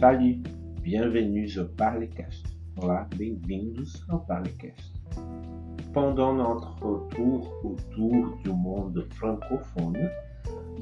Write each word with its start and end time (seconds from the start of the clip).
Salut, 0.00 0.42
bienvenue 0.82 1.46
au 1.58 1.66
Parlecast. 1.76 2.46
Olá, 2.78 3.06
bem-vindos 3.18 4.02
ao 4.08 4.20
Parlecast. 4.20 4.94
Pendant 5.92 6.32
notre 6.32 7.06
tour 7.10 7.52
autour 7.62 8.38
du 8.42 8.48
monde 8.48 9.06
francophone, 9.10 10.08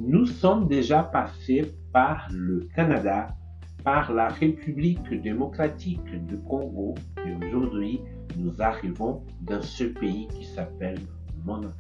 nous 0.01 0.25
sommes 0.25 0.69
déjà 0.69 1.03
passés 1.03 1.75
par 1.93 2.29
le 2.31 2.69
Canada, 2.77 3.35
par 3.83 4.13
la 4.13 4.29
République 4.29 5.13
démocratique 5.21 6.15
du 6.27 6.39
Congo 6.43 6.95
et 7.27 7.45
aujourd'hui 7.45 8.01
nous 8.37 8.63
arrivons 8.63 9.25
dans 9.41 9.63
ce 9.63 9.83
pays 9.83 10.29
qui 10.29 10.45
s'appelle 10.45 11.01
Monaco. 11.45 11.75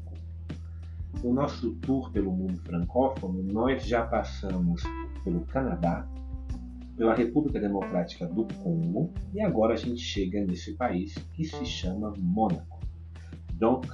O 1.22 1.32
nosso 1.32 1.70
tour 1.82 2.10
pelo 2.10 2.32
mundo 2.32 2.58
francófono, 2.64 3.44
nós 3.44 3.86
já 3.86 4.02
passamos 4.02 4.82
pelo 5.22 5.42
Canadá, 5.42 6.04
pela 6.98 7.14
República 7.14 7.60
Democrática 7.60 8.26
do 8.26 8.44
Congo 8.60 9.14
e 9.32 9.40
agora 9.40 9.74
a 9.74 9.76
gente 9.76 10.00
chega 10.00 10.44
nesse 10.44 10.74
país 10.74 11.14
que 11.32 11.44
se 11.44 11.64
chama 11.64 12.12
Mônaco. 12.18 12.80
Donc, 13.54 13.86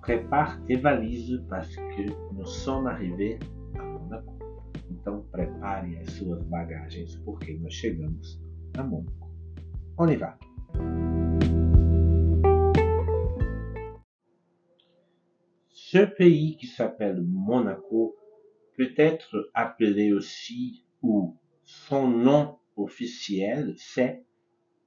prépare 0.00 0.58
tes 0.62 0.80
valises 0.80 1.38
parce 1.50 1.76
que 1.76 2.06
nous 2.32 2.46
sommes 2.46 2.86
arrivés 2.86 3.38
a 3.78 3.84
Mônaco. 3.84 4.34
Então, 4.90 5.22
prepare 5.30 5.98
as 5.98 6.12
suas 6.14 6.42
bagagens 6.44 7.14
porque 7.26 7.52
nós 7.58 7.74
chegamos 7.74 8.40
a 8.78 8.82
Mônaco. 8.82 9.30
On 9.98 10.08
y 10.08 10.16
va! 10.16 10.38
Ce 15.68 16.06
pays 16.06 16.56
qui 16.56 16.66
s'appelle 16.66 17.22
Monaco 17.22 18.14
peut 18.76 18.94
être 18.98 19.50
appelé 19.54 20.12
aussi, 20.12 20.84
ou 21.00 21.36
son 21.66 22.06
nom 22.06 22.58
officiel, 22.76 23.74
c'est 23.76 24.24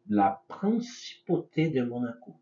la 0.07 0.41
Principauté 0.47 1.69
de 1.69 1.81
Monaco. 1.81 2.39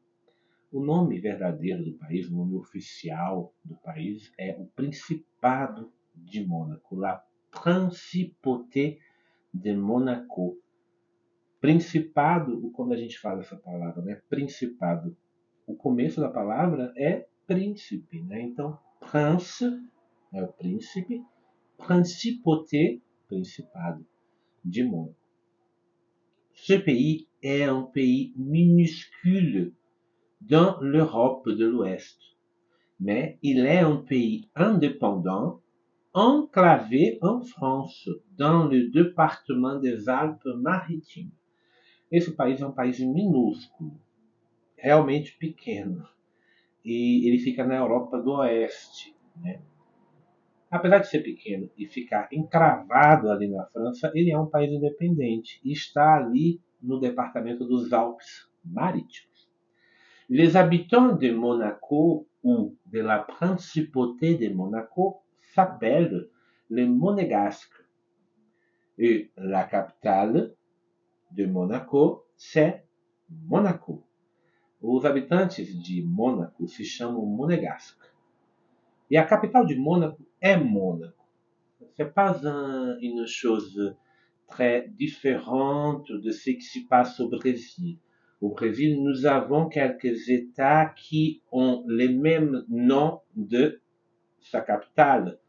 O 0.72 0.80
nome 0.80 1.20
verdadeiro 1.20 1.84
do 1.84 1.94
país, 1.94 2.30
o 2.30 2.36
nome 2.36 2.56
oficial 2.56 3.52
do 3.66 3.76
país 3.78 4.32
é 4.38 4.56
o 4.60 4.66
Principado 4.68 5.92
de 6.16 6.46
Mônaco, 6.46 6.96
la 6.96 7.26
Principauté 7.50 9.00
de 9.52 9.76
Monaco. 9.76 10.60
Principado, 11.60 12.70
quando 12.72 12.94
a 12.94 12.98
gente 12.98 13.18
fala 13.18 13.42
essa 13.42 13.58
palavra, 13.58 14.04
né? 14.04 14.22
Principado, 14.30 15.18
o 15.66 15.76
começo 15.76 16.22
da 16.22 16.30
palavra 16.30 16.94
é 16.96 17.28
príncipe, 17.48 18.22
né? 18.22 18.42
Então, 18.42 18.78
prince 19.00 19.66
é 20.32 20.44
o 20.44 20.54
príncipe, 20.54 21.24
principauté, 21.78 23.00
principado 23.28 24.06
Ce 26.54 26.74
pays 26.74 27.28
est 27.42 27.64
un 27.64 27.84
pays 27.84 28.34
minuscule 28.36 29.74
dans 30.42 30.80
l'Europe 30.82 31.50
de 31.50 31.66
l'Ouest, 31.66 32.20
mais 33.00 33.38
il 33.44 33.60
est 33.60 33.80
un 33.80 33.98
pays 33.98 34.50
indépendant, 34.56 35.62
enclavé 36.14 37.20
en 37.22 37.42
France, 37.42 38.10
dans 38.38 38.66
le 38.66 38.90
département 38.90 39.80
des 39.80 40.10
Alpes-Maritimes. 40.10 41.32
Esse 42.12 42.32
país 42.32 42.62
é 42.62 42.66
um 42.66 42.72
país 42.72 43.00
minúsculo, 43.00 43.92
realmente 44.78 45.38
pequeno, 45.38 46.08
e 46.84 47.28
ele 47.28 47.38
fica 47.38 47.66
na 47.66 47.76
Europa 47.76 48.18
do 48.18 48.32
Oeste. 48.32 49.14
Apesar 50.70 51.00
de 51.00 51.08
ser 51.08 51.22
pequeno 51.22 51.70
e 51.78 51.88
ficar 51.88 52.28
encravado 52.32 53.32
ali 53.32 53.48
na 53.48 53.66
França, 53.68 54.12
ele 54.14 54.32
é 54.32 54.40
um 54.40 54.48
país 54.48 54.72
independente 54.72 55.62
e 55.64 55.72
está 55.72 56.18
ali 56.18 56.60
no 56.82 57.00
departamento 57.00 57.66
dos 57.66 57.94
Alpes 57.94 58.50
Marítimos. 58.64 59.48
Les 60.30 60.56
habitants 60.58 61.18
de 61.18 61.32
Monaco 61.32 62.28
ou 62.44 62.76
de 62.86 63.02
la 63.02 63.20
Principauté 63.20 64.36
de 64.36 64.50
Monaco 64.50 65.24
s'appellent 65.54 66.30
les 66.70 66.86
Monégasques. 66.86 67.86
Et 68.98 69.32
la 69.38 69.64
capitale 69.64 70.54
de 71.32 71.46
Monaco, 71.46 72.26
c'est 72.36 72.84
Monaco. 73.30 74.04
Os 74.82 75.06
habitantes 75.06 75.60
de 75.82 76.02
Mônaco 76.04 76.68
se 76.68 76.84
chamam 76.84 77.26
Monégasques. 77.26 78.07
Et 79.10 79.16
la 79.16 79.24
capitale 79.24 79.68
de 79.68 79.76
Monaco 79.76 80.24
est 80.42 80.58
Monaco. 80.58 81.14
C'est 81.96 82.14
pas 82.14 82.46
un, 82.46 82.98
une 83.00 83.26
chose 83.26 83.96
très 84.48 84.88
différente 84.90 86.12
de 86.12 86.32
ce 86.32 86.52
qui 86.52 86.62
se 86.62 86.80
passe 86.88 87.20
au 87.20 87.30
Brésil. 87.30 87.98
Au 88.42 88.50
Brésil, 88.50 89.02
nous 89.02 89.26
avons 89.26 89.68
quelques 89.68 90.30
États 90.30 90.86
qui 90.96 91.42
ont 91.52 91.84
les 91.88 92.10
mêmes 92.10 92.64
noms 92.70 93.22
de 93.36 93.82
sa 94.40 94.62
capitale. 94.62 95.40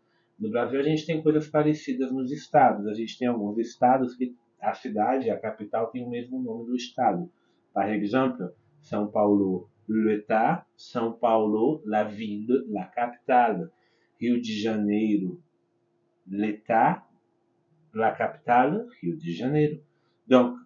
No 0.41 0.51
Brasil, 0.51 0.79
a 0.79 0.83
gente 0.83 1.05
tem 1.05 1.21
coisas 1.21 1.49
parecidas 1.49 2.13
nos 2.13 2.31
estados. 2.31 2.87
A 2.87 2.95
gente 2.95 3.19
tem 3.19 3.29
alguns 3.29 3.59
estados 3.59 4.15
que 4.15 4.35
a 4.61 4.73
cidade, 4.73 5.31
a 5.31 5.37
capital, 5.37 5.89
tem 5.89 6.05
o 6.05 6.11
mesmo 6.11 6.41
nome 6.41 6.67
do 6.67 6.77
estado. 6.77 7.29
Par 7.75 7.91
exemple, 7.91 8.49
São 8.81 9.09
Paulo, 9.09 9.69
l'État, 9.89 10.67
São 10.77 11.19
Paulo, 11.19 11.83
la 11.87 12.05
ville, 12.05 12.65
la 12.71 12.85
capitale. 12.85 13.71
Rio 14.21 14.41
de 14.41 14.51
Janeiro, 14.51 15.41
l'État, 16.29 17.05
la 17.95 18.11
capitale, 18.11 18.87
Rio 19.01 19.15
de 19.17 19.31
Janeiro. 19.31 19.77
Donc, 20.27 20.57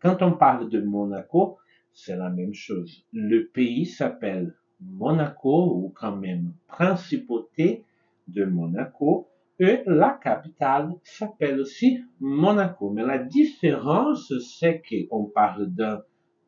quand 0.00 0.22
on 0.22 0.32
parle 0.32 0.70
de 0.70 0.80
Monaco, 0.80 1.58
c'est 1.92 2.16
la 2.16 2.30
même 2.30 2.54
chose. 2.54 3.04
Le 3.12 3.48
pays 3.48 3.86
s'appelle 3.86 4.54
Monaco 4.80 5.74
ou 5.74 5.92
quand 5.96 6.14
même 6.14 6.52
Principauté 6.68 7.84
de 8.28 8.44
Monaco 8.44 9.28
et 9.58 9.82
la 9.86 10.10
capitale 10.22 10.92
s'appelle 11.02 11.60
aussi 11.60 12.04
Monaco. 12.20 12.90
Mais 12.90 13.04
la 13.04 13.18
différence, 13.18 14.32
c'est 14.60 14.80
qu'on 14.88 15.24
parle 15.24 15.66
d'un 15.74 16.02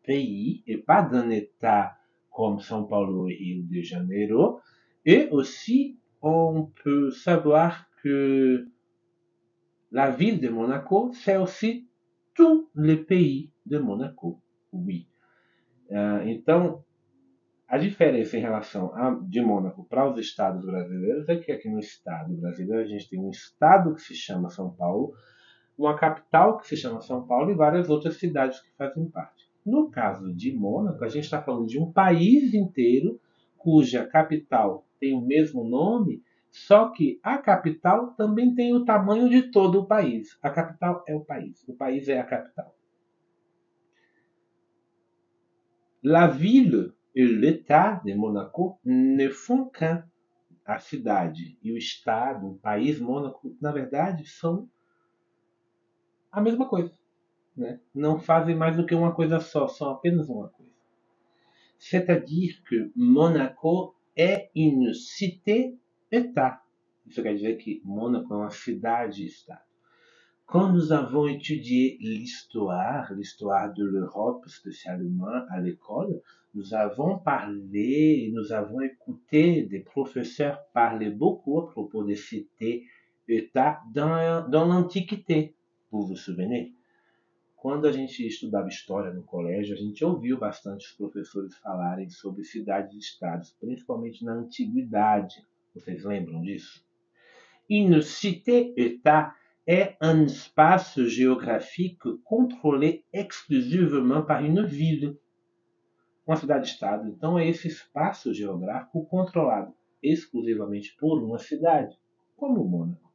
pays 0.05 0.63
et 0.69 0.79
pas 0.79 1.03
d'un 1.03 1.31
État 1.31 1.98
comme 2.39 2.63
São 2.63 2.87
Paulo 2.87 3.29
et 3.29 3.35
Rio 3.35 3.65
de 3.65 3.83
Janeiro. 3.83 4.61
Et 5.05 5.29
aussi, 5.33 5.99
on 6.23 6.71
peut 6.85 7.11
savoir 7.11 7.91
que 8.01 8.69
la 9.91 10.13
ville 10.13 10.39
de 10.39 10.49
Monaco, 10.49 11.11
c'est 11.15 11.37
aussi 11.37 11.89
tout 12.35 12.71
le 12.75 13.03
pays 13.03 13.51
de 13.67 13.79
Monaco. 13.79 14.41
Oui. 14.73 15.09
Uh, 15.91 16.29
então, 16.29 16.85
a 17.67 17.77
diferença 17.77 18.39
em 18.39 18.41
relação 18.41 18.95
a, 18.95 19.19
de 19.21 19.41
Mônaco 19.41 19.85
para 19.89 20.09
os 20.09 20.17
estados 20.17 20.65
brasileiros 20.65 21.29
é 21.29 21.35
que 21.39 21.51
aqui 21.51 21.69
no 21.69 21.81
estado 21.81 22.37
brasileiro 22.37 22.85
a 22.85 22.87
gente 22.87 23.11
tem 23.11 23.19
um 23.19 23.31
estado 23.31 23.97
que 23.97 24.03
se 24.03 24.15
chama 24.15 24.49
São 24.49 24.71
Paulo, 24.71 25.13
uma 25.77 25.99
capital 25.99 26.59
que 26.59 26.69
se 26.69 26.77
chama 26.77 27.01
São 27.01 27.27
Paulo 27.27 27.51
e 27.51 27.57
várias 27.57 27.91
outras 27.91 28.17
cidades 28.17 28.61
que 28.61 28.71
fazem 28.77 29.11
parte. 29.11 29.48
No 29.69 29.91
caso 29.91 30.33
de 30.33 30.51
Mônaco, 30.51 31.05
a 31.05 31.09
gente 31.09 31.25
está 31.25 31.43
falando 31.43 31.67
de 31.67 31.79
um 31.79 31.93
país 31.93 32.55
inteiro 32.55 33.21
cuja 33.59 34.07
capital 34.07 34.87
tem 34.99 35.15
o 35.15 35.21
mesmo 35.21 35.63
nome, 35.63 36.23
só 36.51 36.89
que 36.89 37.21
a 37.23 37.37
capital 37.37 38.15
também 38.15 38.55
tem 38.55 38.75
o 38.75 38.87
tamanho 38.87 39.29
de 39.29 39.51
todo 39.51 39.81
o 39.81 39.87
país. 39.87 40.39
A 40.43 40.49
capital 40.49 41.05
é 41.07 41.15
o 41.15 41.21
país, 41.21 41.69
o 41.69 41.75
país 41.75 42.09
é 42.09 42.19
a 42.19 42.25
capital. 42.25 42.75
La 46.03 46.27
ville 46.27 46.95
et 47.15 47.27
l'État 47.27 48.01
de 48.03 48.15
Monaco 48.15 48.81
ne 48.83 49.29
font 49.29 49.71
qu'un. 49.71 50.03
A 50.65 50.79
cidade 50.79 51.59
e 51.63 51.73
o 51.73 51.77
Estado, 51.77 52.47
o 52.47 52.59
país 52.59 53.01
Mônaco, 53.01 53.55
na 53.61 53.73
verdade, 53.73 54.27
são 54.27 54.69
a 56.31 56.41
mesma 56.41 56.67
coisa. 56.69 56.93
Não 57.95 58.19
fazem 58.19 58.55
mais 58.55 58.77
do 58.77 58.87
que 58.87 58.95
uma 58.95 59.15
coisa 59.15 59.41
só, 59.41 59.67
são 59.69 59.91
apenas 59.91 60.29
uma 60.29 60.49
coisa. 60.49 60.73
C'est-à-dire 61.79 62.63
que 62.69 62.91
Monaco 62.97 63.95
é 64.17 64.51
une 64.55 64.93
cité-État. 64.95 66.61
Isso 67.07 67.23
quer 67.23 67.35
dizer 67.35 67.57
que 67.57 67.81
Mônaco 67.85 68.35
é 68.35 68.37
uma 68.37 68.51
cidade-Estado. 68.51 69.69
Quand 70.45 70.73
nous 70.73 70.93
avons 70.93 71.29
étudié 71.29 71.99
l'histoire, 72.01 73.13
l'histoire 73.13 73.73
de 73.75 73.85
l'Europe 73.85 74.49
spécialement 74.49 75.45
à 75.51 75.61
l'école, 75.61 76.23
nous 76.55 76.73
avons 76.73 77.19
parlé 77.19 78.25
et 78.25 78.33
nous 78.33 78.51
avons 78.53 78.81
écouté 78.81 79.65
des 79.65 79.81
professeurs 79.81 80.59
parler 80.73 81.11
beaucoup 81.11 81.61
à 81.61 81.69
propos 81.69 82.03
des 82.03 82.17
cités-États 82.17 83.81
dans, 83.93 84.49
dans 84.49 84.65
l'Antiquité. 84.65 85.55
Vous 85.91 86.07
vous 86.07 86.17
souvenez? 86.17 86.78
Quando 87.69 87.87
a 87.87 87.93
gente 87.93 88.27
estudava 88.27 88.67
história 88.67 89.13
no 89.13 89.23
colégio, 89.23 89.75
a 89.75 89.79
gente 89.79 90.03
ouviu 90.03 90.39
bastante 90.39 90.87
os 90.87 90.93
professores 90.93 91.55
falarem 91.59 92.09
sobre 92.09 92.43
cidades-estados, 92.43 93.55
principalmente 93.61 94.25
na 94.25 94.33
antiguidade. 94.33 95.47
Vocês 95.75 96.03
lembram 96.03 96.41
disso? 96.41 96.83
Une 97.69 98.01
cité-État 98.01 99.35
est 99.67 99.99
un 100.01 100.25
espace 100.25 100.99
géographique 101.09 102.09
contrôlé 102.25 103.05
exclusivement 103.13 104.23
par 104.23 104.43
une 104.43 104.65
ville. 104.65 105.19
Uma 106.27 106.37
cidade-estado, 106.37 107.07
então, 107.07 107.39
é 107.39 107.47
esse 107.47 107.69
espaço 107.69 108.33
geográfico 108.33 109.05
controlado 109.05 109.75
exclusivamente 110.03 110.97
por 110.99 111.23
uma 111.23 111.39
cidade, 111.39 111.95
como 112.35 112.65
Mônaco. 112.65 113.08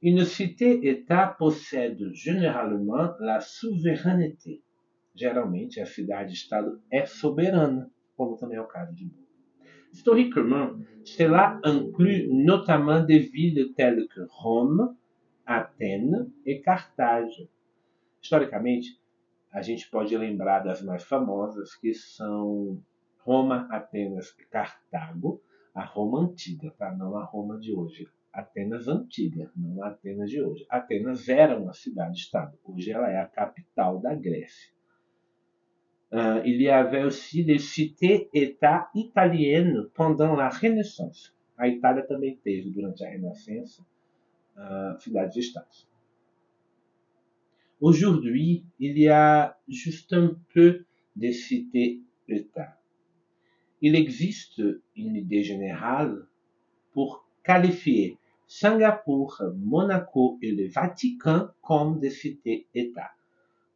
Une 0.00 0.24
cité-État 0.24 1.34
possède 1.38 2.12
généralement 2.12 3.14
la 3.18 3.40
souveraineté. 3.40 4.62
Geralmente, 5.12 5.80
a 5.80 5.86
cidade-estado 5.86 6.80
é 6.88 7.04
soberana, 7.04 7.90
como 8.16 8.36
também 8.36 8.58
é 8.58 8.60
o 8.60 8.66
caso 8.66 8.94
de 8.94 9.06
Mônaco. 9.06 9.28
Historiquement, 9.92 10.78
cela 11.04 11.60
inclut 11.64 12.28
notamment 12.28 13.04
des 13.04 13.28
villes 13.28 13.74
telles 13.74 14.06
que 14.06 14.20
Rome, 14.28 14.94
Athènes 15.44 16.28
e 16.46 16.60
Carthage. 16.60 17.48
Historicamente, 18.22 19.00
a 19.50 19.62
gente 19.62 19.90
pode 19.90 20.16
lembrar 20.16 20.60
das 20.60 20.80
mais 20.80 21.02
famosas, 21.02 21.74
que 21.74 21.92
são 21.92 22.80
Roma, 23.24 23.66
Atenas 23.70 24.32
e 24.38 24.44
Cartago, 24.44 25.42
a 25.74 25.84
Roma 25.84 26.20
antiga, 26.20 26.72
tá? 26.78 26.94
não 26.94 27.16
a 27.16 27.24
Roma 27.24 27.58
de 27.58 27.74
hoje. 27.74 28.06
Atenas 28.38 28.86
antiga, 28.86 29.50
não 29.56 29.82
a 29.82 29.88
Atenas 29.88 30.30
de 30.30 30.40
hoje. 30.40 30.64
Atenas 30.70 31.28
era 31.28 31.58
uma 31.58 31.72
cidade-estado, 31.72 32.56
hoje 32.64 32.92
ela 32.92 33.10
é 33.10 33.18
a 33.18 33.26
capital 33.26 33.98
da 33.98 34.14
Grécia. 34.14 34.72
Uh, 36.12 36.40
il 36.46 36.62
y 36.62 36.70
avait 36.70 37.02
aussi 37.02 37.44
des 37.44 37.58
cités-États 37.58 38.88
italiennes 38.94 39.90
pendant 39.92 40.36
la 40.36 40.48
Renaissance. 40.50 41.34
A 41.56 41.66
Itália 41.66 42.06
também 42.06 42.36
teve, 42.36 42.70
durante 42.70 43.04
a 43.04 43.10
Renascença, 43.10 43.84
uh, 44.56 44.96
cidades-estados. 45.00 45.88
Aujourd'hui, 47.80 48.64
il 48.78 48.96
y 48.98 49.08
a 49.08 49.58
juste 49.68 50.12
un 50.12 50.36
peu 50.54 50.84
de 51.16 51.30
cités-États. 51.32 52.78
Il 53.82 53.96
existe 53.96 54.62
une 54.94 55.16
idée 55.16 55.42
générale 55.42 56.26
pour 56.92 57.28
qualifier 57.42 58.16
Singapour, 58.50 59.36
Monaco 59.58 60.38
et 60.40 60.52
le 60.52 60.70
Vatican 60.70 61.50
comme 61.60 62.00
des 62.00 62.08
cités-États. 62.08 63.10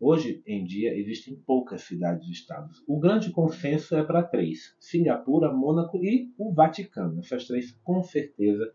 Hoje 0.01 0.43
em 0.47 0.65
dia 0.65 0.97
existem 0.97 1.37
poucas 1.47 1.83
cidades-estados. 1.83 2.83
O 2.89 2.99
grande 2.99 3.31
consenso 3.31 3.95
é 3.95 4.03
para 4.03 4.23
três: 4.23 4.75
Singapura, 4.81 5.53
Mônaco 5.53 6.03
e 6.03 6.33
o 6.39 6.55
Vaticano. 6.55 7.21
Essas 7.21 7.47
três, 7.47 7.71
com 7.85 8.03
certeza, 8.03 8.73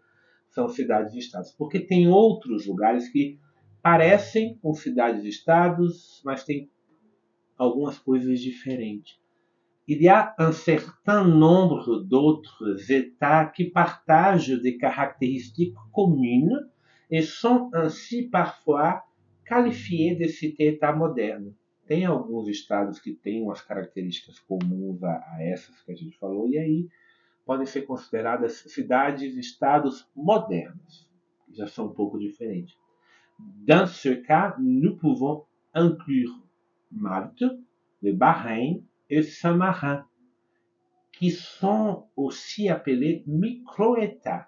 são 0.52 0.70
cidades-estados. 0.70 1.52
Porque 1.54 1.80
tem 1.80 2.08
outros 2.08 2.68
lugares 2.68 3.10
que 3.10 3.40
parecem 3.82 4.56
com 4.62 4.76
cidades-estados, 4.76 6.22
mas 6.24 6.44
tem 6.44 6.70
algumas 7.58 7.98
coisas 7.98 8.40
diferentes. 8.40 9.20
Il 9.90 10.02
y 10.02 10.10
a 10.10 10.36
un 10.38 10.52
certain 10.52 11.24
nombre 11.24 12.00
d'autres 12.04 12.92
États 12.92 13.46
qui 13.46 13.66
partagent 13.66 14.50
des 14.62 14.78
caractéristiques 14.78 15.76
communes 15.94 16.70
et 17.10 17.22
sont 17.22 17.70
ainsi 17.74 18.24
parfois 18.24 19.04
qualifié 19.46 20.16
de 20.16 20.28
cité-État 20.28 20.92
moderno. 20.92 21.54
Tem 21.88 22.04
alguns 22.04 22.50
estados 22.50 23.00
que 23.00 23.14
têm 23.14 23.42
umas 23.42 23.62
características 23.62 24.40
comuns 24.40 25.02
a, 25.04 25.24
a 25.32 25.42
essas 25.42 25.82
que 25.84 25.92
a 25.94 25.96
gente 25.96 26.18
falou, 26.18 26.50
e 26.50 26.58
aí 26.58 26.90
podem 27.46 27.66
ser 27.66 27.84
consideradas 27.84 28.66
cidades-estados 28.68 30.06
modernos, 30.14 31.08
que 31.46 31.56
já 31.56 31.66
são 31.66 31.86
um 31.86 31.94
pouco 31.94 32.20
diferentes. 32.20 32.76
Dans 33.40 33.88
ce 33.88 34.18
cas, 34.18 34.54
nous 34.60 34.98
pouvons 34.98 35.46
inclure 35.74 36.44
Malte, 36.92 37.46
le 38.02 38.12
et 39.10 39.22
Saint-Marin, 39.22 40.06
qui 41.14 41.32
sont 41.32 42.06
aussi 42.16 42.70
appelés 42.70 43.24
micro-États, 43.26 44.48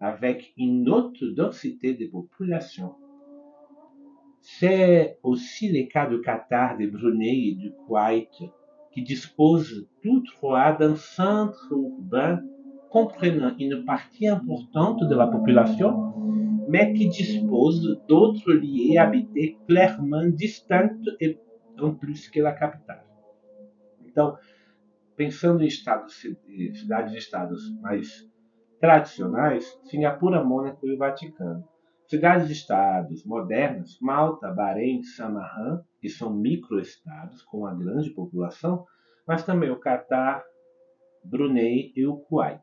avec 0.00 0.52
une 0.56 0.88
haute 0.88 1.22
densité 1.34 1.94
de 1.94 2.06
population. 2.06 2.94
C'est 4.40 5.18
aussi 5.22 5.70
le 5.70 5.86
cas 5.88 6.08
du 6.08 6.22
Qatar, 6.22 6.78
de 6.78 6.86
Brunei 6.86 7.48
et 7.48 7.54
du 7.54 7.72
Kuwait, 7.86 8.30
qui 8.92 9.02
disposent 9.02 9.86
tous 10.02 10.22
trois 10.22 10.72
d'un 10.72 10.96
centre 10.96 11.70
urbain 11.70 12.40
comprenant 12.90 13.54
une 13.58 13.84
partie 13.84 14.26
importante 14.26 15.00
de 15.04 15.14
la 15.14 15.26
population, 15.26 16.14
mais 16.68 16.92
qui 16.94 17.08
disposent 17.08 18.00
d'autres 18.08 18.52
lieux 18.52 18.98
habités 18.98 19.58
clairement 19.68 20.26
distincts 20.26 20.96
et 21.20 21.38
en 21.80 21.92
plus 21.92 22.28
que 22.30 22.40
la 22.40 22.52
capitale. 22.52 23.04
Então, 24.20 24.38
pensando 25.16 25.62
em 25.62 25.66
estados, 25.66 26.20
cidades-estados 26.74 27.74
mais 27.80 28.28
tradicionais, 28.78 29.80
Singapura, 29.84 30.44
Mônaco 30.44 30.86
e 30.86 30.94
o 30.94 30.98
Vaticano. 30.98 31.66
Cidades-estados 32.06 33.24
modernas, 33.24 33.96
Malta, 33.98 34.52
Bahrein, 34.52 35.02
Samarã, 35.02 35.80
que 36.02 36.10
são 36.10 36.34
microestados 36.34 37.40
com 37.44 37.60
uma 37.60 37.74
grande 37.74 38.10
população, 38.10 38.84
mas 39.26 39.42
também 39.42 39.70
o 39.70 39.78
Catar, 39.78 40.44
Brunei 41.24 41.92
e 41.96 42.06
o 42.06 42.16
Kuwait, 42.16 42.62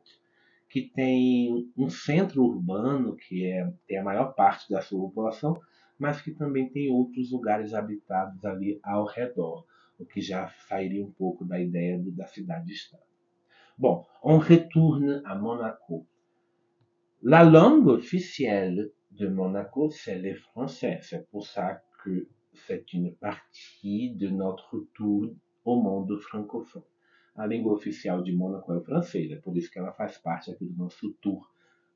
que 0.68 0.82
tem 0.94 1.72
um 1.76 1.88
centro 1.88 2.44
urbano 2.44 3.16
que 3.16 3.46
é, 3.46 3.68
tem 3.88 3.98
a 3.98 4.04
maior 4.04 4.32
parte 4.34 4.70
da 4.70 4.80
sua 4.80 5.00
população, 5.00 5.58
mas 5.98 6.20
que 6.22 6.30
também 6.30 6.68
tem 6.68 6.92
outros 6.92 7.32
lugares 7.32 7.74
habitados 7.74 8.44
ali 8.44 8.78
ao 8.84 9.06
redor, 9.06 9.64
o 9.98 10.06
que 10.06 10.20
já 10.20 10.48
sairia 10.68 11.04
um 11.04 11.10
pouco 11.10 11.44
da 11.44 11.60
ideia 11.60 11.98
do, 11.98 12.10
da 12.12 12.26
cidade-estado. 12.26 13.02
Bon, 13.76 14.04
on 14.22 14.38
retourne 14.38 15.22
à 15.24 15.34
Monaco. 15.34 16.06
La 17.22 17.42
langue 17.42 17.88
officielle 17.88 18.92
de 19.10 19.28
Monaco, 19.28 19.90
c'est 19.90 20.18
le 20.18 20.34
français. 20.34 21.00
C'est 21.02 21.28
pour 21.30 21.46
ça 21.46 21.82
que 22.02 22.28
c'est 22.52 22.92
une 22.92 23.14
partie 23.14 24.10
de 24.14 24.28
notre 24.28 24.86
tour 24.94 25.34
au 25.64 25.80
monde 25.80 26.16
francophone. 26.18 26.82
A 27.36 27.46
língua 27.46 27.72
oficial 27.72 28.22
de 28.24 28.32
Mônaco 28.32 28.72
é 28.72 28.78
o 28.78 28.82
francês, 28.82 29.30
é 29.30 29.36
por 29.36 29.56
isso 29.56 29.70
que 29.70 29.78
ela 29.78 29.92
faz 29.92 30.18
parte 30.18 30.50
aqui 30.50 30.64
do 30.64 30.76
nosso 30.76 31.12
tour 31.20 31.48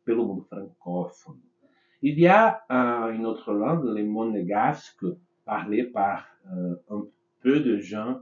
pelo 0.05 0.27
mundo 0.27 0.45
francófono. 0.45 1.43
Il 2.01 2.19
y 2.19 2.27
a 2.27 2.63
euh, 2.71 3.13
une 3.13 3.27
autre 3.27 3.53
langue, 3.53 3.85
le 3.85 4.05
monégasque, 4.05 5.05
parlé 5.45 5.85
par 5.85 6.27
euh, 6.47 6.77
un 6.91 7.07
peu 7.43 7.61
de 7.61 7.79
gens 7.79 8.21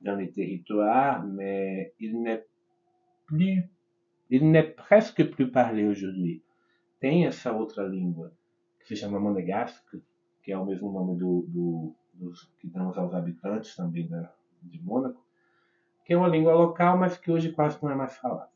dans 0.00 0.16
les 0.16 0.30
territoires, 0.30 1.24
mais 1.24 1.92
il 2.00 2.22
n'est 2.22 2.46
plus, 3.26 3.68
il 4.30 4.50
n'est 4.50 4.70
presque 4.74 5.24
plus 5.30 5.50
parlé 5.50 5.86
aujourd'hui. 5.86 6.42
Tem 7.00 7.24
essa 7.24 7.52
outra 7.52 7.86
língua 7.86 8.30
que 8.78 8.86
se 8.86 8.94
chama 8.94 9.18
monégasque, 9.18 9.96
que 10.42 10.52
é 10.52 10.58
o 10.58 10.66
mesmo 10.66 10.92
nome 10.92 11.18
do, 11.18 11.46
do, 11.48 11.94
dos 12.14 12.50
que 12.58 12.68
damos 12.68 12.96
aos 12.98 13.14
habitantes 13.14 13.74
também 13.74 14.06
da, 14.06 14.32
de 14.62 14.82
Mônaco, 14.82 15.24
que 16.04 16.12
é 16.12 16.16
uma 16.16 16.28
língua 16.28 16.54
local, 16.54 16.98
mas 16.98 17.16
que 17.16 17.30
hoje 17.30 17.52
quase 17.52 17.82
não 17.82 17.90
é 17.90 17.94
mais 17.94 18.16
falada. 18.16 18.50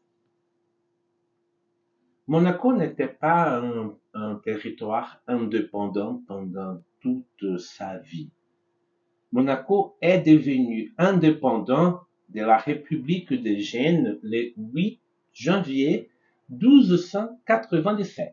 Monaco 2.26 2.72
n'était 2.72 3.08
pas 3.08 3.60
un, 3.60 3.96
un, 4.14 4.36
territoire 4.36 5.22
indépendant 5.28 6.22
pendant 6.26 6.82
toute 7.00 7.58
sa 7.58 7.98
vie. 7.98 8.30
Monaco 9.34 9.96
est 10.00 10.20
devenu 10.20 10.94
indépendant 10.96 12.00
de 12.28 12.40
la 12.42 12.56
République 12.56 13.32
de 13.32 13.56
Gênes 13.56 14.20
le 14.22 14.52
8 14.56 15.00
janvier 15.32 16.08
1297. 16.48 18.32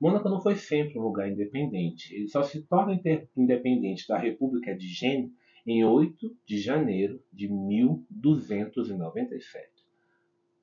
Mônaco 0.00 0.28
não 0.28 0.40
foi 0.40 0.54
sempre 0.54 1.00
um 1.00 1.02
lugar 1.02 1.28
independente. 1.28 2.14
Ele 2.14 2.28
só 2.28 2.44
se 2.44 2.62
torna 2.62 2.96
independente 3.36 4.06
da 4.06 4.16
República 4.16 4.72
de 4.72 4.86
Gênes 4.86 5.32
em 5.66 5.84
8 5.84 6.36
de 6.46 6.60
janeiro 6.60 7.20
de 7.32 7.48
1297. 7.48 9.68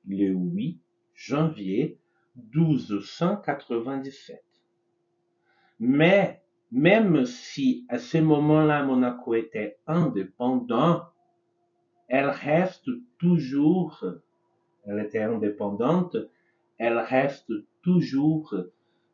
Le 0.06 0.34
8 0.34 0.80
janvier 1.14 1.98
1297. 2.34 4.40
Mais 5.78 6.38
même 6.74 7.24
si 7.24 7.86
à 7.88 7.98
ce 7.98 8.18
moment-là 8.18 8.82
Monaco 8.82 9.34
était 9.34 9.76
indépendant, 9.86 11.04
elle 12.08 12.28
reste 12.28 12.90
toujours, 13.18 14.04
elle 14.84 14.98
était 14.98 15.22
indépendante, 15.22 16.16
elle 16.76 16.98
reste 16.98 17.52
toujours 17.80 18.52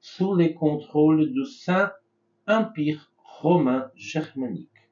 sous 0.01 0.35
le 0.35 0.49
contrôle 0.55 1.35
do 1.35 1.45
Saint-Empire 1.45 3.13
Romain 3.19 3.91
Germanique. 3.95 4.89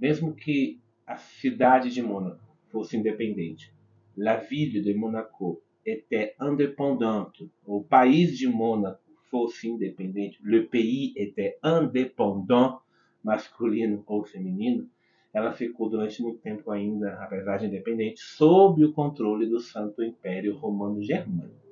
Mesmo 0.00 0.32
que 0.32 0.78
a 1.06 1.16
cidade 1.16 1.88
de 1.88 2.02
Mônaco 2.02 2.40
fosse 2.72 2.94
independente, 2.94 3.72
la 4.16 4.38
ville 4.38 4.82
de 4.82 4.92
Monaco 4.92 5.62
était 5.84 6.34
indépendante, 6.40 7.44
o 7.64 7.80
país 7.80 8.40
de 8.40 8.48
Mônaco 8.48 9.05
fosse 9.30 9.68
independente, 9.68 10.38
le 10.42 10.66
pays 10.66 11.12
était 11.16 11.58
indépendant, 11.62 12.80
masculino 13.22 14.02
ou 14.06 14.24
feminino, 14.24 14.88
ela 15.32 15.52
ficou 15.52 15.90
durante 15.90 16.22
muito 16.22 16.38
tempo 16.38 16.70
ainda, 16.70 17.12
apesar 17.20 17.58
de 17.58 17.66
independente, 17.66 18.20
sob 18.20 18.82
o 18.82 18.92
controle 18.92 19.46
do 19.46 19.60
Santo 19.60 20.02
Império 20.02 20.56
Romano 20.56 21.02
Germânico. 21.02 21.66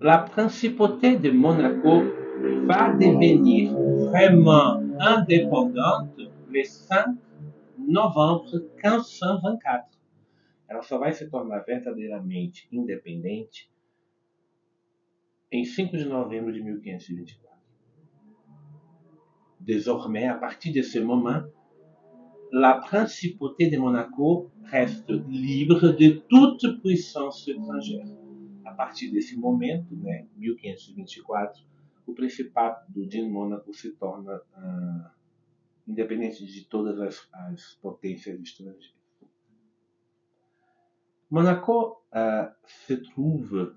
La 0.00 0.18
principauté 0.18 1.16
de 1.16 1.30
Monaco 1.30 2.02
va 2.66 2.92
devenir 2.92 3.72
vraiment 4.10 4.82
indépendante 4.98 6.30
le 6.50 6.64
5 6.64 7.16
novembro 7.78 8.50
1524. 8.82 9.96
Ela 10.68 10.82
só 10.82 10.98
vai 10.98 11.12
se 11.12 11.30
tornar 11.30 11.64
verdadeiramente 11.64 12.66
independente 12.72 13.70
em 15.50 15.64
5 15.64 15.96
de 15.96 16.04
novembro 16.04 16.52
de 16.52 16.60
1524. 16.62 17.56
Désormais, 19.60 20.26
à 20.26 20.34
partir 20.34 20.72
de 20.72 20.82
ce 20.82 20.98
moment, 20.98 21.42
la 22.52 22.74
principauté 22.74 23.68
de 23.68 23.76
Monaco 23.76 24.50
reste 24.64 25.10
libre 25.28 25.90
de 25.92 26.22
toute 26.28 26.80
puissance 26.80 27.48
étrangère. 27.48 28.06
A 28.64 28.72
partir 28.72 29.10
desse 29.12 29.36
momento, 29.36 29.94
né, 29.96 30.28
1524, 30.36 31.64
o 32.06 32.14
Principado 32.14 33.04
de 33.06 33.22
Mônaco 33.22 33.72
se 33.72 33.92
torna 33.92 34.36
uh, 34.36 35.10
independente 35.88 36.44
de 36.46 36.64
todas 36.64 37.00
as, 37.00 37.28
as 37.32 37.78
potências 37.82 38.38
estrangeiras. 38.40 38.94
Monaco 41.28 42.02
uh, 42.12 42.54
se 42.64 42.96
trouve 42.98 43.74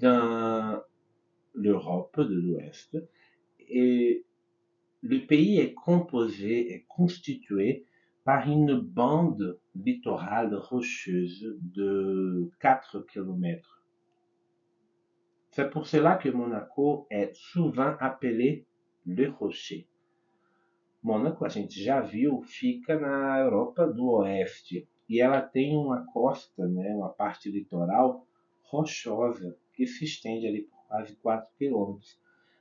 dans 0.00 0.82
l'Europe 1.54 2.20
de 2.20 2.34
l'Ouest 2.34 2.96
et 3.68 4.24
le 5.02 5.26
pays 5.26 5.58
est 5.58 5.74
composé 5.74 6.72
et 6.72 6.84
constitué 6.88 7.84
par 8.24 8.48
une 8.48 8.78
bande 8.78 9.58
littorale 9.74 10.54
rocheuse 10.54 11.56
de 11.60 12.50
4 12.60 13.00
km. 13.00 13.82
C'est 15.50 15.70
pour 15.70 15.86
cela 15.86 16.16
que 16.16 16.28
Monaco 16.28 17.06
est 17.10 17.34
souvent 17.34 17.96
appelé 17.98 18.66
le 19.06 19.30
Rocher. 19.30 19.86
Mônaco, 21.02 21.44
a 21.46 21.48
gente 21.48 21.82
já 21.82 22.00
viu, 22.00 22.42
fica 22.42 22.98
na 22.98 23.40
Europa 23.40 23.86
do 23.86 24.10
Oeste 24.10 24.86
e 25.08 25.20
ela 25.20 25.40
tem 25.40 25.74
uma 25.76 26.04
costa, 26.12 26.68
né, 26.68 26.94
uma 26.94 27.08
parte 27.08 27.50
litoral 27.50 28.26
rochosa 28.64 29.56
que 29.80 29.86
se 29.86 30.04
estende 30.04 30.46
ali 30.46 30.64
por 30.64 30.86
quase 30.88 31.16
4 31.16 31.48
quilômetros. 31.56 32.20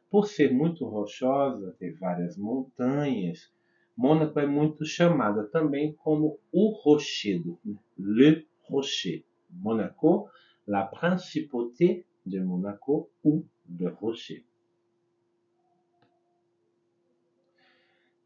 Por 0.09 0.25
ser 0.25 0.53
muito 0.53 0.85
rochosa, 0.85 1.75
ter 1.77 1.91
várias 1.97 2.37
montanhas, 2.37 3.51
Mônaco 3.93 4.39
é 4.39 4.47
muito 4.47 4.85
chamada 4.85 5.43
também 5.43 5.91
como 5.91 6.39
o 6.49 6.69
Rochedo, 6.69 7.59
né? 7.65 7.75
Le 7.97 8.47
Rocher. 8.63 9.25
Monaco, 9.49 10.29
la 10.65 10.85
principauté 10.85 12.05
de 12.25 12.39
Monaco 12.39 13.09
ou 13.21 13.45
le 13.67 13.89
Rocher. 13.89 14.45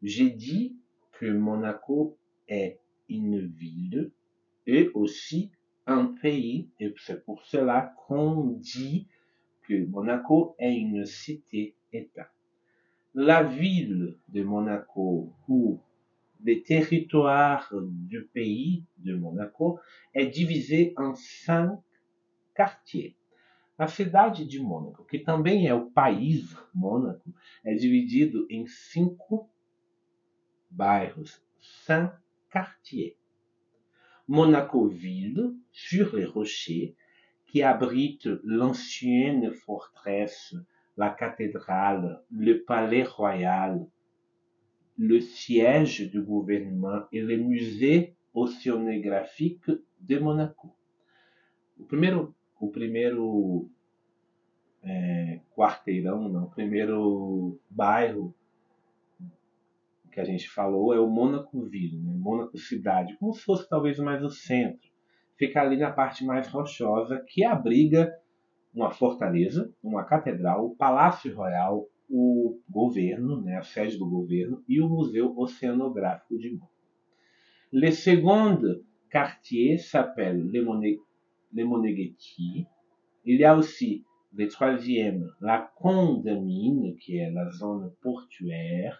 J'ai 0.00 0.30
dit 0.30 0.76
que 1.18 1.32
Monaco 1.32 2.16
est 2.46 2.78
une 3.08 3.44
ville 3.44 4.12
et 4.64 4.88
aussi 4.94 5.50
un 5.86 6.06
pays, 6.06 6.68
et 6.80 6.94
c'est 6.98 7.24
pour 7.24 7.44
cela 7.44 7.94
qu'on 8.06 8.44
dit 8.44 9.06
que 9.62 9.86
Monaco 9.86 10.54
est 10.58 10.74
une 10.74 11.04
cité-État. 11.04 12.30
La 13.14 13.42
ville 13.42 14.16
de 14.28 14.42
Monaco 14.42 15.32
ou 15.48 15.80
le 16.42 16.62
territoire 16.62 17.72
du 17.72 18.24
pays 18.24 18.84
de 18.98 19.14
Monaco 19.14 19.78
est 20.12 20.26
divisé 20.26 20.92
en 20.96 21.14
cinq 21.14 21.78
quartiers. 22.54 23.16
A 23.78 23.88
cidade 23.88 24.44
de 24.46 24.60
Mônaco, 24.60 25.04
que 25.04 25.18
também 25.18 25.66
é 25.66 25.74
o 25.74 25.90
país 25.90 26.56
Mônaco, 26.72 27.34
é 27.64 27.74
dividido 27.74 28.46
em 28.48 28.66
cinco 28.66 29.48
bairros, 30.70 31.42
cinq 31.60 32.12
quartiers. 32.52 33.16
Monaco-Ville, 34.28 35.54
sur 35.70 36.16
les 36.16 36.24
rochers, 36.24 36.94
qui 37.46 37.62
abrite 37.62 38.28
l'ancienne 38.42 39.52
forteresse, 39.52 40.54
la 40.96 41.10
cathédrale, 41.10 42.22
le 42.30 42.62
palais 42.62 43.04
royal, 43.04 43.86
le 44.96 45.20
siège 45.20 46.10
du 46.10 46.22
gouvernement 46.22 47.02
et 47.12 47.20
le 47.20 47.36
musée 47.36 48.14
oceanographique 48.32 49.70
de 50.00 50.18
Monaco. 50.18 50.74
O 51.78 51.84
primeiro, 51.84 52.34
primeiro 52.72 53.68
é, 54.82 55.40
quarteirão, 55.54 56.50
primeiro 56.50 57.58
bairro 57.70 58.34
que 60.14 60.20
a 60.20 60.24
gente 60.24 60.48
falou 60.48 60.94
é 60.94 61.00
o 61.00 61.08
Monaco 61.08 61.62
Ville, 61.64 61.98
né? 61.98 62.14
Monaco 62.16 62.56
Cidade, 62.56 63.16
como 63.18 63.34
se 63.34 63.42
fosse 63.42 63.68
talvez 63.68 63.98
mais 63.98 64.22
o 64.22 64.30
centro 64.30 64.94
fica 65.36 65.60
ali 65.60 65.76
na 65.76 65.90
parte 65.90 66.24
mais 66.24 66.48
rochosa, 66.48 67.22
que 67.26 67.44
abriga 67.44 68.12
uma 68.74 68.90
fortaleza, 68.90 69.72
uma 69.82 70.04
catedral, 70.04 70.66
o 70.66 70.76
Palácio 70.76 71.34
Royal, 71.34 71.86
o 72.08 72.60
governo, 72.68 73.40
né, 73.40 73.56
a 73.56 73.62
sede 73.62 73.98
do 73.98 74.08
governo, 74.08 74.62
e 74.68 74.80
o 74.80 74.88
Museu 74.88 75.36
Oceanográfico 75.36 76.38
de 76.38 76.50
Mont. 76.50 76.68
Le 77.72 77.90
second 77.90 78.60
quartier 79.10 79.78
s'appelle 79.78 80.38
Le, 80.38 80.60
Le 81.52 81.64
Moneghetti. 81.64 82.66
Il 83.24 83.40
y 83.40 83.44
a 83.44 83.56
aussi 83.56 84.04
le 84.32 84.48
troisième, 84.48 85.30
la 85.40 85.72
Condamine, 85.76 86.96
qui 86.98 87.18
est 87.18 87.30
la 87.30 87.48
zone 87.50 87.92
portuaire, 88.02 88.98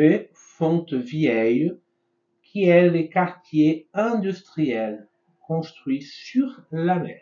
et 0.00 0.30
Fonte-Vieille, 0.32 1.76
qui 2.42 2.64
est 2.64 2.88
le 2.88 3.02
quartier 3.08 3.86
industriel 3.92 5.06
construit 5.46 6.02
sur 6.02 6.64
la 6.72 6.98
mer. 6.98 7.20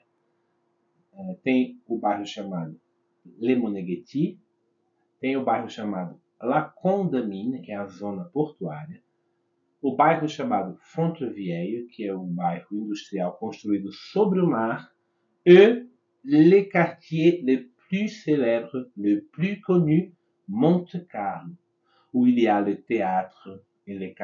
É, 1.12 1.34
tem 1.42 1.80
o 1.88 1.98
bairro 1.98 2.24
chamado 2.24 2.80
Le 3.40 3.56
Moneghetti, 3.56 4.38
tem 5.20 5.36
o 5.36 5.44
bairro 5.44 5.68
chamado 5.68 6.20
La 6.40 6.62
Condamine, 6.62 7.60
que 7.62 7.72
é 7.72 7.76
a 7.76 7.86
zona 7.86 8.24
portuária, 8.26 9.02
o 9.82 9.96
bairro 9.96 10.28
chamado 10.28 10.78
Fontvieille, 10.80 11.88
que 11.88 12.06
é 12.06 12.14
um 12.14 12.32
bairro 12.32 12.68
industrial 12.70 13.36
construído 13.38 13.90
sobre 13.92 14.40
o 14.40 14.46
mar, 14.46 14.92
e 15.44 15.84
le 16.24 16.62
quartier 16.70 17.42
le 17.42 17.68
plus 17.88 18.22
célèbre, 18.22 18.88
le 18.96 19.22
plus 19.32 19.60
connu, 19.62 20.14
Monte 20.46 21.04
Carlo, 21.06 21.56
où 22.12 22.26
il 22.26 22.38
y 22.38 22.48
a 22.48 22.60
le 22.60 22.80
théâtre 22.80 23.62
et. 23.86 24.14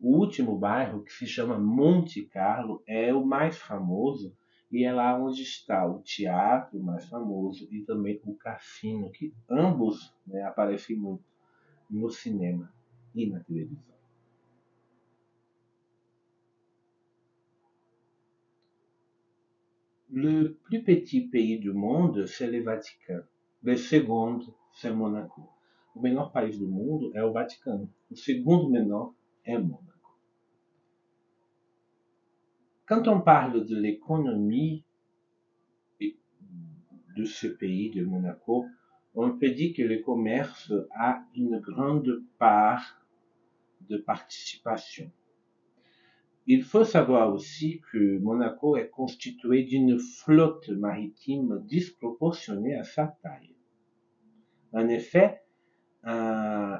O 0.00 0.18
último 0.18 0.58
bairro, 0.58 1.02
que 1.02 1.12
se 1.12 1.26
chama 1.26 1.58
Monte 1.58 2.24
Carlo, 2.26 2.82
é 2.86 3.14
o 3.14 3.24
mais 3.24 3.56
famoso 3.56 4.36
e 4.70 4.84
é 4.84 4.92
lá 4.92 5.16
onde 5.16 5.42
está 5.42 5.86
o 5.86 6.02
teatro 6.02 6.82
mais 6.82 7.06
famoso 7.08 7.68
e 7.70 7.80
também 7.82 8.20
o 8.24 8.34
cassino, 8.34 9.10
que 9.10 9.32
ambos 9.48 10.12
né, 10.26 10.42
aparecem 10.42 10.96
muito 10.96 11.24
no 11.88 12.10
cinema 12.10 12.72
e 13.14 13.26
na 13.26 13.40
televisão. 13.40 13.94
Le 20.10 20.50
plus 20.50 20.82
petit 20.84 21.22
pays 21.22 21.58
du 21.58 21.72
monde, 21.72 22.26
c'est 22.26 22.46
le 22.46 22.62
Vatican. 22.62 23.22
Le 23.62 23.76
second, 23.76 24.40
c'est 24.72 24.92
Monaco. 24.92 25.53
O 25.94 26.00
menor 26.00 26.32
país 26.32 26.58
do 26.58 26.66
mundo 26.66 27.12
é 27.14 27.24
o 27.24 27.32
Vaticano. 27.32 27.88
O 28.10 28.16
segundo 28.16 28.68
menor 28.68 29.14
é 29.44 29.56
Mônaco. 29.56 30.18
Quand 32.86 33.06
on 33.08 33.20
parle 33.20 33.64
de 33.64 33.74
l'économie 33.76 34.84
de 37.16 37.24
ce 37.24 37.46
pays, 37.46 37.90
de 37.90 38.04
Monaco, 38.04 38.66
on 39.14 39.38
peut 39.38 39.50
dire 39.50 39.74
que 39.76 39.82
le 39.82 40.00
commerce 40.00 40.72
a 40.90 41.24
une 41.36 41.60
grande 41.60 42.24
part 42.38 43.06
de 43.88 43.96
participation. 43.98 45.10
Il 46.46 46.62
faut 46.62 46.84
savoir 46.84 47.32
aussi 47.32 47.80
que 47.90 48.18
Monaco 48.18 48.76
est 48.76 48.88
constitué 48.88 49.62
d'une 49.62 49.98
flotte 49.98 50.68
maritime 50.68 51.64
disproportionnée 51.64 52.74
à 52.74 52.82
sa 52.82 53.16
taille. 53.22 53.54
En 54.72 54.88
effet, 54.88 55.43
euh, 56.06 56.78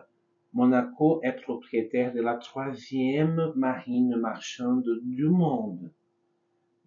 Monaco 0.52 1.21
est 1.23 1.40
propriétaire 1.43 2.12
de 2.12 2.21
la 2.21 2.37
troisième 2.37 3.52
marine 3.57 4.16
marchande 4.16 5.00
du 5.02 5.28
monde? 5.28 5.90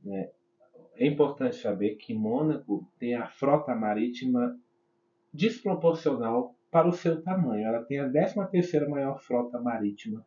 É 0.05 1.05
importante 1.05 1.55
saber 1.55 1.95
que 1.95 2.13
Mônaco 2.13 2.87
tem 2.97 3.15
a 3.15 3.27
frota 3.27 3.75
marítima 3.75 4.57
desproporcional 5.33 6.55
para 6.71 6.87
o 6.87 6.93
seu 6.93 7.21
tamanho. 7.21 7.67
Ela 7.67 7.83
tem 7.83 7.99
a 7.99 8.09
13ª 8.09 8.87
maior 8.87 9.21
frota 9.21 9.59
marítima 9.59 10.25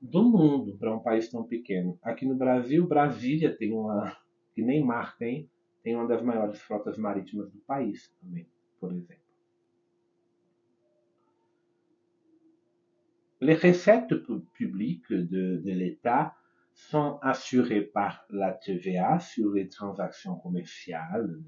do 0.00 0.22
mundo 0.22 0.76
para 0.78 0.94
um 0.94 1.00
país 1.00 1.30
tão 1.30 1.44
pequeno. 1.44 1.98
Aqui 2.02 2.26
no 2.26 2.34
Brasil, 2.34 2.86
Brasília 2.86 3.56
tem 3.56 3.72
uma, 3.72 4.14
que 4.54 4.62
nem 4.62 4.84
mar 4.84 5.16
tem, 5.16 5.48
tem 5.82 5.96
uma 5.96 6.06
das 6.06 6.22
maiores 6.22 6.60
frotas 6.60 6.98
marítimas 6.98 7.50
do 7.50 7.58
país 7.60 8.12
também, 8.20 8.46
por 8.78 8.92
exemplo. 8.92 9.23
Les 13.44 13.56
recettes 13.56 14.14
publiques 14.54 15.12
de, 15.12 15.60
de 15.62 15.70
l'État 15.70 16.34
sont 16.72 17.18
assurées 17.20 17.82
par 17.82 18.24
la 18.30 18.52
TVA 18.52 19.20
sur 19.20 19.52
les 19.52 19.68
transactions 19.68 20.36
commerciales. 20.36 21.42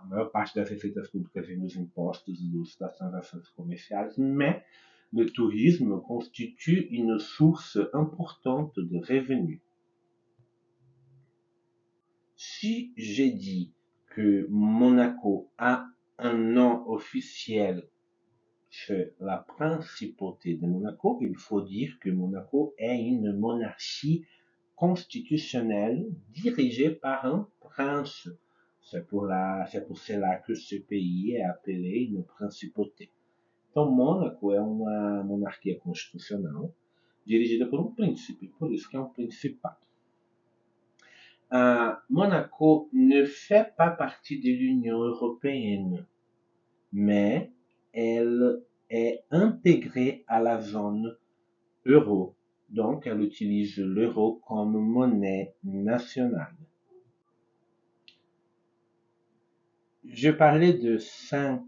A 0.00 0.04
maior 0.04 0.30
parte 0.30 0.54
das 0.54 0.68
receitas 0.68 1.08
públicas 1.08 1.44
vem 1.44 1.58
dos 1.58 1.74
impostos 1.74 2.38
dos, 2.40 2.78
das 2.78 2.94
transações 2.96 3.48
comerciais, 3.56 4.16
mais 4.16 4.62
le 5.12 5.26
tourisme 5.26 6.00
constitue 6.00 6.86
une 6.92 7.18
source 7.18 7.76
importante 7.92 8.78
de 8.78 8.96
revenus. 8.98 9.60
Si 12.36 12.92
j'ai 12.96 13.32
dit 13.32 13.72
que 14.14 14.46
Monaco 14.48 15.50
a 15.58 15.88
un 16.18 16.34
nom 16.34 16.88
officiel 16.88 17.82
la 19.20 19.38
principauté 19.38 20.54
de 20.54 20.66
Monaco, 20.66 21.18
il 21.20 21.36
faut 21.36 21.62
dire 21.62 21.98
que 22.00 22.10
Monaco 22.10 22.74
est 22.78 23.00
une 23.00 23.32
monarchie 23.32 24.24
constitutionnelle 24.74 26.06
dirigée 26.32 26.90
par 26.90 27.24
un 27.24 27.48
prince. 27.60 28.28
C'est 28.80 29.06
pour, 29.06 29.26
la, 29.26 29.66
c'est 29.70 29.86
pour 29.86 29.98
cela 29.98 30.36
que 30.36 30.54
ce 30.54 30.76
pays 30.76 31.32
est 31.32 31.42
appelé 31.42 32.08
une 32.10 32.24
principauté. 32.24 33.10
Então, 33.70 33.90
Mônaco 33.90 34.52
é 34.52 34.60
uma 34.60 35.22
monarquia 35.24 35.78
constitucional 35.78 36.72
dirigida 37.26 37.66
por 37.66 37.80
um 37.80 37.92
príncipe, 37.92 38.48
por 38.58 38.72
isso 38.72 38.88
que 38.88 38.96
é 38.96 39.00
um 39.00 39.08
principado. 39.08 39.84
Uh, 41.50 41.96
Monaco 42.08 42.88
ne 42.92 43.24
fait 43.26 43.76
pas 43.76 43.90
partie 43.90 44.38
de 44.40 44.50
l'Union 44.50 44.98
européenne, 44.98 46.06
mais 46.92 47.50
elle 47.92 48.62
est 48.90 49.24
intégrée 49.30 50.24
à 50.26 50.40
la 50.40 50.60
zone 50.60 51.16
euro. 51.84 52.34
Donc, 52.68 53.06
elle 53.06 53.20
utilise 53.20 53.78
l'euro 53.78 54.40
comme 54.46 54.76
monnaie 54.78 55.54
nationale. 55.64 56.56
Je 60.04 60.30
parlais 60.30 60.72
de 60.72 60.98
cinq 60.98 61.62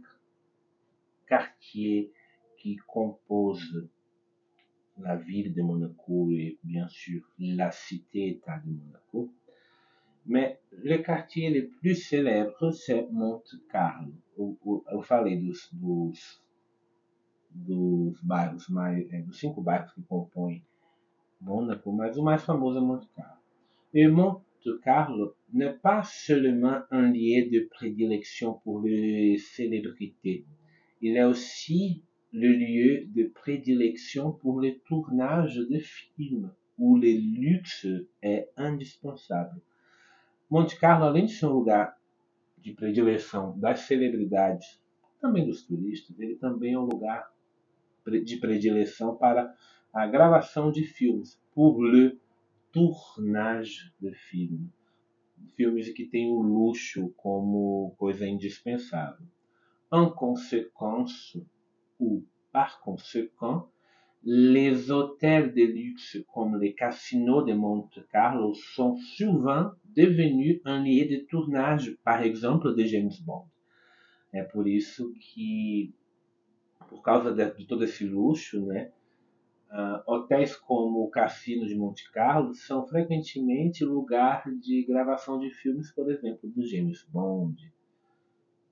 quartiers 1.27 2.13
qui 2.57 2.77
composent 2.77 3.89
la 5.01 5.17
ville 5.17 5.55
de 5.55 5.63
Monaco 5.63 6.31
et 6.31 6.59
bien 6.65 6.89
sûr 6.89 7.23
la 7.39 7.71
cité-État 7.71 8.61
de 8.65 8.71
Monaco. 8.71 9.33
Mais 10.27 10.61
le 10.73 10.99
quartier 10.99 11.51
le 11.51 11.69
plus 11.69 11.95
célèbre, 11.95 12.71
c'est 12.73 13.09
Monte 13.11 13.55
Carlo. 13.71 14.13
Falei 15.03 15.37
dos, 15.37 15.55
dos, 15.73 16.13
dos 17.50 18.21
bairros 18.23 18.69
mais, 18.69 19.12
é, 19.12 19.23
dos 19.23 19.38
cinco 19.38 19.61
bairros 19.61 19.93
que 19.93 20.02
compõem 20.02 20.62
Mônaco, 21.40 21.93
mas 21.93 22.17
o 22.17 22.23
mais 22.23 22.43
famoso 22.43 22.78
é 22.78 22.81
Monte 22.81 23.09
Carlo. 23.14 23.38
Et 23.95 24.09
Monte 24.09 24.81
Carlo 24.83 25.35
n'est 25.52 25.78
pas 25.81 26.02
seulement 26.02 26.83
un 26.90 27.12
lieu 27.12 27.49
de 27.49 27.69
prédilection 27.71 28.54
pour 28.65 28.80
les 28.80 29.39
célébrités. 29.39 30.45
Il 31.00 31.17
est 31.17 31.25
aussi 31.25 32.02
le 32.32 32.49
lieu 32.49 33.06
de 33.06 33.28
prédilection 33.28 34.32
pour 34.32 34.61
les 34.61 34.78
tournages 34.80 35.56
de 35.56 35.78
films, 35.78 36.50
où 36.76 36.97
le 36.97 37.11
luxe 37.11 37.87
est 38.21 38.49
indispensable. 38.56 39.61
Monte 40.50 40.78
Carlo, 40.78 41.06
além 41.06 41.26
de 41.26 41.32
ser 41.32 41.47
um 41.47 41.52
lugar 41.52 41.97
de 42.58 42.73
predileção 42.73 43.58
das 43.58 43.80
celebridades, 43.80 44.80
também 45.21 45.47
dos 45.47 45.63
turistas, 45.63 46.19
ele 46.19 46.37
também 46.37 46.75
é 46.75 46.78
um 46.78 46.84
lugar 46.84 47.30
de 48.10 48.36
predileção 48.36 49.16
para 49.16 49.54
a 49.92 50.06
gravação 50.06 50.71
de 50.71 50.84
filmes, 50.84 51.40
pour 51.54 51.82
le 51.82 52.18
tournage 52.73 53.92
de 54.00 54.12
filmes. 54.12 54.71
Filmes 55.56 55.88
que 55.90 56.04
têm 56.04 56.30
o 56.30 56.42
luxo 56.42 57.12
como 57.16 57.94
coisa 57.97 58.26
indispensável. 58.26 59.26
En 59.90 60.10
conséquence, 60.10 61.44
ou 61.99 62.25
par 62.52 62.80
conséquent, 62.80 63.68
les 64.23 64.90
hôtels 64.90 65.54
de 65.54 65.64
luxe 65.64 66.25
comme 66.32 66.58
les 66.58 66.75
casinos 66.75 67.44
de 67.44 67.54
Monte 67.54 68.04
Carlo 68.10 68.52
sont 68.54 68.97
souvent 68.97 69.71
devenus 69.84 70.60
un 70.64 70.82
lieu 70.82 71.06
de 71.06 71.18
tournage, 71.18 71.97
par 72.04 72.23
exemple, 72.23 72.75
de 72.75 72.84
James 72.84 73.21
Bond. 73.21 73.49
É 74.32 74.42
por 74.42 74.68
isso 74.68 75.12
que, 75.14 75.94
por 76.88 77.02
causa 77.02 77.32
de, 77.32 77.50
de 77.50 77.67
todo 77.67 77.84
esse 77.84 78.04
luxo, 78.04 78.64
né, 78.67 78.93
uh, 79.71 80.02
hotéis 80.06 80.56
como 80.56 81.04
o 81.04 81.10
Cassino 81.10 81.67
de 81.67 81.75
Monte 81.75 82.10
Carlo 82.12 82.54
são 82.54 82.86
frequentemente 82.86 83.84
lugar 83.84 84.45
de 84.60 84.84
gravação 84.84 85.38
de 85.38 85.50
filmes, 85.50 85.93
por 85.93 86.10
exemplo, 86.10 86.49
do 86.49 86.67
James 86.67 87.06
Bond, 87.10 87.56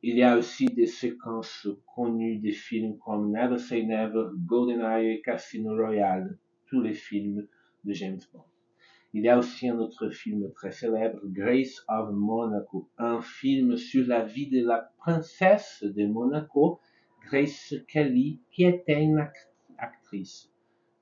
Il 0.02 0.18
y 0.18 0.22
a 0.22 0.36
aussi 0.36 0.66
des 0.66 0.86
séquences 0.86 1.66
connues 1.84 2.38
des 2.38 2.52
films 2.52 2.96
comme 2.98 3.32
Never 3.32 3.58
Say 3.58 3.84
Never, 3.84 4.28
GoldenEye 4.46 5.14
et 5.14 5.20
Casino 5.20 5.74
Royale, 5.74 6.38
tous 6.68 6.80
les 6.80 6.94
films 6.94 7.48
de 7.82 7.92
James 7.92 8.20
Bond. 8.32 8.44
Il 9.14 9.24
y 9.24 9.28
a 9.28 9.36
aussi 9.36 9.68
un 9.68 9.78
autre 9.78 10.10
film 10.10 10.52
très 10.52 10.70
célèbre, 10.70 11.18
Grace 11.24 11.82
of 11.88 12.12
Monaco, 12.12 12.88
un 12.98 13.20
film 13.20 13.76
sur 13.76 14.06
la 14.06 14.22
vie 14.22 14.48
de 14.48 14.64
la 14.64 14.92
princesse 14.98 15.82
de 15.82 16.06
Monaco, 16.06 16.78
Grace 17.28 17.74
Kelly, 17.88 18.40
qui 18.50 18.64
était 18.64 19.02
une 19.02 19.18
actrice. 19.78 20.48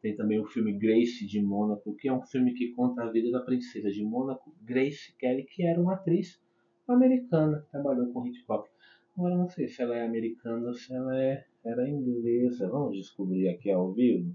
Tem 0.00 0.16
também 0.16 0.40
o 0.40 0.46
filme 0.46 0.72
Grace 0.72 1.26
de 1.26 1.40
Mônaco, 1.40 1.94
que 1.96 2.08
é 2.08 2.12
um 2.12 2.22
filme 2.22 2.54
que 2.54 2.72
conta 2.72 3.02
a 3.02 3.10
vida 3.10 3.30
da 3.30 3.40
princesa 3.40 3.90
de 3.90 4.02
Mônaco, 4.02 4.54
Grace 4.62 5.14
Kelly, 5.18 5.44
que 5.44 5.62
era 5.66 5.80
uma 5.80 5.94
atriz 5.94 6.42
americana, 6.88 7.60
que 7.60 7.70
trabalhou 7.70 8.12
com 8.12 8.26
Hitchcock. 8.26 8.68
Agora 9.16 9.37
não 9.37 9.48
sei 9.48 9.68
se 9.68 9.82
ela 9.82 9.96
é 9.96 10.04
americana 10.04 10.66
ou 10.66 10.74
se 10.74 10.94
ela 10.94 11.18
é, 11.18 11.46
era 11.64 11.88
inglesa. 11.88 12.68
Vamos 12.68 12.96
descobrir 12.96 13.48
aqui 13.48 13.70
ao 13.70 13.92
vivo. 13.92 14.34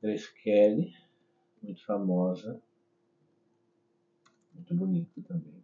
Grace 0.00 0.32
Kelly, 0.42 0.92
muito 1.62 1.84
famosa. 1.84 2.60
Muito 4.54 4.74
bonita 4.74 5.22
também. 5.22 5.62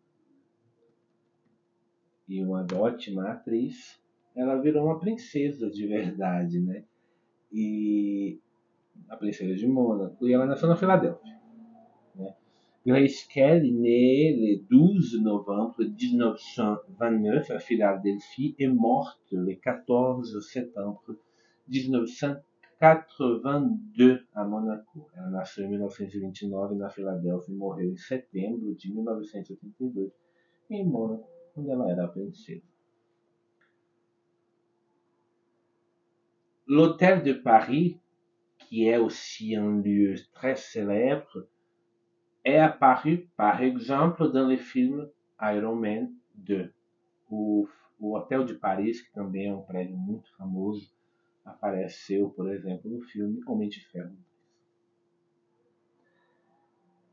E 2.28 2.42
uma 2.42 2.66
ótima 2.74 3.30
atriz. 3.30 4.02
Ela 4.34 4.60
virou 4.60 4.86
uma 4.86 4.98
princesa 4.98 5.70
de 5.70 5.86
verdade, 5.86 6.60
né? 6.60 6.84
E 7.52 8.40
a 9.08 9.16
princesa 9.16 9.54
de 9.54 9.66
Mônaco. 9.66 10.26
E 10.26 10.32
ela 10.32 10.46
nasceu 10.46 10.68
na 10.68 10.76
Filadélfia. 10.76 11.34
Grace 12.86 13.26
Kelly 13.28 13.72
naît 13.72 14.36
le 14.36 14.62
12 14.68 15.22
novembre 15.22 15.76
1929 15.78 17.52
à 17.52 17.58
Philadelphie 17.58 18.54
et 18.58 18.68
morte 18.68 19.32
le 19.32 19.54
14 19.54 20.46
septembre 20.46 21.16
1982 21.66 24.26
à 24.34 24.44
Monaco. 24.44 25.08
Ela 25.16 25.30
nasceu 25.30 25.64
em 25.64 25.70
1929 25.70 26.74
na 26.74 26.90
Filadélfia 26.90 27.54
e 27.54 27.56
morreu 27.56 27.90
em 27.90 27.96
setembro 27.96 28.74
de 28.74 28.92
1982 28.92 30.12
em 30.68 30.84
Mônaco, 30.84 31.26
onde 31.56 31.70
ela 31.70 31.90
era 31.90 32.06
princesa. 32.08 32.73
L'Hôtel 36.66 37.22
de 37.22 37.34
Paris, 37.34 38.00
qui 38.58 38.88
est 38.88 38.96
aussi 38.96 39.54
un 39.54 39.82
lieu 39.82 40.14
très 40.32 40.56
célèbre, 40.56 41.46
est 42.42 42.58
apparu, 42.58 43.28
par 43.36 43.62
exemple, 43.62 44.32
dans 44.32 44.48
le 44.48 44.56
film 44.56 45.08
Iron 45.42 45.76
Man 45.76 46.10
2. 46.36 46.72
O, 47.30 47.68
o 48.00 48.16
Hotel 48.16 48.46
de 48.46 48.54
Paris, 48.54 49.02
que 49.02 49.12
também 49.12 49.48
é 49.48 49.54
um 49.54 49.62
prédio 49.62 49.96
muito 49.96 50.34
famoso, 50.36 50.90
apareceu, 51.44 52.30
por 52.30 52.50
exemplo, 52.50 52.90
no 52.90 53.02
filme 53.02 53.42
Homem 53.46 53.68
de 53.68 53.80
Ferro. 53.80 54.16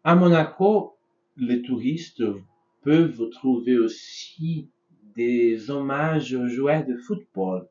À 0.03 0.15
Monaco, 0.15 0.97
les 1.35 1.61
touristes 1.61 2.23
peuvent 2.81 3.29
trouver 3.31 3.77
aussi 3.77 4.69
des 5.13 5.69
hommages 5.69 6.33
aux 6.33 6.47
joueurs 6.47 6.85
de 6.85 6.95
football, 6.97 7.67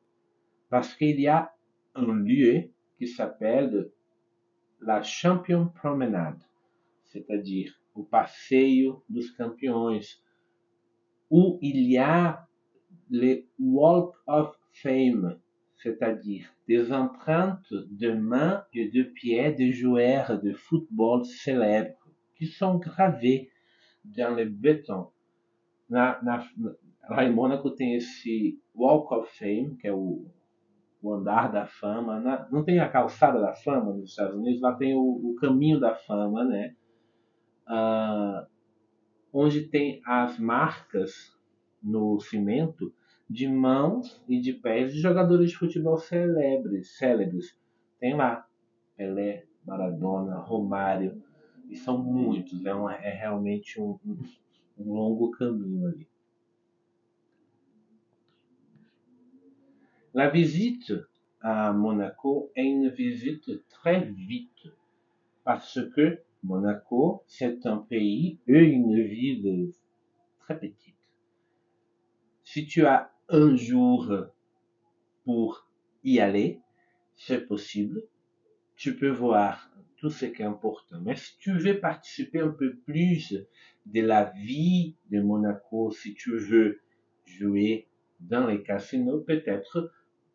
parce 0.69 0.93
qu'il 0.93 1.19
y 1.19 1.27
a 1.27 1.51
un 1.95 2.13
lieu 2.15 2.69
qui 2.97 3.07
s'appelle 3.07 3.91
la 4.81 5.03
Champion 5.03 5.67
Promenade. 5.67 6.41
c'est-à-dire 7.11 7.77
o 7.93 8.03
passeio 8.03 9.03
dos 9.09 9.29
campeões, 9.37 10.17
où 11.29 11.59
il 11.61 11.91
y 11.91 11.97
a 11.97 12.47
le 13.09 13.43
Walk 13.59 14.15
of 14.27 14.55
Fame, 14.71 15.37
c'est-à-dire 15.77 16.45
des 16.67 16.91
empreintes 16.93 17.73
de 17.73 18.11
mains 18.11 18.63
et 18.73 18.87
de 18.87 19.03
pieds 19.03 19.51
de 19.51 19.71
joueurs 19.71 20.41
de 20.41 20.53
football 20.53 21.25
célèbres 21.25 21.97
qui 22.35 22.47
sont 22.47 22.77
gravées 22.77 23.49
dans 24.05 24.35
le 24.35 24.45
béton. 24.45 25.07
Na, 25.89 26.19
na, 26.23 26.47
Mônaco 27.29 27.71
tem 27.71 27.95
esse 27.95 28.57
Walk 28.73 29.11
of 29.11 29.29
Fame, 29.37 29.75
que 29.77 29.87
é 29.87 29.93
o 31.01 31.13
andar 31.13 31.51
da 31.51 31.65
fama. 31.65 32.19
Na, 32.19 32.47
não 32.51 32.63
tem 32.63 32.79
a 32.79 32.89
calçada 32.89 33.39
da 33.39 33.53
fama 33.53 33.93
nos 33.93 34.11
Estados 34.11 34.35
Unidos, 34.35 34.61
lá 34.61 34.73
tem 34.75 34.95
o, 34.95 35.01
o 35.01 35.35
caminho 35.35 35.79
da 35.79 35.95
fama, 35.95 36.43
né? 36.43 36.75
Ah, 37.67 38.45
onde 39.33 39.67
tem 39.67 40.01
as 40.05 40.37
marcas 40.37 41.37
no 41.81 42.19
cimento 42.19 42.93
de 43.29 43.47
mãos 43.47 44.21
e 44.27 44.39
de 44.39 44.53
pés 44.53 44.93
de 44.93 44.99
jogadores 44.99 45.51
de 45.51 45.57
futebol 45.57 45.97
célebres. 45.97 46.97
célebres. 46.97 47.57
Tem 47.99 48.15
lá 48.15 48.45
Pelé, 48.97 49.45
Maradona, 49.65 50.37
Romário, 50.37 51.23
e 51.69 51.75
são 51.75 51.97
muitos. 51.97 52.63
É, 52.65 52.73
uma, 52.73 52.93
é 52.93 53.09
realmente 53.09 53.79
um, 53.81 53.97
um 54.77 54.93
longo 54.93 55.31
caminho 55.31 55.87
ali. 55.87 56.10
La 60.13 60.29
visite 60.29 60.93
à 61.39 61.71
Monaco 61.71 62.51
est 62.57 62.65
une 62.65 62.89
visite 62.89 63.65
très 63.69 64.01
vite 64.01 64.67
parce 65.45 65.79
que 65.95 66.19
Monaco, 66.43 67.23
c'est 67.27 67.65
un 67.65 67.77
pays 67.77 68.37
et 68.45 68.59
une 68.59 69.01
ville 69.01 69.71
très 70.39 70.59
petite. 70.59 70.97
Si 72.43 72.65
tu 72.65 72.85
as 72.85 73.09
un 73.29 73.55
jour 73.55 74.13
pour 75.23 75.65
y 76.03 76.19
aller, 76.19 76.59
c'est 77.15 77.47
possible. 77.47 78.03
Tu 78.75 78.97
peux 78.97 79.11
voir 79.11 79.71
tout 79.95 80.09
ce 80.09 80.25
qui 80.25 80.41
est 80.41 80.45
important. 80.45 80.99
Mais 80.99 81.15
si 81.15 81.37
tu 81.37 81.53
veux 81.53 81.79
participer 81.79 82.41
un 82.41 82.49
peu 82.49 82.75
plus 82.85 83.33
de 83.85 84.01
la 84.01 84.25
vie 84.25 84.97
de 85.09 85.21
Monaco, 85.21 85.89
si 85.91 86.15
tu 86.15 86.37
veux 86.37 86.81
jouer 87.23 87.87
dans 88.19 88.45
les 88.47 88.61
casinos, 88.61 89.21
peut-être 89.21 89.89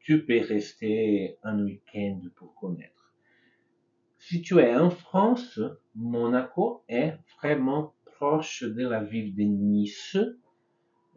tu 0.07 0.25
peux 0.25 0.41
rester 0.41 1.37
un 1.43 1.65
week-end 1.65 2.21
pour 2.37 2.55
connaître. 2.55 3.13
Si 4.19 4.41
tu 4.41 4.61
es 4.61 4.73
en 4.77 4.91
France, 4.91 5.59
Monaco 5.97 6.85
est 6.89 7.19
vraiment 7.37 7.93
proche 8.05 8.63
de 8.63 8.87
la 8.87 9.03
ville 9.03 9.35
de 9.35 9.43
Nice. 9.43 10.17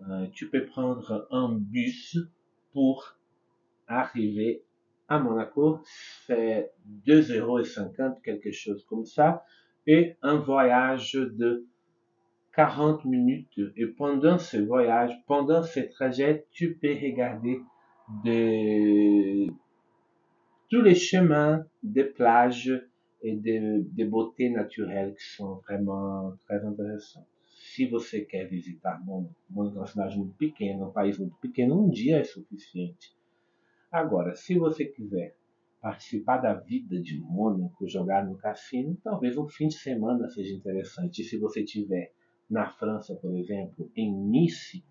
Euh, 0.10 0.26
tu 0.34 0.50
peux 0.50 0.66
prendre 0.66 1.28
un 1.30 1.50
bus 1.50 2.18
pour 2.74 3.16
arriver 3.86 4.64
à 5.08 5.20
Monaco. 5.20 5.82
C'est 6.26 6.72
2,50 7.06 7.38
euros, 7.38 8.20
quelque 8.24 8.52
chose 8.52 8.84
comme 8.86 9.06
ça. 9.06 9.46
Et 9.86 10.18
un 10.24 10.38
voyage 10.38 11.14
de 11.14 11.68
40 12.56 13.06
minutes. 13.06 13.62
Et 13.78 13.86
pendant 13.86 14.40
ce 14.40 14.58
voyage, 14.58 15.14
pendant 15.28 15.62
ce 15.62 15.80
trajet, 15.82 16.48
tu 16.50 16.74
peux 16.74 16.96
regarder 16.96 17.62
de 18.24 19.48
tous 20.70 20.82
les 20.82 20.96
chemins 20.96 21.66
des 21.84 22.04
plages 22.04 22.72
et 23.22 23.36
des, 23.36 23.82
des 23.84 24.06
beautés 24.06 24.50
naturelles 24.50 25.16
qui 25.16 25.36
sont 25.36 25.56
vraiment 25.68 26.34
très 26.46 26.64
intéressantes. 26.66 27.28
Se 27.46 27.86
você 27.88 28.26
quer 28.26 28.46
visitar 28.46 29.04
Mônaco, 29.04 29.36
Mônaco 29.50 29.78
é 29.78 29.80
uma 29.82 29.88
cidade 29.88 30.18
muito 30.18 30.36
pequena, 30.38 30.88
um 30.88 30.92
país 30.92 31.20
muito 31.20 31.36
pequeno, 31.38 31.84
um 31.84 31.90
dia 31.90 32.20
é 32.20 32.24
suficiente. 32.24 33.14
Agora, 33.92 34.36
se 34.36 34.58
você 34.58 34.86
quiser 34.86 35.36
participar 35.82 36.38
da 36.38 36.54
vida 36.54 37.02
de 37.02 37.20
Mônaco, 37.20 37.88
jogar 37.88 38.26
no 38.26 38.38
cassino, 38.38 38.98
talvez 39.04 39.38
um 39.38 39.48
fim 39.48 39.68
de 39.68 39.76
semana 39.76 40.30
seja 40.30 40.54
interessante. 40.54 41.22
E 41.22 41.26
se 41.26 41.38
você 41.38 41.64
estiver 41.64 42.12
na 42.50 42.70
França, 42.70 43.16
por 43.16 43.36
exemplo, 43.36 43.92
em 43.96 44.12
Nice, 44.12 44.84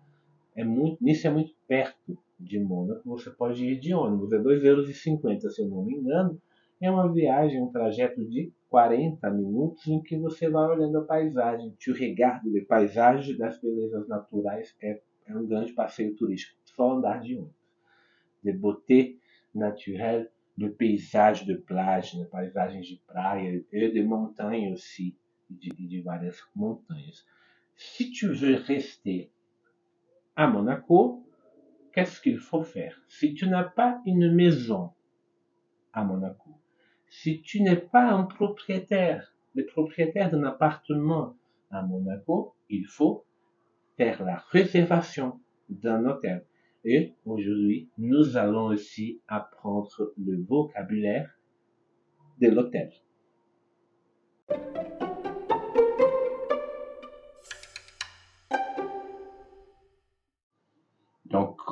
é 0.55 0.63
muito, 0.63 1.03
Nice 1.03 1.25
é 1.25 1.29
muito 1.31 1.53
perto 1.67 2.17
de 2.39 2.59
Mônaco, 2.59 3.01
você 3.09 3.29
pode 3.29 3.63
ir 3.65 3.79
de 3.79 3.93
ônibus, 3.93 4.31
é 4.31 4.37
2,50 4.37 4.63
euros, 4.63 5.55
se 5.55 5.61
eu 5.61 5.67
não 5.67 5.83
me 5.83 5.95
engano. 5.95 6.41
É 6.81 6.89
uma 6.89 7.11
viagem, 7.11 7.61
um 7.61 7.71
trajeto 7.71 8.25
de 8.25 8.53
40 8.69 9.29
minutos 9.31 9.85
em 9.87 10.01
que 10.01 10.17
você 10.17 10.49
vai 10.49 10.69
olhando 10.69 10.99
a 10.99 11.03
paisagem. 11.03 11.75
Tu 11.83 11.91
regarde 11.91 12.49
de 12.49 12.61
paisagem 12.61 13.37
das 13.37 13.59
belezas 13.59 14.07
naturais 14.07 14.73
é, 14.81 15.01
é 15.27 15.35
um 15.35 15.45
grande 15.45 15.73
passeio 15.73 16.15
turístico, 16.15 16.57
só 16.63 16.93
andar 16.93 17.19
de 17.19 17.35
ônibus. 17.35 17.59
De 18.41 18.53
beauté 18.53 19.15
naturelle, 19.53 20.29
de 20.55 20.69
paysage 20.69 21.45
de 21.45 21.55
plage, 21.55 22.17
de 22.17 22.25
paisagens 22.25 22.87
de 22.87 23.01
praia 23.05 23.61
e 23.71 23.91
de 23.91 24.03
montanha 24.03 24.71
aussi, 24.71 25.17
de, 25.49 25.69
de 25.69 26.01
várias 26.01 26.37
montanhas. 26.55 27.25
Se 27.75 28.11
tu 28.11 28.33
veux 28.33 28.55
rester 28.55 29.31
à 30.35 30.47
Monaco, 30.47 31.25
qu'est-ce 31.93 32.21
qu'il 32.21 32.39
faut 32.39 32.63
faire? 32.63 33.01
Si 33.07 33.33
tu 33.33 33.47
n'as 33.47 33.63
pas 33.63 34.01
une 34.05 34.33
maison 34.33 34.91
à 35.93 36.03
Monaco, 36.03 36.51
si 37.07 37.41
tu 37.41 37.61
n'es 37.61 37.75
pas 37.75 38.09
un 38.11 38.23
propriétaire, 38.23 39.35
le 39.55 39.65
propriétaire 39.65 40.29
d'un 40.29 40.43
appartement 40.43 41.35
à 41.71 41.81
Monaco, 41.81 42.55
il 42.69 42.85
faut 42.85 43.25
faire 43.97 44.23
la 44.23 44.37
réservation 44.51 45.39
d'un 45.69 46.05
hôtel. 46.05 46.45
Et 46.85 47.13
aujourd'hui, 47.25 47.89
nous 47.97 48.37
allons 48.37 48.67
aussi 48.67 49.21
apprendre 49.27 50.13
le 50.17 50.41
vocabulaire 50.43 51.37
de 52.39 52.47
l'hôtel. 52.47 52.91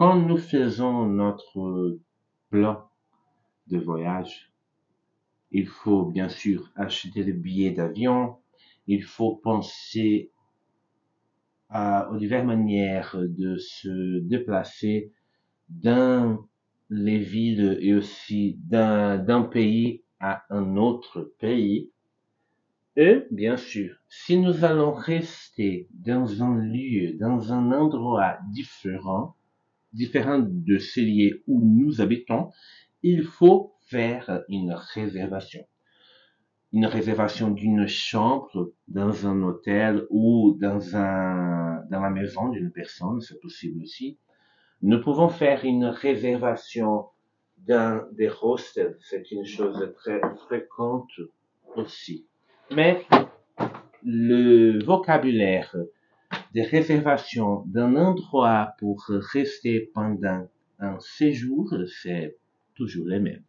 Quand 0.08 0.22
nous 0.22 0.38
faisons 0.38 1.06
notre 1.06 2.00
plan 2.50 2.90
de 3.68 3.78
voyage, 3.78 4.54
il 5.52 5.68
faut 5.68 6.06
bien 6.06 6.30
sûr 6.30 6.72
acheter 6.78 7.24
le 7.26 7.34
billet 7.34 7.72
d'avion, 7.72 8.38
il 8.88 9.04
faut 9.04 9.36
penser 9.36 10.32
aux 11.74 12.16
diverses 12.16 12.46
manières 12.46 13.18
de 13.18 13.58
se 13.58 14.20
déplacer 14.20 15.12
dans 15.68 16.48
les 16.90 17.20
villes 17.20 17.78
et 17.82 17.94
aussi 17.94 18.58
d'un 18.64 19.42
pays 19.42 20.04
à 20.22 20.46
un 20.50 20.78
autre 20.78 21.34
pays. 21.38 21.92
Et 22.96 23.26
bien 23.30 23.58
sûr, 23.58 23.98
si 24.08 24.40
nous 24.40 24.64
allons 24.64 24.94
rester 24.94 25.90
dans 25.92 26.42
un 26.42 26.56
lieu, 26.56 27.18
dans 27.20 27.52
un 27.52 27.74
endroit 27.74 28.38
différent, 28.54 29.37
différent 29.94 30.40
de 30.40 30.78
celui 30.78 31.34
où 31.48 31.62
nous 31.64 32.02
habitons, 32.02 32.52
il 33.04 33.24
faut 33.24 33.74
faire 33.88 34.44
une 34.50 34.74
réservation. 34.74 35.66
Une 36.74 36.86
réservation 36.86 37.50
d'une 37.50 37.88
chambre 37.88 38.74
dans 38.88 39.26
un 39.26 39.42
hôtel 39.42 40.06
ou 40.10 40.58
dans 40.60 40.96
un, 40.96 41.84
dans 41.90 42.02
la 42.02 42.10
maison 42.10 42.50
d'une 42.50 42.72
personne, 42.72 43.22
c'est 43.22 43.40
possible 43.40 43.82
aussi. 43.82 44.20
Nous 44.82 45.02
pouvons 45.02 45.30
faire 45.30 45.64
une 45.64 45.86
réservation 45.86 47.06
dans 47.58 48.06
des 48.12 48.30
hostels, 48.42 48.98
c'est 49.02 49.32
une 49.32 49.46
chose 49.46 49.92
très 49.96 50.22
fréquente 50.46 51.10
aussi. 51.76 52.28
Mais 52.72 53.06
le 54.04 54.84
vocabulaire 54.84 55.76
des 56.54 56.64
réservations 56.64 57.64
d'un 57.66 57.96
endroit 57.96 58.74
pour 58.80 59.04
rester 59.34 59.90
pendant 59.94 60.48
um 60.80 61.00
séjour, 61.00 61.70
c'est 62.02 62.36
toujours 62.76 63.08
les 63.08 63.20
mêmes. 63.20 63.44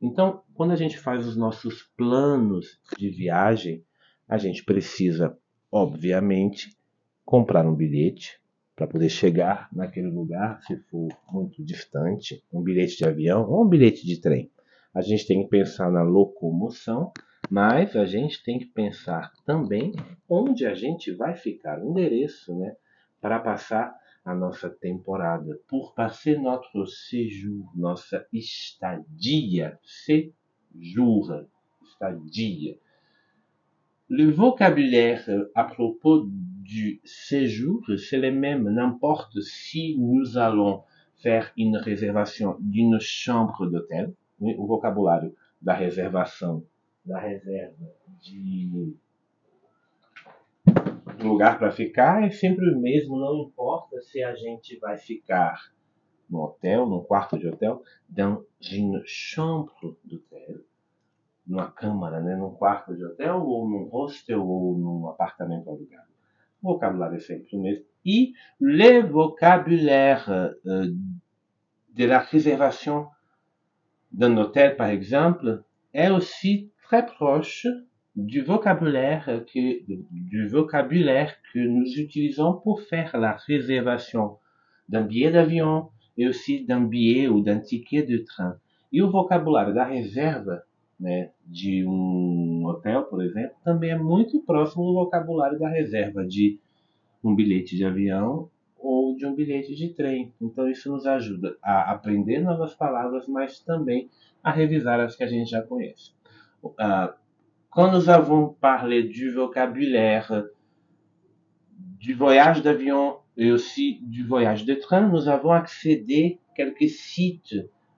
Então, 0.00 0.42
quando 0.54 0.72
a 0.72 0.76
gente 0.76 0.98
faz 0.98 1.26
os 1.26 1.36
nossos 1.36 1.82
planos 1.96 2.80
de 2.96 3.08
viagem, 3.08 3.84
a 4.28 4.38
gente 4.38 4.64
precisa, 4.64 5.36
obviamente, 5.72 6.76
comprar 7.24 7.66
um 7.66 7.74
bilhete 7.74 8.40
para 8.76 8.86
poder 8.86 9.08
chegar 9.08 9.68
naquele 9.72 10.08
lugar, 10.08 10.62
se 10.62 10.76
for 10.76 11.08
muito 11.32 11.64
distante, 11.64 12.44
um 12.52 12.62
bilhete 12.62 12.96
de 12.98 13.04
avião 13.04 13.50
ou 13.50 13.64
um 13.64 13.68
bilhete 13.68 14.06
de 14.06 14.20
trem. 14.20 14.50
A 14.94 15.00
gente 15.00 15.26
tem 15.26 15.42
que 15.42 15.48
pensar 15.48 15.90
na 15.90 16.02
locomoção 16.02 17.12
mas 17.50 17.96
a 17.96 18.04
gente 18.04 18.42
tem 18.42 18.58
que 18.58 18.66
pensar 18.66 19.32
também 19.44 19.92
onde 20.28 20.66
a 20.66 20.74
gente 20.74 21.10
vai 21.12 21.34
ficar, 21.34 21.80
o 21.80 21.90
endereço, 21.90 22.54
né? 22.58 22.76
Para 23.20 23.38
passar 23.40 23.94
a 24.24 24.34
nossa 24.34 24.68
temporada. 24.68 25.58
Pour 25.66 25.94
passer 25.94 26.38
notre 26.38 26.86
séjour, 26.86 27.72
nossa 27.74 28.26
estadia. 28.32 29.78
Séjour, 29.82 31.46
estadia. 31.82 32.76
Le 34.10 34.30
vocabulaire 34.30 35.24
à 35.54 35.64
propos 35.64 36.26
du 36.28 37.00
séjour, 37.04 37.82
c'est 37.98 38.18
le 38.18 38.32
même, 38.32 38.68
n'importe 38.68 39.40
si 39.42 39.96
nous 39.98 40.36
allons 40.36 40.82
faire 41.16 41.52
une 41.56 41.76
réservation 41.76 42.56
d'une 42.60 42.98
chambre 43.00 43.66
d'hôtel, 43.66 44.14
o 44.40 44.66
vocabulário 44.66 45.34
da 45.60 45.74
reservação, 45.74 46.64
da 47.08 47.18
reserva 47.18 47.90
de 48.20 48.94
lugar 51.18 51.58
para 51.58 51.72
ficar 51.72 52.22
é 52.22 52.30
sempre 52.30 52.70
o 52.70 52.78
mesmo, 52.78 53.18
não 53.18 53.42
importa 53.42 54.00
se 54.02 54.22
a 54.22 54.34
gente 54.34 54.78
vai 54.78 54.98
ficar 54.98 55.72
no 56.28 56.42
hotel, 56.42 56.86
num 56.86 57.02
quarto 57.02 57.38
de 57.38 57.48
hotel, 57.48 57.82
dans 58.08 58.44
une 58.70 59.02
chambre 59.06 59.72
d'hôtel, 60.04 60.60
numa 61.46 61.70
câmara, 61.70 62.20
né, 62.20 62.36
num 62.36 62.52
quarto 62.52 62.94
de 62.94 63.02
hotel, 63.02 63.42
ou 63.42 63.66
num 63.66 63.88
hostel, 63.90 64.46
ou 64.46 64.76
num 64.76 65.08
apartamento 65.08 65.70
alugado. 65.70 66.08
O 66.62 66.74
vocabulário 66.74 67.16
é 67.16 67.20
sempre 67.20 67.56
o 67.56 67.62
mesmo. 67.62 67.84
E 68.04 68.32
le 68.60 69.02
vocabulaire 69.02 70.54
euh, 70.66 70.92
de 71.88 72.04
la 72.04 72.18
réservation 72.18 73.08
d'un 74.12 74.36
hôtel, 74.36 74.76
par 74.76 74.88
exemple, 74.88 75.64
est 75.94 76.10
aussi 76.10 76.70
très 76.88 77.04
proche 77.04 77.66
du 78.16 78.40
vocabulaire 78.40 79.44
que, 79.52 79.82
du 80.10 80.48
vocabulaire 80.48 81.34
que 81.52 81.58
nous 81.58 81.86
utilisons 81.98 82.54
pour 82.54 82.80
faire 82.80 83.18
la 83.18 83.32
réservation 83.32 84.38
d'un 84.88 85.02
billet 85.02 85.30
d'avion 85.30 85.90
et 86.16 86.26
aussi 86.26 86.64
d'un 86.64 86.80
billet 86.80 87.28
ou 87.28 87.42
d'un 87.42 87.60
ticket 87.60 88.04
de 88.04 88.16
train. 88.16 88.56
E 88.90 89.02
o 89.02 89.10
vocabulário 89.10 89.74
da 89.74 89.84
reserva 89.84 90.62
né, 90.98 91.30
de 91.46 91.84
um 91.86 92.64
hotel, 92.64 93.04
por 93.04 93.22
exemplo, 93.22 93.54
também 93.62 93.90
é 93.90 93.98
muito 93.98 94.40
próximo 94.40 94.86
do 94.86 94.94
vocabulário 94.94 95.58
da 95.58 95.68
reserva 95.68 96.26
de 96.26 96.58
um 97.22 97.34
bilhete 97.34 97.76
de 97.76 97.84
avião 97.84 98.48
ou 98.78 99.14
de 99.14 99.26
um 99.26 99.34
bilhete 99.34 99.74
de 99.74 99.90
trem. 99.90 100.32
Então 100.40 100.66
isso 100.66 100.90
nos 100.90 101.04
ajuda 101.04 101.54
a 101.62 101.92
aprender 101.92 102.40
novas 102.40 102.74
palavras, 102.74 103.28
mas 103.28 103.60
também 103.60 104.08
a 104.42 104.50
revisar 104.50 104.98
as 105.00 105.14
que 105.14 105.24
a 105.24 105.28
gente 105.28 105.50
já 105.50 105.60
conhece. 105.60 106.16
Uh, 106.64 107.08
Quand 107.70 107.92
nous 107.92 108.08
avons 108.08 108.48
parlé 108.48 109.04
du 109.04 109.30
vocabulaire 109.30 110.44
du 112.00 112.14
voyage 112.14 112.62
d'avion 112.62 113.18
et 113.36 113.52
aussi 113.52 114.00
du 114.02 114.26
voyage 114.26 114.64
de 114.64 114.74
train, 114.74 115.02
nous 115.08 115.28
avons 115.28 115.52
accédé 115.52 116.40
à 116.50 116.54
quelques 116.56 116.88
sites 116.88 117.54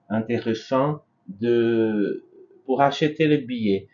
intéressants 0.09 1.01
de, 1.27 2.25
pour 2.65 2.81
acheter 2.81 3.27
les 3.27 3.39
billets. 3.39 3.87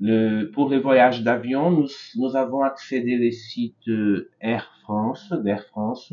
Le, 0.00 0.46
pour 0.46 0.68
les 0.70 0.80
voyages 0.80 1.22
d'avion, 1.22 1.70
nous, 1.70 1.88
nous 2.16 2.34
avons 2.34 2.62
accédé 2.62 3.16
les 3.16 3.30
sites 3.30 3.90
Air 4.40 4.74
France, 4.82 5.32
d'Air 5.44 5.64
France. 5.66 6.12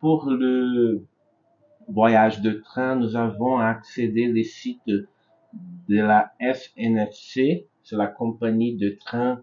Pour 0.00 0.28
le 0.28 1.06
voyage 1.88 2.42
de 2.42 2.50
train, 2.50 2.96
nous 2.96 3.16
avons 3.16 3.58
accédé 3.58 4.26
les 4.26 4.44
sites 4.44 4.90
de 5.88 5.96
la 5.96 6.32
SNFC, 6.40 7.66
c'est 7.82 7.96
la 7.96 8.06
compagnie 8.06 8.76
de 8.76 8.90
train 8.90 9.42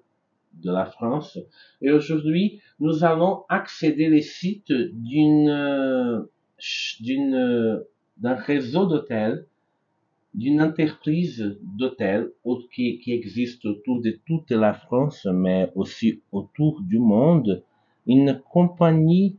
de 0.53 0.71
la 0.71 0.85
France. 0.85 1.39
Et 1.81 1.91
aujourd'hui, 1.91 2.61
nous 2.79 3.03
allons 3.03 3.43
accéder 3.49 4.09
les 4.09 4.21
sites 4.21 4.71
d'une, 4.71 6.27
d'une, 6.99 7.83
d'un 8.17 8.35
réseau 8.35 8.85
d'hôtels, 8.85 9.45
d'une 10.33 10.61
entreprise 10.61 11.57
d'hôtels 11.61 12.31
qui, 12.73 12.99
qui 12.99 13.11
existe 13.11 13.65
autour 13.65 14.01
de 14.01 14.17
toute 14.25 14.51
la 14.51 14.73
France, 14.73 15.27
mais 15.31 15.71
aussi 15.75 16.21
autour 16.31 16.81
du 16.81 16.99
monde, 16.99 17.63
une 18.07 18.41
compagnie 18.51 19.37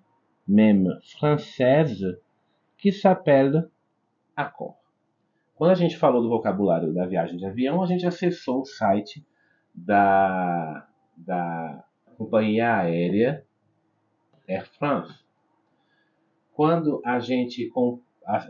même 0.48 0.98
française 1.02 2.18
qui 2.78 2.92
s'appelle 2.92 3.70
Accor. 4.36 4.81
Quando 5.62 5.70
a 5.70 5.76
gente 5.76 5.96
falou 5.96 6.20
do 6.20 6.28
vocabulário 6.28 6.92
da 6.92 7.06
viagem 7.06 7.36
de 7.36 7.46
avião, 7.46 7.84
a 7.84 7.86
gente 7.86 8.04
acessou 8.04 8.62
o 8.62 8.64
site 8.64 9.24
da, 9.72 10.88
da 11.16 11.84
companhia 12.18 12.78
aérea 12.78 13.46
Air 14.48 14.68
France. 14.70 15.14
Quando 16.52 17.00
a 17.04 17.20
gente 17.20 17.70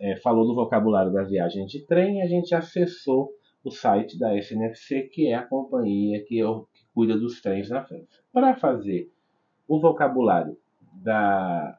é, 0.00 0.16
falou 0.22 0.46
do 0.46 0.54
vocabulário 0.54 1.12
da 1.12 1.22
viagem 1.22 1.66
de 1.66 1.84
trem, 1.84 2.22
a 2.22 2.26
gente 2.26 2.54
acessou 2.54 3.30
o 3.62 3.70
site 3.70 4.18
da 4.18 4.34
SNFC, 4.34 5.02
que 5.02 5.26
é 5.26 5.34
a 5.34 5.46
companhia 5.46 6.24
que, 6.24 6.36
que 6.36 6.86
cuida 6.94 7.14
dos 7.14 7.42
trens 7.42 7.68
na 7.68 7.84
França. 7.84 8.22
Para 8.32 8.56
fazer 8.56 9.12
o 9.68 9.78
vocabulário 9.78 10.56
da, 10.94 11.78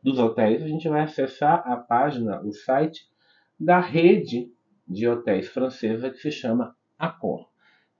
dos 0.00 0.16
hotéis, 0.16 0.62
a 0.62 0.68
gente 0.68 0.88
vai 0.88 1.00
acessar 1.00 1.60
a 1.66 1.76
página, 1.76 2.40
o 2.42 2.52
site 2.52 3.04
da 3.58 3.80
rede 3.80 4.52
de 4.86 5.08
hotéis 5.08 5.48
francesa 5.48 6.10
que 6.10 6.18
se 6.18 6.30
chama 6.30 6.76
Accor. 6.98 7.48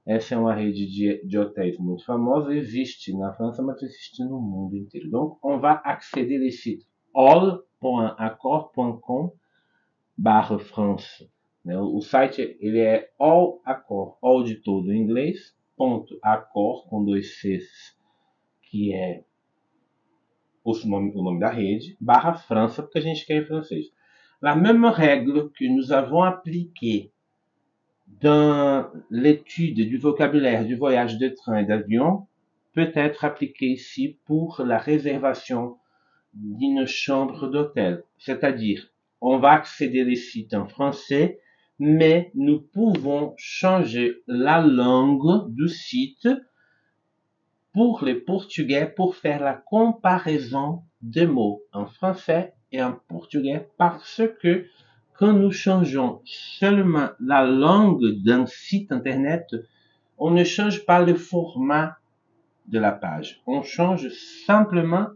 Essa 0.07 0.35
é 0.37 0.38
uma 0.38 0.55
rede 0.55 0.87
de, 0.87 1.27
de 1.27 1.38
hotéis 1.38 1.77
muito 1.79 2.05
famosa, 2.05 2.55
existe 2.55 3.12
na 3.16 3.33
França, 3.33 3.61
mas 3.62 3.83
existe 3.83 4.23
no 4.25 4.40
mundo 4.40 4.77
inteiro. 4.77 5.11
Donc, 5.11 5.38
on 5.42 5.59
va 5.59 5.83
accéder 5.85 6.40
au 6.40 6.51
site 6.53 6.87
all.accor.com 7.83 9.33
barra 10.16 10.59
France. 10.61 11.29
Né? 11.64 11.77
O 11.77 12.01
site 12.01 12.57
ele 12.61 12.79
é 12.79 13.11
all 13.19 13.61
accor, 13.64 14.16
all 14.23 14.45
de 14.45 14.55
todo 14.57 14.92
em 14.92 15.03
inglês, 15.03 15.57
ponto 15.77 16.16
accor 16.23 16.88
com 16.88 17.05
dois 17.05 17.40
Cs, 17.40 17.97
que 18.62 18.95
é 18.95 19.25
o 20.62 20.73
nome, 20.87 21.12
o 21.14 21.23
nome 21.23 21.40
da 21.40 21.51
rede, 21.51 21.97
barra 22.01 22.35
França, 22.35 22.83
porque 22.83 22.99
a 22.99 23.03
gente 23.03 23.27
quer 23.27 23.42
em 23.42 23.47
francês. 23.47 23.87
La 24.42 24.55
même 24.55 24.85
règle 24.85 25.51
que 25.53 25.64
nous 25.64 25.92
avons 25.92 26.22
appliquée 26.22 27.11
dans 28.20 28.87
l'étude 29.11 29.77
du 29.77 29.96
vocabulaire 29.96 30.64
du 30.64 30.77
voyage 30.77 31.18
de 31.18 31.29
train 31.29 31.59
et 31.59 31.64
d'avion 31.64 32.27
peut 32.75 32.92
être 32.94 33.25
appliquée 33.25 33.70
ici 33.70 34.18
pour 34.27 34.62
la 34.62 34.79
réservation 34.79 35.79
d'une 36.35 36.87
chambre 36.87 37.49
d'hôtel. 37.49 38.05
C'est-à-dire, 38.18 38.88
on 39.22 39.38
va 39.38 39.53
accéder 39.53 40.05
les 40.05 40.16
sites 40.16 40.53
en 40.53 40.66
français, 40.66 41.40
mais 41.79 42.31
nous 42.35 42.61
pouvons 42.61 43.35
changer 43.38 44.16
la 44.27 44.61
langue 44.61 45.51
du 45.55 45.68
site 45.68 46.29
pour 47.72 48.05
les 48.05 48.14
portugais 48.14 48.87
pour 48.94 49.16
faire 49.16 49.42
la 49.42 49.55
comparaison 49.55 50.83
des 51.01 51.27
mots 51.27 51.62
en 51.72 51.87
français 51.87 52.55
et 52.72 52.83
en 52.83 52.92
portugais 53.09 53.68
parce 53.79 54.22
que 54.40 54.66
quand 55.18 55.33
nous 55.33 55.50
changeons 55.50 56.20
seulement 56.24 57.09
la 57.20 57.44
langue 57.44 58.22
d'un 58.22 58.44
site 58.46 58.92
internet, 58.92 59.46
on 60.18 60.31
ne 60.31 60.44
change 60.44 60.85
pas 60.85 61.00
le 61.00 61.14
format 61.14 61.96
de 62.66 62.79
la 62.79 62.92
page. 62.92 63.40
On 63.46 63.62
change 63.62 64.09
simplement 64.46 65.09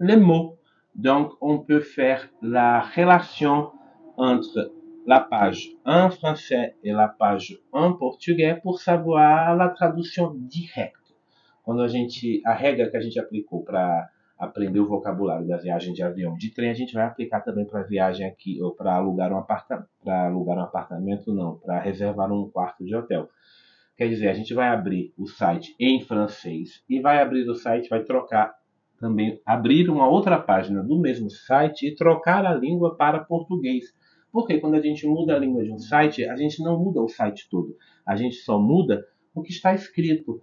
les 0.00 0.16
mots. 0.16 0.58
Donc, 0.94 1.32
on 1.40 1.58
peut 1.58 1.80
faire 1.80 2.28
la 2.42 2.80
relation 2.80 3.70
entre 4.16 4.72
la 5.06 5.20
page 5.20 5.70
en 5.84 6.10
français 6.10 6.74
et 6.82 6.92
la 6.92 7.08
page 7.08 7.58
en 7.72 7.92
português 7.92 8.58
pour 8.62 8.80
savoir 8.80 9.56
la 9.56 9.68
tradução 9.68 10.34
direta. 10.36 10.98
Quando 11.62 11.82
a 11.82 11.88
gente, 11.88 12.40
a 12.44 12.54
regra 12.54 12.88
que 12.88 12.96
a 12.96 13.00
gente 13.00 13.18
aplicou 13.18 13.64
para 13.64 14.08
aprender 14.38 14.80
o 14.80 14.86
vocabulário 14.86 15.46
da 15.46 15.56
viagem 15.56 15.92
de 15.92 16.02
avião. 16.02 16.34
De 16.34 16.50
trem 16.50 16.70
a 16.70 16.74
gente 16.74 16.92
vai 16.92 17.04
aplicar 17.04 17.40
também 17.40 17.64
para 17.64 17.82
viagem 17.82 18.26
aqui, 18.26 18.60
ou 18.62 18.72
para 18.72 18.94
alugar 18.94 19.32
um 19.32 19.42
alugar 20.06 20.58
um 20.58 20.62
apartamento 20.62 21.32
não, 21.32 21.56
para 21.58 21.80
reservar 21.80 22.30
um 22.32 22.50
quarto 22.50 22.84
de 22.84 22.94
hotel. 22.94 23.28
Quer 23.96 24.08
dizer, 24.08 24.28
a 24.28 24.34
gente 24.34 24.52
vai 24.52 24.68
abrir 24.68 25.14
o 25.16 25.26
site 25.26 25.74
em 25.80 26.02
francês 26.02 26.82
e 26.88 27.00
vai 27.00 27.20
abrir 27.20 27.48
o 27.48 27.54
site, 27.54 27.88
vai 27.88 28.04
trocar 28.04 28.54
também, 28.98 29.40
abrir 29.44 29.88
uma 29.88 30.08
outra 30.08 30.38
página 30.38 30.82
do 30.82 30.98
mesmo 30.98 31.30
site 31.30 31.86
e 31.86 31.94
trocar 31.94 32.44
a 32.44 32.54
língua 32.54 32.96
para 32.96 33.20
português. 33.20 33.94
Porque 34.30 34.58
quando 34.58 34.74
a 34.74 34.80
gente 34.80 35.06
muda 35.06 35.34
a 35.34 35.38
língua 35.38 35.64
de 35.64 35.72
um 35.72 35.78
site, 35.78 36.24
a 36.26 36.36
gente 36.36 36.62
não 36.62 36.78
muda 36.78 37.00
o 37.00 37.08
site 37.08 37.48
todo. 37.50 37.74
A 38.04 38.16
gente 38.16 38.36
só 38.36 38.58
muda 38.58 39.02
o 39.34 39.42
que 39.42 39.50
está 39.50 39.74
escrito. 39.74 40.42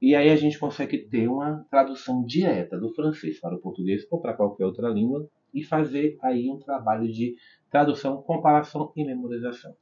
E 0.00 0.14
aí 0.14 0.30
a 0.30 0.36
gente 0.36 0.58
consegue 0.58 0.98
ter 0.98 1.28
uma 1.28 1.66
tradução 1.70 2.24
direta 2.24 2.78
do 2.78 2.94
francês 2.94 3.38
para 3.38 3.54
o 3.54 3.60
português 3.60 4.06
ou 4.10 4.20
para 4.20 4.32
qualquer 4.32 4.64
outra 4.64 4.88
língua 4.88 5.28
e 5.52 5.62
fazer 5.62 6.16
aí 6.22 6.48
um 6.48 6.58
trabalho 6.58 7.10
de 7.10 7.36
tradução, 7.70 8.22
comparação 8.22 8.92
e 8.96 9.04
memorização. 9.04 9.74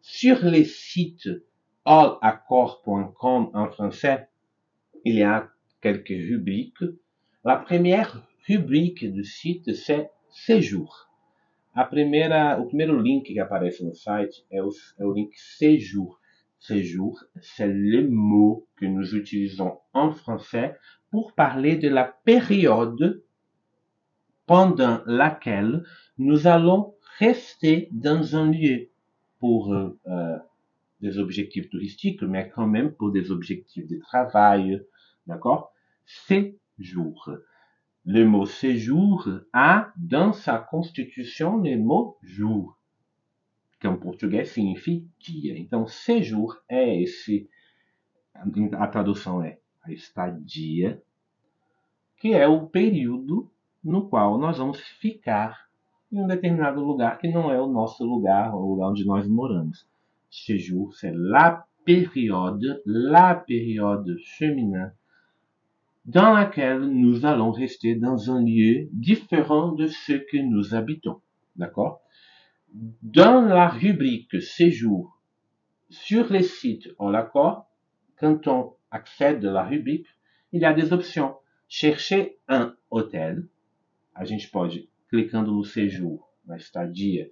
Sur 0.00 0.44
les 0.44 0.76
sites 0.76 1.42
allaccord.com 1.84 3.52
en 3.54 3.70
français, 3.70 4.26
il 5.04 5.18
y 5.18 5.22
a 5.22 5.48
quelques 5.80 6.28
rubriques. 6.30 6.88
La 7.44 7.56
première 7.56 8.26
rubrique 8.48 9.08
do 9.08 9.24
site 9.24 9.74
c'est 9.74 10.10
séjour. 10.30 11.06
A 11.74 11.84
primeira, 11.84 12.58
o 12.58 12.66
primeiro 12.66 12.98
link 13.00 13.32
que 13.32 13.38
aparece 13.38 13.84
no 13.84 13.94
site 13.94 14.44
é 14.50 14.62
o, 14.62 14.70
é 14.98 15.04
o 15.04 15.12
link 15.12 15.36
séjour. 15.38 16.18
Séjour, 16.58 17.22
c'est 17.40 17.68
le 17.68 18.08
mot 18.08 18.66
que 18.76 18.86
nous 18.86 19.14
utilisons 19.14 19.78
en 19.92 20.12
français 20.12 20.76
pour 21.10 21.34
parler 21.34 21.76
de 21.76 21.88
la 21.88 22.04
période 22.04 23.22
pendant 24.46 25.02
laquelle 25.06 25.84
nous 26.18 26.46
allons 26.46 26.94
rester 27.18 27.88
dans 27.92 28.36
un 28.36 28.50
lieu 28.50 28.88
pour 29.38 29.72
euh, 29.72 29.98
euh, 30.06 30.36
des 31.00 31.18
objectifs 31.18 31.68
touristiques, 31.68 32.22
mais 32.22 32.50
quand 32.54 32.66
même 32.66 32.92
pour 32.92 33.12
des 33.12 33.30
objectifs 33.30 33.86
de 33.86 33.98
travail. 33.98 34.82
D'accord? 35.26 35.72
Séjour. 36.04 37.30
Le 38.04 38.24
mot 38.24 38.46
séjour 38.46 39.28
a 39.52 39.92
dans 39.96 40.32
sa 40.32 40.58
constitution 40.58 41.58
le 41.58 41.76
mot 41.76 42.16
jour, 42.22 42.75
que 43.78 43.86
en 43.86 43.96
português 43.96 44.46
signifie 44.46 45.06
dia. 45.18 45.58
Então, 45.58 45.86
séjour 45.86 46.62
é 46.68 47.02
esse, 47.02 47.48
a 48.34 48.86
tradução 48.86 49.42
é 49.42 49.58
a 49.82 49.92
estadia, 49.92 51.02
que 52.16 52.32
é 52.32 52.46
o 52.48 52.66
período 52.66 53.50
no 53.84 54.08
qual 54.08 54.38
nós 54.38 54.58
vamos 54.58 54.80
ficar 54.80 55.66
em 56.10 56.20
um 56.20 56.26
determinado 56.26 56.82
lugar 56.82 57.18
que 57.18 57.28
não 57.28 57.50
é 57.50 57.60
o 57.60 57.66
nosso 57.66 58.04
lugar, 58.04 58.54
o 58.54 58.70
lugar 58.70 58.90
onde 58.90 59.04
nós 59.04 59.28
moramos. 59.28 59.86
Séjour, 60.30 60.94
c'est 60.94 61.12
la 61.14 61.66
période, 61.84 62.82
la 62.84 63.34
période 63.34 64.16
féminin 64.38 64.92
dans 66.04 66.32
laquelle 66.32 66.82
nous 66.82 67.26
allons 67.26 67.50
rester 67.50 67.96
dans 67.96 68.30
un 68.30 68.42
lieu 68.42 68.88
différent 68.92 69.72
de 69.72 69.88
ce 69.88 70.12
que 70.12 70.36
nous 70.36 70.74
habitons. 70.74 71.20
D'accord 71.56 72.00
Dans 73.02 73.40
la 73.40 73.68
rubrique 73.68 74.42
séjour 74.42 75.18
sur 75.88 76.30
les 76.30 76.42
sites 76.42 76.88
en 76.98 77.14
accord, 77.14 77.70
quand 78.18 78.46
on 78.48 78.74
accède 78.90 79.42
à 79.46 79.50
la 79.50 79.64
rubrique, 79.64 80.06
il 80.52 80.60
y 80.60 80.66
a 80.66 80.74
des 80.74 80.92
options. 80.92 81.36
Chercher 81.68 82.38
un 82.48 82.76
hôtel. 82.90 83.48
A 84.14 84.26
gente 84.26 84.50
pode, 84.50 84.86
clicando 85.08 85.52
no 85.52 85.64
séjour, 85.64 86.30
na 86.44 86.56
estadia, 86.56 87.30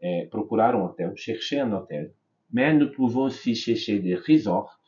é, 0.00 0.26
procurar 0.26 0.76
um 0.76 0.84
hotel, 0.84 1.16
chercher 1.16 1.58
un 1.58 1.72
hôtel. 1.72 2.14
Mais 2.52 2.72
nous 2.72 2.92
pouvons 2.92 3.24
aussi 3.24 3.56
chercher 3.56 3.98
des 3.98 4.14
resorts. 4.14 4.80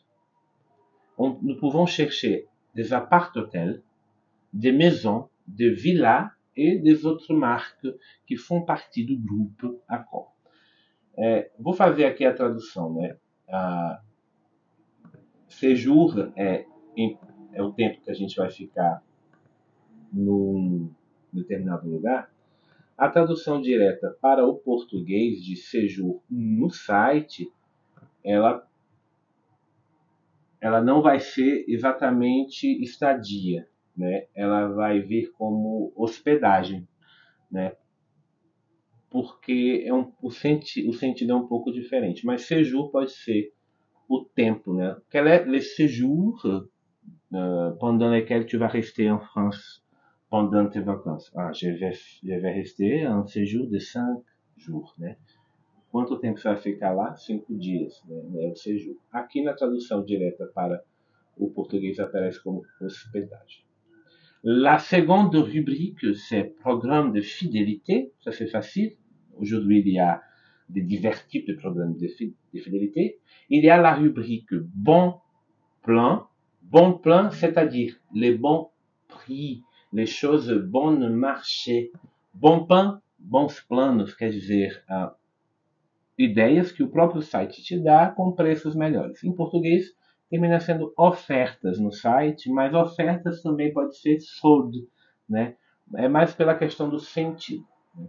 Nous 1.18 1.56
pouvons 1.56 1.86
chercher 1.86 2.46
des 2.76 2.92
appart-hôtels, 2.92 3.82
des 4.52 4.72
maisons, 4.72 5.28
des 5.48 5.70
villas 5.70 6.30
et 6.56 6.78
des 6.78 7.04
autres 7.04 7.34
marques 7.34 7.88
que 8.26 8.36
font 8.36 8.62
partie 8.62 9.04
do 9.04 9.18
grupo 9.18 9.80
Accor. 9.88 10.32
É, 11.16 11.50
vou 11.58 11.74
fazer 11.74 12.04
aqui 12.04 12.24
a 12.24 12.34
tradução, 12.34 12.94
né? 12.94 13.16
Ah, 13.48 14.00
séjour 15.48 16.32
é, 16.36 16.64
é 17.52 17.62
o 17.62 17.72
tempo 17.72 18.00
que 18.00 18.10
a 18.10 18.14
gente 18.14 18.36
vai 18.36 18.50
ficar 18.50 19.02
num 20.12 20.90
determinado 21.32 21.88
lugar. 21.88 22.30
A 22.96 23.08
tradução 23.08 23.60
direta 23.60 24.16
para 24.20 24.46
o 24.46 24.54
português 24.54 25.42
de 25.42 25.56
séjour 25.56 26.22
no 26.30 26.70
site, 26.70 27.50
ela 28.24 28.66
ela 30.60 30.80
não 30.80 31.02
vai 31.02 31.18
ser 31.18 31.64
exatamente 31.66 32.80
estadia, 32.80 33.68
né? 33.96 34.26
Ela 34.34 34.68
vai 34.68 35.00
vir 35.00 35.30
como 35.32 35.92
hospedagem, 35.96 36.86
né? 37.50 37.76
Porque 39.10 39.84
é 39.86 39.92
um, 39.92 40.10
o, 40.22 40.30
senti, 40.30 40.88
o 40.88 40.92
sentido 40.92 41.32
é 41.32 41.36
um 41.36 41.46
pouco 41.46 41.70
diferente. 41.70 42.24
Mas 42.24 42.46
séjour 42.46 42.90
pode 42.90 43.12
ser 43.12 43.52
o 44.08 44.24
tempo, 44.24 44.72
né? 44.72 44.96
Quel 45.10 45.26
est 45.28 45.46
le 45.46 45.60
séjour 45.60 46.42
euh, 47.34 47.70
pendant 47.78 48.10
lequel 48.10 48.46
tu 48.46 48.58
vas 48.58 48.68
rester 48.68 49.10
en 49.10 49.20
France 49.20 49.82
pendant 50.30 50.68
tes 50.70 50.80
vacances? 50.80 51.30
Ah, 51.36 51.52
je 51.52 51.68
vais, 51.68 51.92
je 51.92 52.34
vais 52.34 52.52
rester 52.52 53.04
un 53.04 53.26
séjour 53.26 53.68
de 53.68 53.78
cinq 53.78 54.22
jours, 54.56 54.94
né? 54.98 55.18
Quanto 55.90 56.18
tempo 56.18 56.38
você 56.38 56.48
vai 56.48 56.56
ficar 56.56 56.92
lá? 56.92 57.14
Cinco 57.16 57.54
dias, 57.54 58.02
né? 58.06 58.44
É 58.44 58.48
o 58.48 58.56
séjour. 58.56 58.96
Aqui 59.12 59.42
na 59.42 59.52
tradução 59.52 60.02
direta 60.02 60.46
para 60.54 60.82
o 61.36 61.50
português 61.50 61.98
aparece 61.98 62.42
como 62.42 62.62
hospedagem. 62.80 63.62
La 64.44 64.78
seconde 64.78 65.34
rubrique, 65.36 66.16
c'est 66.16 66.56
programme 66.58 67.12
de 67.12 67.20
fidélité. 67.20 68.12
Ça, 68.20 68.32
c'est 68.32 68.48
facile. 68.48 68.96
Aujourd'hui, 69.36 69.80
il 69.86 69.92
y 69.92 70.00
a 70.00 70.20
des 70.68 70.82
divers 70.82 71.26
types 71.28 71.46
de 71.46 71.54
programmes 71.54 71.96
de, 71.96 72.08
fidélité. 72.58 73.20
Il 73.50 73.64
y 73.64 73.70
a 73.70 73.80
la 73.80 73.94
rubrique 73.94 74.52
bon 74.52 75.14
plan. 75.82 76.26
Bon 76.62 76.92
plan, 76.92 77.30
c'est-à-dire 77.30 77.94
les 78.14 78.34
bons 78.34 78.70
prix, 79.06 79.62
les 79.92 80.06
choses 80.06 80.52
bonnes 80.52 81.08
marché. 81.08 81.92
Bon 82.34 82.64
plan, 82.64 83.00
bons 83.20 83.60
planos, 83.68 84.14
quer 84.14 84.30
dizer, 84.30 84.82
uh, 84.88 85.10
ideias 86.18 86.72
que 86.72 86.82
o 86.82 86.88
próprio 86.88 87.20
site 87.22 87.62
te 87.62 87.78
dá 87.78 88.08
com 88.08 88.32
preços 88.32 88.74
melhores. 88.74 89.22
Em 89.22 89.32
português, 89.32 89.94
termina 90.32 90.58
sendo 90.58 90.94
ofertas 90.96 91.78
no 91.78 91.92
site, 91.92 92.50
mas 92.50 92.72
ofertas 92.72 93.42
também 93.42 93.70
pode 93.70 93.98
ser 93.98 94.18
sold, 94.18 94.78
né? 95.28 95.56
É 95.94 96.08
mais 96.08 96.34
pela 96.34 96.54
questão 96.54 96.88
do 96.88 96.98
sentido. 96.98 97.66
Né? 97.94 98.08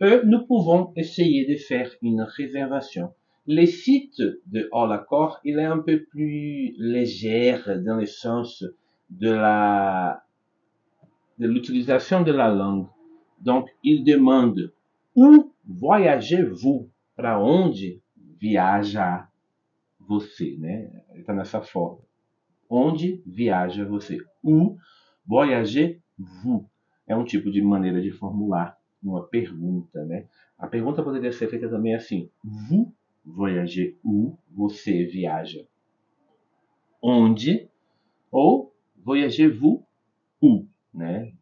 E 0.00 0.22
nous 0.24 0.46
pouvons 0.46 0.92
essayer 0.94 1.44
de 1.46 1.56
faire 1.56 1.90
une 2.00 2.22
réservation. 2.22 3.12
Le 3.44 3.66
site 3.66 4.22
de 4.46 4.68
All 4.72 4.92
Accord, 4.92 5.40
il 5.44 5.58
est 5.58 5.64
un 5.64 5.80
peu 5.80 6.04
plus 6.04 6.76
légère 6.78 7.82
dans 7.82 7.96
le 7.96 8.06
sens 8.06 8.64
de 9.10 9.30
la 9.30 10.22
de 11.38 11.46
l'utilisation 11.48 12.22
de 12.22 12.30
la 12.30 12.48
langue. 12.48 12.86
Donc, 13.40 13.68
il 13.82 14.04
demande 14.04 14.72
où 15.16 15.52
voyagez-vous? 15.66 16.88
Para 17.16 17.42
onde 17.42 18.00
viaja 18.40 19.27
você, 20.08 20.56
né? 20.56 21.04
Está 21.14 21.34
nessa 21.34 21.60
forma. 21.60 22.00
Onde 22.68 23.22
viaja 23.26 23.84
você? 23.84 24.18
Où 24.42 24.76
voyagez-vous? 25.26 26.66
É 27.06 27.14
um 27.14 27.24
tipo 27.24 27.50
de 27.50 27.62
maneira 27.62 28.00
de 28.00 28.10
formular 28.10 28.76
uma 29.02 29.26
pergunta, 29.26 30.04
né? 30.04 30.26
A 30.58 30.66
pergunta 30.66 31.02
poderia 31.02 31.32
ser 31.32 31.48
feita 31.48 31.68
também 31.68 31.94
assim: 31.94 32.30
Vous 32.42 32.92
voyagez 33.24 33.94
où? 34.02 34.36
Você 34.50 35.04
viaja 35.04 35.66
onde? 37.02 37.68
Ou 38.30 38.74
voyagez-vous 38.96 39.84
où? 40.40 40.66
Né? 40.92 41.32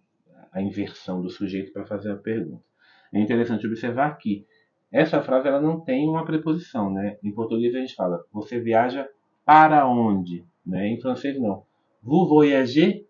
A 0.52 0.62
inversão 0.62 1.20
do 1.20 1.30
sujeito 1.30 1.72
para 1.72 1.86
fazer 1.86 2.12
a 2.12 2.16
pergunta. 2.16 2.64
É 3.12 3.20
interessante 3.20 3.66
observar 3.66 4.16
que 4.18 4.46
essa 4.90 5.22
frase 5.22 5.48
ela 5.48 5.60
não 5.60 5.80
tem 5.80 6.08
uma 6.08 6.24
preposição, 6.24 6.90
né? 6.90 7.18
Em 7.22 7.32
português 7.32 7.74
a 7.74 7.78
gente 7.78 7.94
fala, 7.94 8.24
você 8.32 8.60
viaja 8.60 9.08
para 9.44 9.86
onde? 9.88 10.44
Né? 10.64 10.88
Em 10.88 11.00
francês 11.00 11.38
não. 11.40 11.64
Vous 12.02 12.28
voyagez 12.28 13.04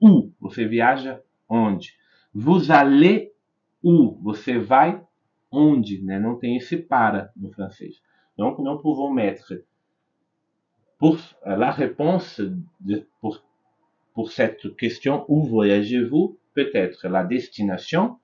où? 0.00 0.30
Você 0.40 0.66
viaja 0.66 1.22
onde? 1.48 1.94
Vous 2.34 2.70
allez 2.70 3.30
où? 3.82 4.18
Você 4.22 4.58
vai 4.58 5.02
onde? 5.50 6.02
Né? 6.02 6.18
Não 6.18 6.38
tem 6.38 6.56
esse 6.56 6.76
para 6.76 7.30
no 7.36 7.50
francês. 7.50 8.00
Donc, 8.36 8.60
não 8.62 8.78
pouvons 8.78 9.12
mettre 9.12 9.64
pour 10.98 11.18
la 11.44 11.70
réponse 11.70 12.40
de, 12.80 13.06
pour, 13.20 13.42
pour 14.14 14.32
cette 14.32 14.76
question 14.76 15.24
où 15.28 15.44
voyagez-vous 15.44 16.38
peut-être 16.54 17.08
la 17.08 17.24
destination 17.24 18.18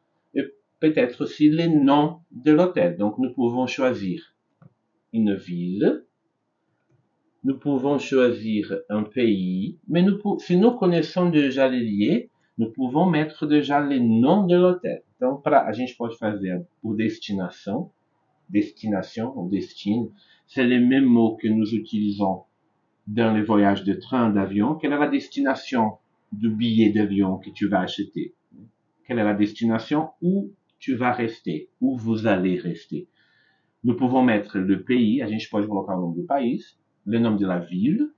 peut-être 0.82 1.22
aussi 1.22 1.48
les 1.48 1.68
noms 1.68 2.18
de 2.32 2.50
l'hôtel. 2.50 2.96
Donc 2.96 3.16
nous 3.18 3.32
pouvons 3.32 3.68
choisir 3.68 4.34
une 5.12 5.36
ville, 5.36 6.04
nous 7.44 7.56
pouvons 7.56 7.98
choisir 8.00 8.74
un 8.88 9.04
pays, 9.04 9.78
mais 9.86 10.02
nous, 10.02 10.18
si 10.40 10.56
nous 10.56 10.72
connaissons 10.72 11.30
déjà 11.30 11.68
les 11.68 11.84
lieux, 11.84 12.28
nous 12.58 12.70
pouvons 12.72 13.06
mettre 13.06 13.46
déjà 13.46 13.80
les 13.80 14.00
noms 14.00 14.44
de 14.44 14.56
l'hôtel. 14.56 15.02
Então, 15.16 15.40
pra, 15.40 15.64
a 15.64 15.72
gente 15.72 15.96
pode 15.96 16.16
fazer 16.18 16.66
por 16.82 16.96
destinação, 16.96 17.92
destination 18.48 19.32
ou 19.36 19.48
destino, 19.48 20.10
c'est 20.48 20.66
les 20.66 20.80
mêmes 20.80 21.06
mots 21.06 21.36
que 21.36 21.48
nous 21.48 21.74
utilisons 21.74 22.42
dans 23.06 23.32
les 23.32 23.42
voyages 23.42 23.84
de 23.84 23.94
train, 23.94 24.30
d'avion. 24.30 24.74
Quelle 24.74 24.92
est 24.92 24.98
la 24.98 25.08
destination 25.08 25.98
du 26.32 26.50
billet 26.50 26.90
d'avion 26.90 27.38
que 27.38 27.50
tu 27.50 27.68
vas 27.68 27.80
acheter? 27.82 28.34
Quelle 29.06 29.20
est 29.20 29.24
la 29.24 29.34
destination 29.34 30.10
où 30.20 30.50
tu 30.82 30.96
vas 30.96 31.12
rester, 31.12 31.70
où 31.80 31.96
vous 31.96 32.26
allez 32.26 32.58
rester. 32.58 33.08
Nous 33.84 33.94
pouvons 33.94 34.22
mettre 34.22 34.58
le 34.58 34.82
pays, 34.82 35.22
a 35.22 35.28
gente 35.28 35.48
pode 35.48 35.66
colocar 35.66 35.96
o 35.96 36.00
nome 36.00 36.16
do 36.16 36.24
país, 36.26 36.78
le 37.06 37.18
nome 37.18 37.38
de 37.38 37.46
la 37.46 37.60
ville, 37.60 38.10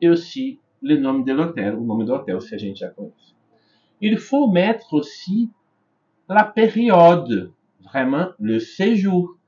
et 0.00 0.08
aussi 0.08 0.60
le 0.82 0.96
nome 0.98 1.24
de 1.24 1.32
l'hôtel, 1.32 1.74
o 1.74 1.80
nome 1.80 2.04
do 2.04 2.12
hotel, 2.12 2.40
se 2.40 2.54
a 2.54 2.58
gente 2.58 2.78
já 2.78 2.90
conhece. 2.90 3.34
Il 4.00 4.18
faut 4.18 4.50
mettre 4.50 4.94
aussi 4.94 5.50
la 6.28 6.44
période, 6.44 7.52
vraiment 7.80 8.28
le 8.38 8.58
séjour. 8.58 9.38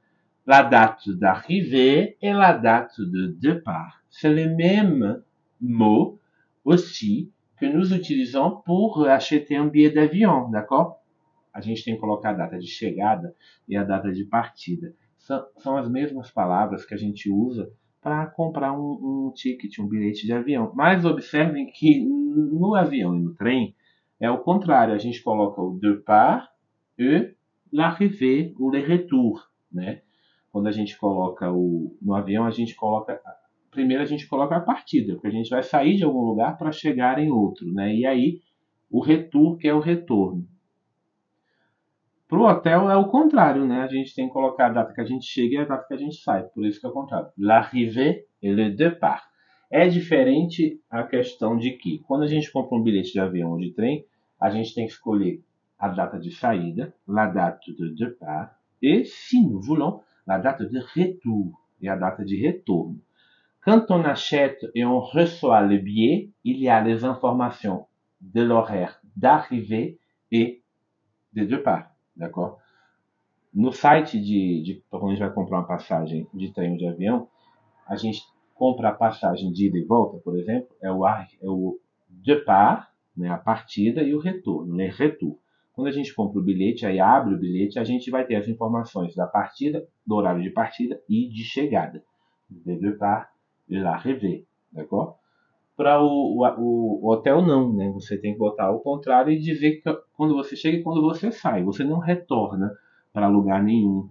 la 0.47 0.63
date 0.63 1.09
d'arrivée 1.09 2.17
et 2.21 2.33
la 2.33 2.53
date 2.53 3.01
de 3.01 3.27
départ. 3.27 4.03
C'est 4.11 4.33
le 4.33 4.55
même 4.55 5.23
mot 5.61 6.19
aussi 6.65 7.31
que 7.59 7.67
nous 7.67 7.95
utilisons 7.95 8.63
pour 8.65 9.07
acheter 9.07 9.59
um 9.59 9.69
billet 9.69 9.91
d'avião, 9.91 10.51
d'accord? 10.51 11.04
A 11.55 11.61
gente 11.61 11.85
tem 11.85 11.95
que 11.95 12.01
colocar 12.01 12.31
a 12.31 12.35
data 12.35 12.59
de 12.59 12.67
chegada 12.67 13.35
e 13.69 13.77
a 13.77 13.85
data 13.85 14.13
de 14.13 14.25
partida. 14.25 14.93
São, 15.17 15.47
são 15.57 15.77
as 15.77 15.89
mesmas 15.89 16.31
palavras 16.31 16.85
que 16.85 16.93
a 16.93 16.99
gente 16.99 17.31
usa 17.31 17.73
para 18.03 18.27
comprar 18.27 18.73
um, 18.79 19.29
um 19.29 19.33
ticket, 19.33 19.79
um 19.79 19.87
bilhete 19.87 20.27
de 20.27 20.33
avião. 20.33 20.73
Mas 20.75 21.05
observem 21.05 21.67
que 21.67 22.05
no 22.05 22.75
avião 22.75 23.17
e 23.17 23.23
no 23.23 23.35
trem 23.35 23.75
é 24.21 24.31
o 24.31 24.39
contrário. 24.39 24.93
A 24.93 24.99
gente 24.99 25.23
coloca 25.23 25.63
o 25.63 25.79
départ 25.79 26.51
e 26.99 27.33
l'arrivée 27.73 28.55
ou 28.59 28.71
le 28.71 28.81
retour, 28.81 29.49
né? 29.73 30.03
Quando 30.53 30.67
a 30.67 30.73
gente 30.73 30.97
coloca 30.99 31.51
o 31.51 31.97
no 32.01 32.15
avião, 32.15 32.45
a 32.45 32.51
gente 32.51 32.75
coloca 32.75 33.21
primeiro 33.71 34.03
a 34.03 34.07
gente 34.07 34.29
coloca 34.29 34.57
a 34.57 34.61
partida, 34.61 35.15
porque 35.15 35.27
a 35.27 35.33
gente 35.33 35.51
vai 35.51 35.63
sair 35.63 35.97
de 35.97 36.05
algum 36.05 36.21
lugar 36.21 36.57
para 36.57 36.71
chegar 36.71 37.19
em 37.19 37.31
outro, 37.31 37.67
né? 37.73 37.93
E 37.93 38.07
aí 38.07 38.41
o 38.91 39.01
retorno 39.01 39.57
que 39.57 39.67
é 39.67 39.75
o 39.75 39.81
retorno. 39.81 40.47
Para 42.29 42.39
o 42.39 42.47
hotel 42.47 42.91
é 42.91 42.97
o 42.97 43.09
contrário, 43.09 43.67
né? 43.67 43.83
A 43.83 43.87
gente 43.87 44.15
tem 44.15 44.27
que 44.27 44.33
colocar 44.33 44.67
a 44.67 44.73
data 44.73 44.95
que 44.95 45.01
a 45.01 45.05
gente 45.05 45.27
chega 45.27 45.57
e 45.57 45.59
a 45.59 45.65
data 45.65 45.87
que 45.87 45.95
a 45.95 45.99
gente 45.99 46.17
sai. 46.17 46.43
Por 46.45 46.65
isso 46.65 46.81
que 46.81 46.87
é 46.87 46.89
o 46.89 46.93
contrário. 46.93 47.29
L'arrivée 47.39 48.27
et 48.43 48.53
le 48.53 48.71
départ. 48.71 49.23
É 49.71 49.89
diferente 49.89 50.81
a 50.89 51.03
questão 51.03 51.57
de 51.57 51.73
que, 51.73 51.99
quando 52.07 52.23
a 52.23 52.27
gente 52.27 52.51
compra 52.51 52.77
um 52.77 52.83
bilhete 52.83 53.13
de 53.13 53.21
avião 53.21 53.51
ou 53.51 53.59
de 53.59 53.73
trem, 53.73 54.05
a 54.41 54.51
gente 54.51 54.75
tem 54.75 54.87
que 54.87 54.93
escolher 54.93 55.43
a 55.79 55.89
data 55.89 56.19
de 56.19 56.31
saída, 56.31 56.95
la 57.07 57.27
date 57.27 57.75
de 57.75 57.95
départ, 57.95 58.55
et, 58.81 59.05
si 59.05 59.45
nous 59.45 59.61
voulons, 59.61 60.01
la 60.27 60.39
date 60.39 60.63
de 60.63 60.79
retour, 60.79 61.61
et 61.81 61.89
a 61.89 61.97
data 61.97 62.25
de 62.25 62.47
retorno. 62.47 62.99
Quand 63.63 63.91
on 63.91 64.05
achète 64.05 64.65
et 64.75 64.85
on 64.85 65.01
reçoit 65.01 65.63
le 65.63 65.79
billet, 65.79 66.31
il 66.45 66.59
y 66.59 66.69
a 66.69 66.83
les 66.83 67.05
informations 67.05 67.87
de 68.21 68.43
l'horaire 68.43 69.01
d'arrivée 69.17 69.99
et 70.31 70.63
de 71.33 71.45
départ, 71.45 71.94
d'accord? 72.17 72.57
No 73.53 73.73
site 73.73 74.21
de, 74.21 74.63
de 74.63 74.85
quando 74.91 75.07
a 75.07 75.11
gente 75.11 75.21
vai 75.21 75.33
comprar 75.33 75.59
uma 75.59 75.67
passagem 75.67 76.27
de 76.35 76.53
trem 76.53 76.73
ou 76.73 76.77
de 76.77 76.87
avião, 76.87 77.29
a 77.87 77.97
gente 77.97 78.23
compra 78.55 78.89
a 78.89 78.93
passagem 78.93 79.53
de 79.53 79.67
ida 79.67 79.79
e 79.79 79.85
volta, 79.85 80.19
por 80.19 80.39
exemplo, 80.39 80.75
é 80.83 80.91
o, 80.91 81.07
é 81.07 81.49
o 81.49 81.79
né, 83.17 83.29
a 83.29 83.39
partida, 83.39 84.03
e 84.03 84.15
o 84.15 84.19
retorno, 84.19 84.75
né, 84.75 84.89
retour. 84.89 85.39
Quando 85.73 85.89
a 85.89 85.93
gente 85.93 86.15
compra 86.15 86.39
o 86.39 86.43
bilhete, 86.43 86.87
aí 86.87 87.01
abre 87.01 87.35
o 87.35 87.39
bilhete, 87.39 87.79
a 87.79 87.85
gente 87.85 88.11
vai 88.11 88.25
ter 88.25 88.37
as 88.37 88.49
informações 88.49 89.15
da 89.15 89.27
partida, 89.27 89.87
do 90.07 90.15
horário 90.15 90.43
de 90.43 90.51
partida 90.51 91.01
e 91.09 91.29
de 91.29 91.45
chegada. 91.45 92.03
De 92.49 92.77
départ 92.77 93.29
l'arrivée, 93.69 94.47
d'accord? 94.73 95.17
Para 95.77 96.01
o, 96.01 96.39
o, 96.39 97.01
o, 97.03 97.11
hotel 97.11 97.43
não, 97.43 97.73
né? 97.73 97.91
Você 97.93 98.17
tem 98.17 98.33
que 98.33 98.39
botar 98.39 98.71
o 98.71 98.81
contrário 98.81 99.33
e 99.33 99.39
dizer 99.39 99.81
que 99.81 99.93
quando 100.17 100.35
você 100.35 100.55
chega 100.55 100.79
e 100.79 100.83
quando 100.83 101.03
você 101.03 101.33
sai. 101.33 101.63
Você 101.65 101.83
não 101.85 101.99
retorna 101.99 102.73
para 103.13 103.29
lugar 103.29 103.63
nenhum. 103.63 104.09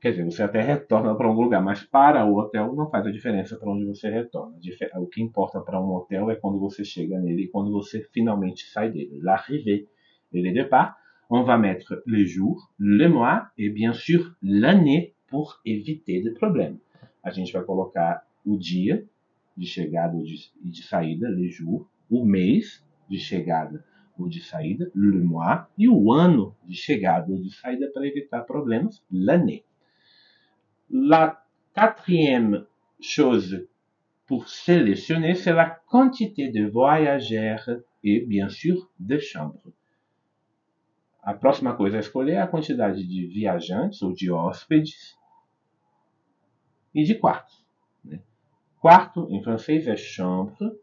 Quer 0.00 0.10
dizer, 0.10 0.24
você 0.24 0.42
até 0.42 0.60
retorna 0.60 1.14
para 1.14 1.26
algum 1.26 1.42
lugar, 1.42 1.62
mas 1.62 1.82
para 1.82 2.26
o 2.26 2.36
hotel 2.36 2.74
não 2.74 2.90
faz 2.90 3.06
a 3.06 3.10
diferença 3.10 3.56
para 3.56 3.70
onde 3.70 3.86
você 3.86 4.10
retorna. 4.10 4.56
O 4.96 5.06
que 5.06 5.22
importa 5.22 5.60
para 5.60 5.80
um 5.80 5.94
hotel 5.94 6.30
é 6.30 6.36
quando 6.36 6.58
você 6.58 6.84
chega 6.84 7.18
nele 7.18 7.44
e 7.44 7.48
quando 7.48 7.70
você 7.70 8.02
finalmente 8.12 8.64
sai 8.66 8.90
dele. 8.90 9.20
L'arrivée 9.22 9.88
et 10.32 10.42
le 10.42 10.52
départ, 10.52 10.96
on 11.30 11.42
va 11.42 11.56
mettre 11.56 12.02
les 12.06 12.26
jours, 12.26 12.70
le 12.78 13.08
mois 13.08 13.50
et 13.56 13.70
bien 13.70 13.94
sûr 13.94 14.34
l'année 14.42 15.14
pour 15.26 15.58
éviter 15.64 16.20
de 16.22 16.30
problèmes. 16.30 16.78
a 17.24 17.30
gente 17.30 17.52
vai 17.52 17.64
colocar 17.64 18.22
o 18.44 18.56
dia 18.56 19.02
de 19.56 19.66
chegada 19.66 20.16
e 20.16 20.70
de 20.70 20.82
saída, 20.82 21.28
le 21.28 21.48
jour, 21.48 21.88
o 22.10 22.24
mês 22.24 22.84
de 23.08 23.18
chegada 23.18 23.84
ou 24.18 24.28
de 24.28 24.40
saída, 24.40 24.90
le 24.94 25.22
mois, 25.22 25.66
e 25.76 25.88
o 25.88 26.12
ano 26.12 26.56
de 26.64 26.74
chegada 26.74 27.30
ou 27.32 27.40
de 27.40 27.50
saída 27.50 27.90
para 27.92 28.06
evitar 28.06 28.44
problemas, 28.44 29.02
l'année. 29.10 29.64
La 30.90 31.44
quatrième 31.74 32.66
chose 33.00 33.66
pour 34.26 34.48
sélectionner, 34.48 35.34
c'est 35.34 35.52
la 35.52 35.68
quantité 35.68 36.50
de 36.50 36.66
voyageurs 36.66 37.68
et, 38.02 38.20
bien 38.20 38.48
sûr, 38.48 38.90
de 38.98 39.18
chambres. 39.18 39.72
A 41.22 41.32
próxima 41.32 41.74
coisa 41.74 41.96
a 41.96 42.00
escolher 42.00 42.34
é 42.34 42.38
a 42.38 42.46
quantidade 42.46 43.02
de 43.02 43.26
viajantes 43.26 44.02
ou 44.02 44.12
de 44.12 44.30
hóspedes 44.30 45.16
e 46.94 47.02
de 47.02 47.14
quartos. 47.14 47.63
Quarto, 48.84 49.26
em 49.30 49.42
francês, 49.42 49.88
é 49.88 49.96
chambre, 49.96 50.78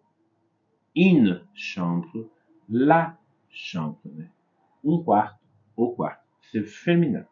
une 0.95 1.45
chambre, 1.54 2.32
la 2.68 3.16
chambre. 3.47 4.28
Um 4.84 5.04
quarto, 5.04 5.38
au 5.78 5.93
quarto. 5.93 6.28
C'est 6.52 6.64
féminin. 6.64 7.28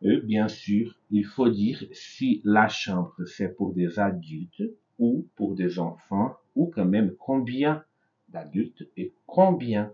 Et 0.00 0.16
bien 0.16 0.48
sûr, 0.48 0.98
il 1.12 1.24
faut 1.24 1.48
dire 1.48 1.80
si 1.92 2.40
la 2.42 2.66
chambre 2.66 3.14
c'est 3.24 3.54
pour 3.54 3.72
des 3.72 4.00
adultes 4.00 4.64
ou 4.98 5.28
pour 5.36 5.54
des 5.54 5.78
enfants, 5.78 6.34
ou 6.56 6.66
quand 6.66 6.84
même 6.84 7.14
combien 7.14 7.84
d'adultes 8.30 8.90
et 8.96 9.14
combien 9.26 9.92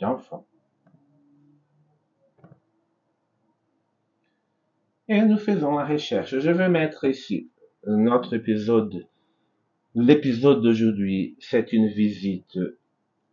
d'enfants. 0.00 0.46
Et 5.08 5.20
nous 5.20 5.36
faisons 5.36 5.76
la 5.76 5.84
recherche. 5.84 6.38
Je 6.38 6.50
vais 6.50 6.70
mettre 6.70 7.04
ici 7.04 7.50
notre 7.86 8.34
épisode. 8.34 9.06
L'épisode 9.94 10.62
d'aujourd'hui, 10.62 11.36
c'est 11.38 11.72
une 11.72 11.88
visite 11.88 12.58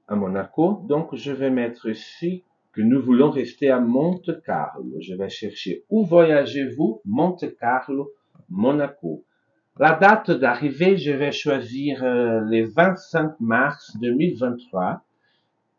à 0.07 0.15
Monaco. 0.15 0.85
Donc, 0.87 1.15
je 1.15 1.31
vais 1.31 1.49
mettre 1.49 1.89
ici 1.89 2.43
que 2.73 2.81
nous 2.81 3.01
voulons 3.01 3.31
rester 3.31 3.69
à 3.69 3.79
Monte 3.79 4.41
Carlo. 4.43 4.97
Je 4.99 5.15
vais 5.15 5.29
chercher 5.29 5.83
où 5.89 6.05
voyagez-vous? 6.05 7.01
Monte 7.05 7.55
Carlo, 7.57 8.11
Monaco. 8.49 9.23
La 9.79 9.93
date 9.95 10.31
d'arrivée, 10.31 10.97
je 10.97 11.11
vais 11.11 11.31
choisir 11.31 12.03
euh, 12.03 12.41
le 12.41 12.69
25 12.69 13.39
mars 13.39 13.95
2023. 14.01 15.01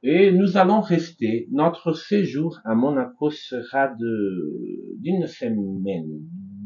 Et 0.03 0.33
nous 0.33 0.57
allons 0.57 0.81
rester. 0.81 1.47
Notre 1.53 1.93
séjour 1.93 2.59
à 2.65 2.75
Monaco 2.75 3.31
sera 3.31 3.89
de 3.89 4.97
d'une 4.99 5.27
semaine, 5.27 6.23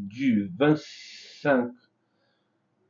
du 0.09 0.51
25 0.57 1.71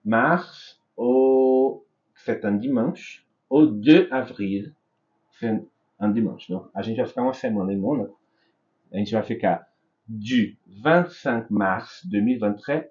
mars 0.07 0.80
au 0.96 1.84
c'est 2.14 2.44
un 2.44 2.52
dimanche 2.52 3.26
au 3.50 3.66
2 3.66 4.09
avril, 4.11 4.74
c'est 5.38 5.62
un 5.98 6.09
dimanche. 6.09 6.48
Donc, 6.48 6.68
a 6.74 6.82
gente 6.82 6.96
vai 6.96 7.07
ficar 7.07 7.22
uma 7.22 7.34
semana 7.34 7.72
em 7.72 7.76
Mônaco. 7.76 8.18
A 8.92 8.98
gente 8.98 9.12
vai 9.12 9.22
ficar 9.22 9.68
du 10.09 10.57
25 10.66 11.50
mars 11.50 12.07
2023 12.07 12.86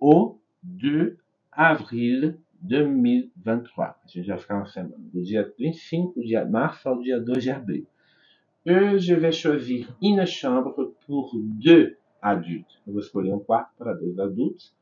au 0.00 0.38
2 0.62 1.16
avril 1.50 2.34
2023. 2.60 3.88
A 3.88 4.06
gente 4.06 4.26
vai 4.26 4.38
ficar 4.38 4.56
uma 4.56 4.66
semana, 4.66 4.96
do 4.98 5.22
dia 5.22 5.52
25 5.58 6.20
de 6.20 6.44
março 6.44 6.88
ao 6.88 7.00
dia 7.00 7.20
2 7.20 7.42
de 7.42 7.50
abril. 7.50 7.86
Et 8.64 8.98
je 8.98 9.14
vais 9.14 9.32
choisir 9.32 9.88
une 10.02 10.26
chambre 10.26 10.94
pour 11.06 11.30
deux 11.34 11.96
adultes. 12.20 12.80
Eu 12.86 12.92
vou 12.94 13.00
escolher 13.00 13.32
um 13.32 13.38
quarto 13.38 13.70
para 13.78 13.94
dois 13.94 14.18
adultos. 14.18 14.74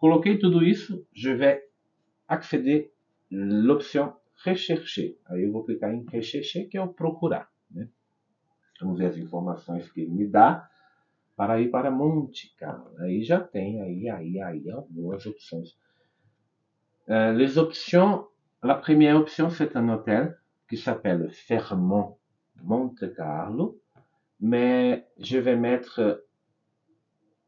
Coloquei 0.00 0.38
tudo 0.38 0.64
isso, 0.64 1.06
je 1.12 1.34
vais 1.34 1.60
accéder 2.26 2.90
l'option 3.30 4.14
rechercher. 4.42 5.18
Aí 5.26 5.44
eu 5.44 5.52
vou 5.52 5.62
clicar 5.62 5.92
em 5.92 6.06
rechercher, 6.08 6.68
que 6.68 6.78
é 6.78 6.82
o 6.82 6.88
procurar. 6.88 7.50
Né? 7.70 7.86
Vamos 8.80 8.98
ver 8.98 9.06
as 9.06 9.18
informações 9.18 9.92
que 9.92 10.00
ele 10.00 10.10
me 10.10 10.26
dá 10.26 10.66
para 11.36 11.60
ir 11.60 11.70
para 11.70 11.90
Monte 11.90 12.54
Carlo. 12.56 12.96
Aí 13.00 13.22
já 13.22 13.40
tem 13.40 13.82
aí, 13.82 14.08
aí, 14.08 14.40
aí 14.40 14.70
algumas 14.70 15.26
opções. 15.26 15.76
Euh, 17.06 17.32
les 17.32 17.58
options, 17.58 18.24
la 18.62 18.76
première 18.76 19.16
option, 19.16 19.50
c'est 19.50 19.76
un 19.76 19.90
hôtel 19.90 20.34
qui 20.66 20.78
s'appelle 20.78 21.30
Fermont 21.30 22.16
Monte 22.62 23.12
Carlo, 23.12 23.78
mais 24.40 25.04
je 25.18 25.38
vais 25.38 25.56
mettre 25.56 26.24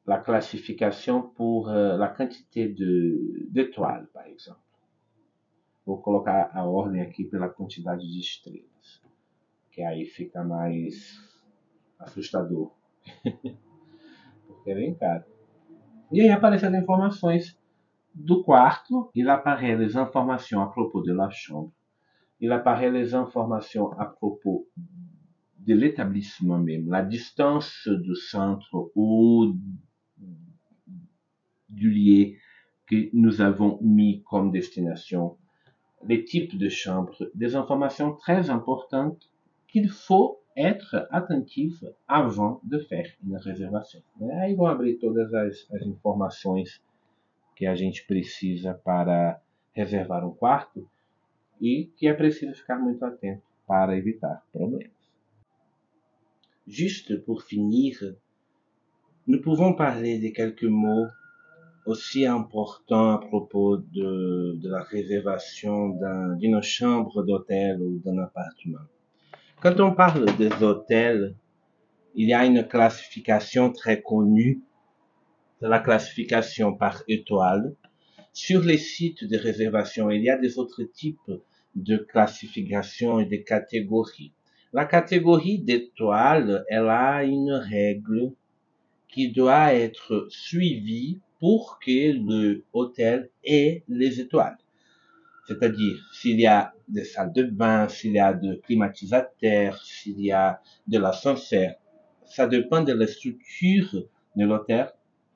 la 0.07 0.18
classification 0.18 1.22
pour 1.22 1.68
euh, 1.68 1.96
la 1.96 2.09
quantité 2.09 2.68
d'étoiles, 3.50 4.09
par 4.12 4.26
exemple. 4.26 4.61
Vou 5.84 5.96
colocar 5.96 6.50
a 6.53 6.64
ordem 6.64 7.00
aqui 7.00 7.24
pela 7.24 7.48
quantidade 7.48 8.07
de 8.07 8.20
estrelas, 8.20 9.03
que 9.70 9.82
aí 9.82 10.05
fica 10.05 10.44
mais 10.44 11.18
assustador, 11.98 12.72
porque 14.46 14.70
é 14.70 14.74
bem 14.74 14.94
caro. 14.94 15.24
E 16.12 16.20
aí 16.20 16.30
aparecem 16.30 16.68
as 16.68 16.82
informações 16.82 17.59
do 18.14 18.44
quarto, 18.44 19.11
il 19.14 19.28
apparaît 19.28 19.76
les 19.76 19.96
informations 19.96 20.61
à 20.61 20.66
propos 20.66 21.03
de 21.03 21.12
la 21.12 21.30
chambre. 21.30 21.72
Il 22.40 22.53
apparaît 22.53 22.90
les 22.90 23.14
informations 23.14 23.90
à 23.98 24.05
propos 24.05 24.68
de 25.59 25.74
l'établissement 25.74 26.59
même, 26.59 26.88
la 26.88 27.03
distance 27.03 27.88
du 27.88 28.14
centre 28.14 28.90
ou 28.94 29.55
du 31.73 31.91
lieu 31.91 32.37
que 32.87 33.09
nous 33.12 33.41
avons 33.41 33.79
mis 33.81 34.23
comme 34.23 34.51
destination, 34.51 35.37
les 36.07 36.25
types 36.25 36.57
de 36.57 36.68
chambres, 36.68 37.31
des 37.35 37.55
informations 37.55 38.14
très 38.14 38.51
importantes 38.51 39.31
qu'il 39.68 39.89
faut 39.89 40.41
être 40.57 41.09
attentif 41.11 41.83
avant 42.07 42.61
de 42.64 42.79
faire 42.79 43.11
uma 43.25 43.39
reservação. 43.39 44.03
Aí 44.43 44.55
vão 44.55 44.66
abrir 44.66 44.99
todas 44.99 45.33
as, 45.33 45.66
as 45.73 45.87
informações 45.87 46.83
que 47.57 47.66
a 47.66 47.75
gente 47.75 48.07
precisa 48.07 48.75
para 48.75 49.41
reservar 49.73 50.27
um 50.27 50.35
quarto 50.35 50.87
e 51.61 51.91
que 51.97 52.07
é 52.07 52.12
preciso 52.12 52.55
ficar 52.55 52.79
muito 52.79 53.05
atento 53.05 53.43
para 53.66 53.97
evitar 53.97 54.45
problemas. 54.53 54.93
Juste 56.66 57.16
pour 57.18 57.43
finir, 57.43 58.16
nous 59.27 59.41
pouvons 59.41 59.75
parler 59.75 60.18
de 60.18 60.31
quelques 60.31 60.68
mots 60.68 61.11
aussi 61.85 62.26
importants 62.26 63.14
à 63.14 63.18
propos 63.18 63.76
de, 63.76 64.57
de 64.57 64.68
la 64.68 64.83
réservation 64.83 65.99
d'une 66.37 66.62
chambre 66.62 67.22
d'hôtel 67.22 67.80
ou 67.83 67.99
d'un 68.05 68.18
appartement. 68.18 68.87
Quand 69.61 69.80
on 69.80 69.95
parle 69.95 70.26
des 70.37 70.53
hôtels, 70.62 71.35
il 72.14 72.28
y 72.28 72.35
a 72.35 72.45
une 72.45 72.66
classification 72.66 73.72
très 73.72 74.03
connue, 74.03 74.61
c'est 75.61 75.68
la 75.68 75.78
classification 75.78 76.74
par 76.74 77.03
étoile. 77.09 77.74
Sur 78.33 78.62
les 78.62 78.78
sites 78.78 79.24
de 79.24 79.37
réservation, 79.37 80.11
il 80.11 80.22
y 80.22 80.30
a 80.30 80.39
des 80.39 80.59
autres 80.59 80.83
types 80.83 81.33
de 81.74 81.97
classification 81.97 83.20
et 83.20 83.26
de 83.26 83.37
catégories. 83.37 84.33
La 84.72 84.85
catégorie 84.85 85.59
d'étoiles, 85.59 86.64
elle 86.68 86.89
a 86.89 87.24
une 87.24 87.53
règle 87.53 88.33
qui 89.09 89.30
doit 89.30 89.74
être 89.74 90.26
suivie 90.30 91.20
pour 91.43 91.80
que 91.80 92.12
le 92.12 92.64
hôtel 92.72 93.28
ait 93.43 93.82
les 93.88 94.20
étoiles. 94.20 94.57
C'est-à-dire, 95.49 95.97
s'il 96.12 96.38
y 96.38 96.47
a 96.47 96.72
des 96.86 97.03
salles 97.03 97.32
de 97.32 97.43
bain, 97.43 97.88
s'il 97.88 98.12
y 98.12 98.20
a 98.20 98.32
de 98.32 98.61
climatisateurs, 98.64 99.76
s'il 99.82 100.20
y 100.20 100.30
a 100.30 100.61
de 100.86 100.99
l'ascenseur, 101.01 101.74
ça 102.24 102.47
dépend 102.47 102.82
de 102.82 102.93
la 102.93 103.09
structure 103.09 104.07
de 104.36 104.45
l'hôtel, 104.45 104.86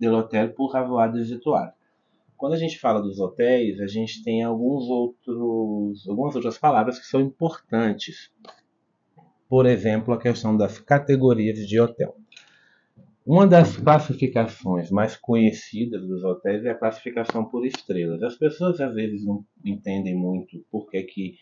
de 0.00 0.08
l'hôtel 0.08 0.54
pour 0.54 0.76
avoir 0.76 1.12
des 1.12 1.32
étoiles. 1.32 1.74
Quando 2.36 2.52
a 2.52 2.56
gente 2.56 2.78
fala 2.78 3.00
dos 3.00 3.18
hotéis, 3.18 3.80
a 3.80 3.88
gente 3.88 4.22
tem 4.22 4.44
alguns 4.44 4.88
outros, 4.88 6.06
algumas 6.08 6.36
outras 6.36 6.56
palavras 6.56 7.00
que 7.00 7.06
são 7.06 7.20
importantes. 7.20 8.30
Por 9.48 9.66
exemplo, 9.66 10.14
a 10.14 10.20
questão 10.20 10.56
das 10.56 10.78
categorias 10.78 11.66
de 11.66 11.80
hotel. 11.80 12.14
Uma 13.26 13.44
das 13.44 13.76
classificações 13.76 14.88
mais 14.88 15.16
conhecidas 15.16 16.06
dos 16.06 16.22
hotéis 16.22 16.64
é 16.64 16.70
a 16.70 16.78
classificação 16.78 17.44
por 17.44 17.66
estrelas. 17.66 18.22
As 18.22 18.36
pessoas 18.36 18.80
às 18.80 18.94
vezes 18.94 19.24
não 19.24 19.44
entendem 19.64 20.14
muito 20.14 20.64
por 20.70 20.88
que, 20.88 21.02
que 21.02 21.34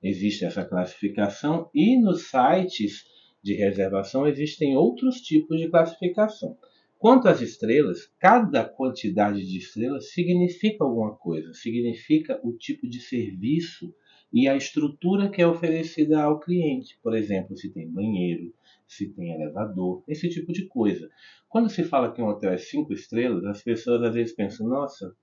existe 0.00 0.44
essa 0.44 0.64
classificação 0.64 1.68
e 1.74 2.00
nos 2.00 2.30
sites 2.30 3.02
de 3.42 3.54
reservação 3.54 4.24
existem 4.24 4.76
outros 4.76 5.16
tipos 5.16 5.58
de 5.58 5.68
classificação. 5.68 6.56
Quanto 6.96 7.26
às 7.26 7.40
estrelas, 7.40 8.08
cada 8.20 8.64
quantidade 8.64 9.44
de 9.44 9.58
estrelas 9.58 10.12
significa 10.12 10.84
alguma 10.84 11.16
coisa, 11.16 11.52
significa 11.54 12.40
o 12.44 12.52
tipo 12.52 12.88
de 12.88 13.00
serviço 13.00 13.92
e 14.32 14.48
a 14.48 14.56
estrutura 14.56 15.28
que 15.28 15.40
é 15.40 15.46
oferecida 15.46 16.22
ao 16.22 16.40
cliente. 16.40 16.98
Por 17.02 17.16
exemplo, 17.16 17.56
se 17.56 17.72
tem 17.72 17.90
banheiro, 17.90 18.52
se 18.86 19.08
tem 19.08 19.32
elevador, 19.32 20.02
esse 20.06 20.28
tipo 20.28 20.52
de 20.52 20.66
coisa. 20.66 21.08
Quando 21.48 21.70
se 21.70 21.84
fala 21.84 22.12
que 22.12 22.20
um 22.20 22.28
hotel 22.28 22.52
é 22.52 22.58
cinco 22.58 22.92
estrelas, 22.92 23.44
as 23.44 23.62
pessoas 23.62 24.02
às 24.02 24.14
vezes 24.14 24.34
pensam, 24.34 24.68
nossa, 24.68 25.14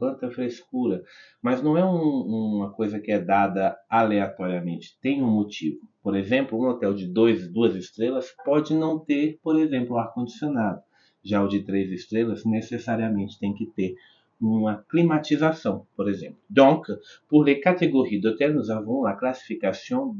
quanta 0.00 0.30
frescura. 0.30 1.02
Mas 1.42 1.62
não 1.62 1.76
é 1.76 1.84
um, 1.84 2.56
uma 2.56 2.72
coisa 2.72 2.98
que 2.98 3.12
é 3.12 3.20
dada 3.20 3.76
aleatoriamente, 3.88 4.98
tem 5.00 5.22
um 5.22 5.30
motivo. 5.30 5.80
Por 6.02 6.16
exemplo, 6.16 6.58
um 6.58 6.66
hotel 6.66 6.94
de 6.94 7.06
dois, 7.06 7.52
duas 7.52 7.74
estrelas 7.74 8.34
pode 8.44 8.74
não 8.74 8.98
ter, 8.98 9.38
por 9.42 9.58
exemplo, 9.60 9.98
ar-condicionado. 9.98 10.80
Já 11.22 11.44
o 11.44 11.48
de 11.48 11.62
três 11.62 11.90
estrelas 11.90 12.46
necessariamente 12.46 13.38
tem 13.38 13.52
que 13.52 13.66
ter 13.66 13.94
uma 14.40 14.84
climatização, 14.88 15.86
por 15.96 16.08
exemplo. 16.08 16.38
Donc, 16.48 16.86
pour 17.28 17.44
les 17.44 17.60
catégories 17.60 18.20
d'hôtels, 18.20 18.54
nous 18.54 18.70
avons 18.70 19.02
la 19.04 19.14
classification 19.14 20.16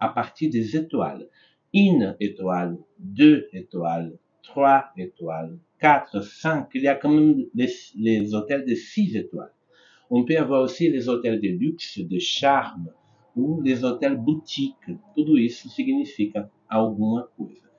à 0.00 0.08
partir 0.08 0.50
des 0.50 0.76
étoiles 0.76 1.28
une 1.74 2.16
étoile, 2.20 2.78
deux 2.98 3.48
étoiles, 3.52 4.18
trois 4.42 4.86
étoiles, 4.96 5.58
quatre, 5.78 6.20
cinq. 6.20 6.68
Il 6.74 6.82
y 6.82 6.88
a 6.88 6.94
quand 6.94 7.10
même 7.10 7.46
les, 7.54 8.34
hôtels 8.34 8.66
de 8.66 8.74
six 8.74 9.16
étoiles. 9.16 9.52
On 10.10 10.24
peut 10.24 10.36
avoir 10.36 10.62
aussi 10.62 10.90
les 10.90 11.08
hôtels 11.08 11.40
de 11.40 11.48
luxe, 11.48 11.98
de 11.98 12.18
charme, 12.18 12.88
ou 13.34 13.62
les 13.62 13.82
hôtels 13.84 14.16
boutiques. 14.16 14.90
Tudo 15.14 15.38
isso 15.38 15.70
significa 15.70 16.50
alguma 16.68 17.22
coisa. 17.34 17.71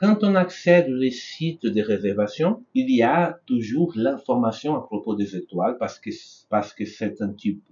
Quand 0.00 0.24
on 0.24 0.34
accède 0.34 0.88
aux 0.88 1.10
sites 1.10 1.66
de 1.66 1.82
réservation, 1.82 2.64
il 2.72 2.90
y 2.90 3.02
a 3.02 3.38
toujours 3.44 3.92
l'information 3.94 4.74
à 4.74 4.80
propos 4.80 5.14
des 5.14 5.36
étoiles 5.36 5.76
parce 5.76 6.00
que, 6.00 6.10
c'est 6.86 7.20
un 7.20 7.34
type 7.34 7.62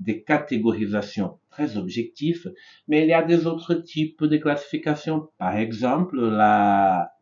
des 0.00 0.22
catégorisations 0.22 1.38
très 1.50 1.76
objectifs, 1.76 2.46
mais 2.88 3.02
il 3.02 3.08
y 3.08 3.12
a 3.12 3.22
des 3.22 3.46
autres 3.46 3.74
types 3.74 4.24
de 4.24 4.38
classification. 4.38 5.28
Par 5.36 5.54
exemple, 5.58 6.18
la, 6.18 7.12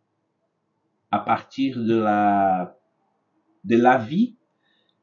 à 1.10 1.18
partir 1.18 1.76
de 1.76 1.96
la, 1.96 2.78
de 3.64 3.76
l'avis 3.76 4.36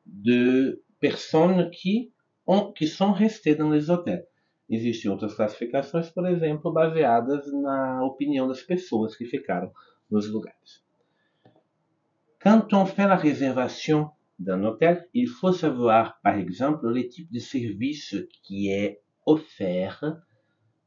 de 0.06 0.82
personnes 1.02 1.72
qui, 1.72 2.14
ont, 2.48 2.72
qui 2.72 2.88
sont 2.88 3.12
restées 3.12 3.56
dans 3.56 3.70
les 3.70 3.90
hôtels. 3.90 4.28
Existem 4.72 5.12
outras 5.12 5.34
classificações, 5.34 6.10
por 6.10 6.26
exemplo, 6.26 6.72
baseadas 6.72 7.52
na 7.52 8.06
opinião 8.06 8.48
das 8.48 8.64
pessoas 8.64 9.18
que 9.18 9.26
ficaram 9.26 9.70
nos 10.10 10.32
lugares. 10.32 10.82
Quand 12.42 12.74
on 12.74 12.86
fait 12.86 13.06
la 13.06 13.18
réservation 13.18 14.12
d'un 14.40 14.64
hôtel, 14.64 15.10
il 15.14 15.28
faut 15.28 15.52
savoir, 15.52 16.22
par 16.22 16.38
exemple, 16.38 16.90
les 16.90 17.10
types 17.10 17.30
de 17.30 17.40
services 17.40 18.16
qui 18.44 18.72
est 18.72 19.02
offert 19.26 20.02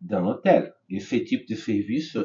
dans 0.01 0.21
l'hôtel. 0.21 0.73
Et 0.89 0.99
ce 0.99 1.17
type 1.17 1.47
de 1.47 1.55
service 1.55 2.17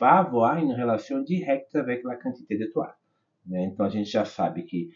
va 0.00 0.18
avoir 0.18 0.58
une 0.58 0.72
relation 0.72 1.22
directa 1.22 1.78
avec 1.78 2.02
la 2.02 2.16
quantité 2.16 2.58
d'étoiles. 2.58 2.96
Né? 3.46 3.64
Então 3.64 3.86
a 3.86 3.88
gente 3.88 4.10
já 4.10 4.24
sabe 4.24 4.64
que 4.64 4.90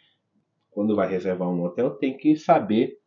quando 0.73 0.97
vai 0.97 1.09
reservar 1.09 1.49
um 1.49 1.63
hotel 1.63 1.91
tem 1.91 2.17
que 2.17 2.37
saber 2.37 2.99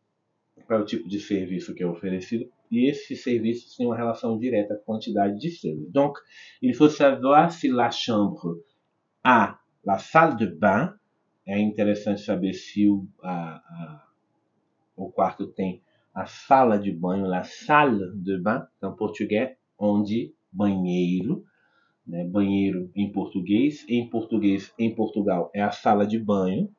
qual 0.66 0.80
é 0.80 0.82
o 0.82 0.86
tipo 0.86 1.06
de 1.06 1.20
serviço 1.20 1.74
que 1.74 1.82
é 1.82 1.86
oferecido 1.86 2.50
e 2.70 2.88
esse 2.88 3.16
serviço 3.16 3.76
tem 3.76 3.86
uma 3.86 3.96
relação 3.96 4.38
direta 4.38 4.74
com 4.74 4.92
a 4.92 4.96
quantidade 4.96 5.38
de 5.38 5.48
estrelas. 5.48 5.90
Donc, 5.90 6.18
il 6.62 6.74
faut 6.74 6.90
savoir 6.90 7.50
si 7.50 7.68
la 7.68 7.90
chambre 7.90 8.62
a 9.22 9.58
la 9.84 9.98
salle 9.98 10.36
de 10.36 10.46
bain 10.46 10.92
é 11.46 11.58
interessante 11.58 12.22
saber 12.22 12.54
se 12.54 12.88
o, 12.88 13.06
a, 13.22 13.56
a, 13.56 14.08
o 14.96 15.10
quarto 15.10 15.46
tem 15.46 15.82
a 16.14 16.26
sala 16.26 16.78
de 16.78 16.92
banho, 16.92 17.32
a 17.32 17.42
salle 17.42 18.12
de 18.16 18.38
bain, 18.40 18.62
então 18.78 18.94
português, 18.94 19.56
onde 19.78 20.32
banheiro, 20.52 21.44
né? 22.06 22.24
banheiro 22.24 22.90
em 22.94 23.10
português, 23.10 23.84
em 23.88 24.08
português 24.08 24.72
em 24.78 24.94
Portugal 24.94 25.50
é 25.54 25.60
a 25.62 25.70
sala 25.70 26.06
de 26.06 26.18
banho, 26.18 26.70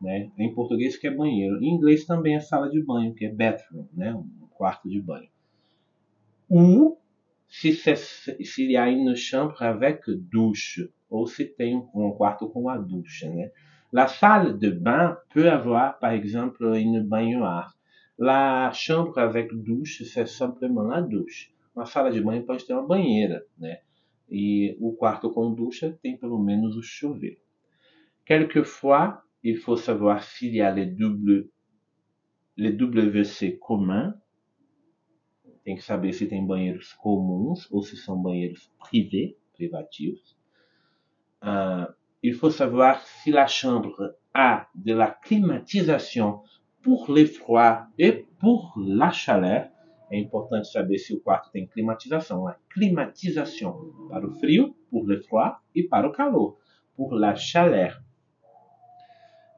né? 0.00 0.30
em 0.38 0.54
português 0.54 0.96
que 0.96 1.06
é 1.06 1.10
banheiro, 1.10 1.62
em 1.62 1.74
inglês 1.74 2.04
também 2.04 2.34
é 2.34 2.40
sala 2.40 2.68
de 2.68 2.82
banho, 2.84 3.14
que 3.14 3.24
é 3.24 3.32
bathroom, 3.32 3.86
né? 3.92 4.14
um 4.14 4.46
quarto 4.50 4.88
de 4.88 5.00
banho. 5.00 5.31
Ou 6.54 7.00
se, 7.48 7.72
se, 7.72 7.96
se 8.44 8.76
há 8.76 8.90
une 8.90 9.16
chambre 9.16 9.62
avec 9.62 10.02
douche, 10.08 10.86
ou 11.08 11.26
se 11.26 11.46
tem 11.46 11.76
um 11.94 12.12
quarto 12.12 12.50
com 12.50 12.68
a 12.68 12.76
ducha, 12.76 13.30
né? 13.30 13.50
La 13.90 14.06
salle 14.06 14.58
de 14.58 14.70
bain 14.70 15.16
peut 15.32 15.50
avoir, 15.50 15.98
par 15.98 16.12
exemple, 16.12 16.64
une 16.76 17.02
baignoire. 17.08 17.74
La 18.18 18.70
chambre 18.72 19.16
avec 19.18 19.50
douche, 19.54 20.02
c'est 20.04 20.28
simplement 20.28 20.82
la 20.82 21.00
douche. 21.00 21.54
Uma 21.74 21.86
sala 21.86 22.10
de 22.10 22.20
banho 22.20 22.44
pode 22.44 22.66
ter 22.66 22.74
uma 22.74 22.86
banheira, 22.86 23.42
né? 23.58 23.80
E 24.30 24.76
o 24.78 24.92
quarto 24.94 25.30
com 25.30 25.54
ducha 25.54 25.98
tem 26.02 26.18
pelo 26.18 26.38
menos 26.38 26.76
o 26.76 26.82
chuveiro. 26.82 27.40
Quelquefois, 28.26 29.22
il 29.42 29.56
faut 29.56 29.76
savoir 29.76 30.22
s'il 30.22 30.54
y 30.54 30.60
a 30.60 30.70
les 30.70 30.86
doubles, 30.86 31.48
les 32.58 32.72
WC 32.72 33.58
communs. 33.58 34.14
Tem 35.64 35.76
que 35.76 35.82
saber 35.82 36.12
se 36.12 36.26
tem 36.26 36.46
banheiros 36.46 36.92
comuns 36.94 37.70
ou 37.70 37.82
se 37.82 37.96
são 37.96 38.20
banheiros 38.20 38.70
privés, 38.78 39.34
privativos. 39.54 40.36
Il 42.22 42.34
faut 42.34 42.50
savoir 42.50 43.02
si 43.02 43.30
la 43.30 43.46
chambre 43.46 44.14
a 44.34 44.68
de 44.74 44.94
la 44.94 45.10
climatisation 45.10 46.42
pour 46.82 47.10
les 47.10 47.26
froids 47.26 47.86
et 47.98 48.26
pour 48.40 48.72
la 48.76 49.10
chaleur. 49.10 49.72
é 50.12 50.18
importante 50.18 50.70
saber 50.70 50.98
se 50.98 51.14
o 51.14 51.20
quarto 51.20 51.50
tem 51.50 51.66
climatização. 51.66 52.46
A 52.46 52.54
climatização 52.70 54.08
para 54.10 54.26
o 54.26 54.34
frio, 54.34 54.76
pour 54.90 55.06
le 55.08 55.22
froid, 55.22 55.56
e 55.74 55.82
para 55.84 56.06
o 56.06 56.12
calor, 56.12 56.58
pour 56.94 57.14
la 57.14 57.34
chaleur. 57.34 57.98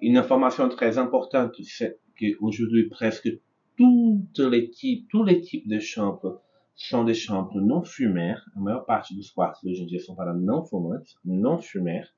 Une 0.01 0.17
information 0.17 0.69
très 0.69 0.97
importante, 0.97 1.61
c'est 1.65 1.99
qu'aujourd'hui, 2.17 2.89
presque 2.89 3.29
toutes 3.77 4.39
les 4.39 4.71
types, 4.71 5.09
tous 5.11 5.25
les 5.25 5.41
types 5.41 5.69
de 5.69 5.79
chambres 5.79 6.41
sont 6.77 7.05
des 7.05 7.15
chambres 7.15 7.61
non 7.61 7.83
fumères. 7.83 8.45
A 8.57 8.61
maior 8.61 8.85
parte 8.85 9.15
dos 9.15 9.31
quartos 9.31 9.65
hoje 9.65 9.83
em 9.83 9.87
dia 9.87 10.01
são 10.01 10.15
para 10.15 10.35
não 10.35 10.65
fumantes, 10.65 11.17
non 11.25 11.59
fumères. 11.59 12.13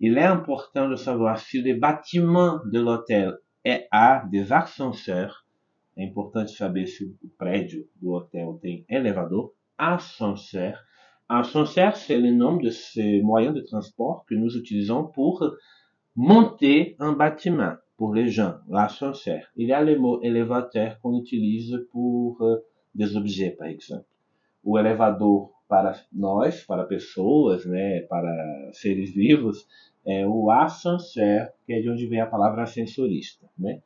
Il 0.00 0.18
est 0.18 0.24
important 0.24 0.88
de 0.88 0.96
savoir 0.96 1.38
si 1.38 1.62
le 1.62 1.74
bâtiment 1.74 2.60
de 2.66 2.80
l'hôtel 2.80 3.38
é 3.64 3.86
a 3.90 4.18
des 4.18 4.52
ascenseurs. 4.52 5.44
É 5.96 6.04
importante 6.04 6.50
saber 6.50 6.86
se 6.86 7.04
o 7.04 7.28
prédio 7.38 7.88
do 7.96 8.10
hotel 8.10 8.58
tem 8.60 8.84
elevador, 8.88 9.54
ascenseur. 9.78 10.76
Ascenseur, 11.28 11.96
c'est 11.96 12.18
le 12.18 12.32
nom 12.32 12.56
de 12.56 12.68
ces 12.70 13.22
moyens 13.22 13.54
de 13.54 13.60
transport 13.60 14.24
que 14.26 14.34
nous 14.34 14.56
utilisons 14.56 15.04
pour 15.04 15.42
monter 16.16 16.96
un 16.98 17.12
bâtiment 17.12 17.76
pour 17.96 18.14
les 18.14 18.28
gens. 18.28 18.56
Il 19.56 19.68
y 19.68 19.72
a 19.72 19.82
le 19.82 19.98
mot 19.98 20.20
élévateur 20.22 21.00
qu'on 21.00 21.18
utilise 21.18 21.86
pour 21.92 22.40
uh, 22.42 22.58
des 22.94 23.16
objets, 23.16 23.50
par 23.50 23.68
exemple. 23.68 24.06
O 24.62 24.78
elevador 24.78 25.52
para 25.68 25.94
nós, 26.12 26.62
para 26.64 26.84
pessoas, 26.84 27.64
né, 27.66 28.00
para 28.02 28.70
seres 28.72 29.10
vivos, 29.14 29.66
é 30.06 30.26
o 30.26 30.50
ascenseur, 30.50 31.48
que 31.66 31.72
é 31.72 31.80
de 31.80 31.90
onde 31.90 32.06
vem 32.06 32.20
a 32.20 32.26
palavra 32.26 32.62
ascensorista. 32.62 33.48
Né? 33.58 33.82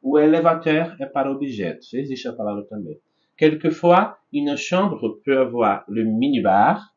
O 0.00 0.18
élévateur 0.18 0.96
é 1.00 1.06
para 1.06 1.30
objetos, 1.30 1.92
existe 1.94 2.28
a 2.28 2.32
palavra 2.32 2.64
também. 2.64 2.98
Quelquefois, 3.36 4.14
une 4.32 4.56
chambre 4.56 5.20
peut 5.24 5.38
avoir 5.38 5.84
le 5.88 6.04
minibar, 6.04 6.94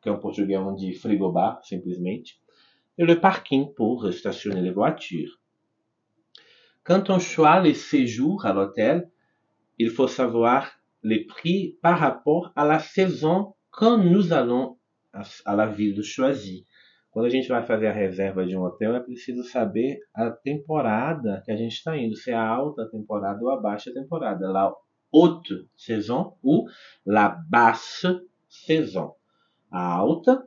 que 0.00 0.10
en 0.10 0.18
português 0.18 0.58
on 0.58 0.74
dit 0.74 0.92
frigobar, 0.92 1.64
simplesmente, 1.64 2.38
et 2.98 3.04
le 3.04 3.18
parking 3.20 3.72
pour 3.74 4.12
stationner 4.12 4.60
les 4.60 4.70
voitures. 4.70 5.41
Quand 6.84 7.10
on 7.10 7.18
choisit 7.18 7.64
les 7.64 7.74
séjours 7.74 8.44
à 8.44 8.52
l'hôtel, 8.52 9.08
il 9.78 9.90
faut 9.90 10.08
savoir 10.08 10.70
les 11.02 11.24
prix 11.24 11.78
par 11.80 11.98
rapport 11.98 12.52
à 12.56 12.64
la 12.64 12.78
saison 12.78 13.54
quand 13.70 13.98
nous 13.98 14.32
allons 14.32 14.78
à 15.44 15.54
la 15.54 15.66
ville 15.66 16.02
choisie. 16.02 16.66
Quando 17.12 17.26
a 17.26 17.28
gente 17.28 17.48
vai 17.48 17.62
fazer 17.62 17.88
a 17.88 17.92
reserva 17.92 18.46
de 18.46 18.56
um 18.56 18.62
hotel, 18.62 18.96
é 18.96 19.00
preciso 19.00 19.44
saber 19.44 20.00
a 20.14 20.30
temporada 20.30 21.42
que 21.44 21.52
a 21.52 21.56
gente 21.56 21.74
está 21.74 21.96
indo, 21.96 22.16
se 22.16 22.30
é 22.30 22.34
a 22.34 22.48
alta 22.48 22.88
temporada 22.88 23.38
ou 23.42 23.50
a 23.50 23.60
baixa 23.60 23.92
temporada. 23.92 24.48
La 24.48 24.74
haute 25.12 25.68
saison 25.76 26.34
ou 26.42 26.66
la 27.04 27.28
basse 27.28 28.06
saison. 28.48 29.12
A 29.70 29.92
alta, 29.92 30.42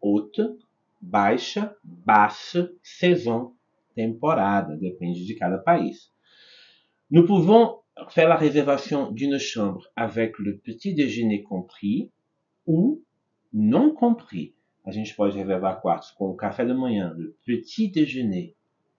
haute, 0.00 0.56
baixa, 1.00 1.74
basse 1.82 2.70
saison, 2.82 3.55
temporada, 3.96 4.76
depende 4.76 5.26
de 5.26 5.34
cada 5.34 5.58
país. 5.58 6.12
Nous 7.10 7.24
pouvons 7.24 7.78
faire 8.10 8.28
la 8.28 8.36
réservation 8.36 9.10
d'une 9.10 9.38
chambre 9.38 9.86
avec 9.96 10.38
le 10.38 10.58
petit 10.58 10.94
déjeuner 10.94 11.42
compris 11.42 12.10
ou 12.66 13.02
non 13.52 13.92
compris. 13.92 14.52
A 14.84 14.92
gente 14.92 15.16
pode 15.16 15.34
reservar 15.34 15.80
quartos 15.80 16.12
com 16.12 16.30
o 16.30 16.36
café 16.36 16.64
da 16.64 16.74
manhã, 16.74 17.12
le 17.16 17.34
petit 17.44 17.88
déjeuner 17.88 18.54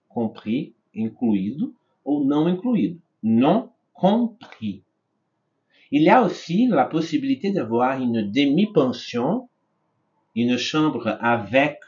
compris, 0.08 0.74
incluído 0.94 1.74
ou 2.04 2.24
não 2.24 2.48
incluído, 2.48 3.00
non 3.22 3.70
compris. 3.94 4.82
Il 5.90 6.02
y 6.02 6.10
a 6.10 6.22
aussi 6.22 6.66
la 6.66 6.84
possibilité 6.84 7.50
d'avoir 7.52 8.02
une 8.02 8.30
demi-pension, 8.30 9.48
une 10.34 10.58
chambre 10.58 11.16
avec 11.20 11.78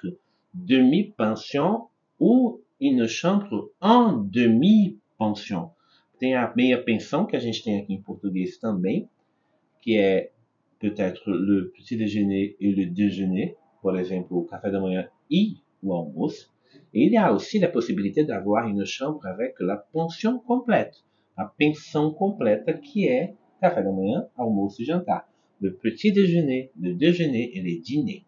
demi-pension 0.55 1.89
ou 2.19 2.61
une 2.81 3.07
chambre 3.07 3.71
en 3.81 4.13
demi-pension. 4.13 5.71
Tem 6.19 6.35
a 6.35 6.53
meia 6.55 6.83
pensão 6.83 7.27
que 7.27 7.37
a 7.37 7.41
gente 7.41 7.63
tem 7.63 7.81
aqui 7.81 7.95
em 7.95 8.03
português 8.03 8.59
também, 8.59 9.09
que 9.81 9.97
é 9.97 10.31
peut-être 10.79 11.31
le 11.31 11.71
petit 11.75 11.97
déjeuner 11.97 12.57
et 12.61 12.73
le 12.73 12.87
déjeuner, 12.87 13.57
por 13.83 13.99
exemplo, 13.99 14.39
o 14.39 14.45
café 14.45 14.71
da 14.71 14.81
manhã 14.81 15.09
e 15.31 15.57
o 15.83 15.93
almoço. 15.93 16.51
Et 16.93 17.07
il 17.07 17.13
y 17.13 17.17
a 17.17 17.33
aussi 17.33 17.59
la 17.59 17.69
possibilité 17.69 18.25
d'avoir 18.25 18.67
une 18.67 18.85
chambre 18.85 19.25
avec 19.27 19.55
la 19.61 19.77
pension 19.77 20.39
complète, 20.39 21.05
a 21.37 21.45
pensão 21.45 22.13
completa 22.13 22.73
que 22.73 23.09
é 23.09 23.35
café 23.61 23.83
da 23.83 23.93
manhã, 23.93 24.27
almoço 24.37 24.83
e 24.83 24.85
jantar. 24.85 25.29
Le 25.61 25.73
petit 25.75 26.13
déjeuner, 26.13 26.71
le 26.79 26.95
déjeuner 26.95 27.51
et 27.55 27.61
le 27.61 27.81
dîner. 27.81 28.25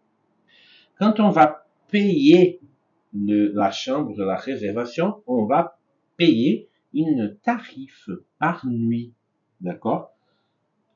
Quand 0.99 1.19
on 1.19 1.31
va 1.31 1.65
payer 1.89 2.59
le, 3.13 3.51
la 3.53 3.71
chambre, 3.71 4.15
la 4.17 4.35
réservation, 4.35 5.21
on 5.27 5.45
va 5.45 5.77
payer 6.17 6.69
une 6.93 7.37
tarif 7.43 8.09
par 8.39 8.65
nuit. 8.65 9.13
D'accord 9.61 10.13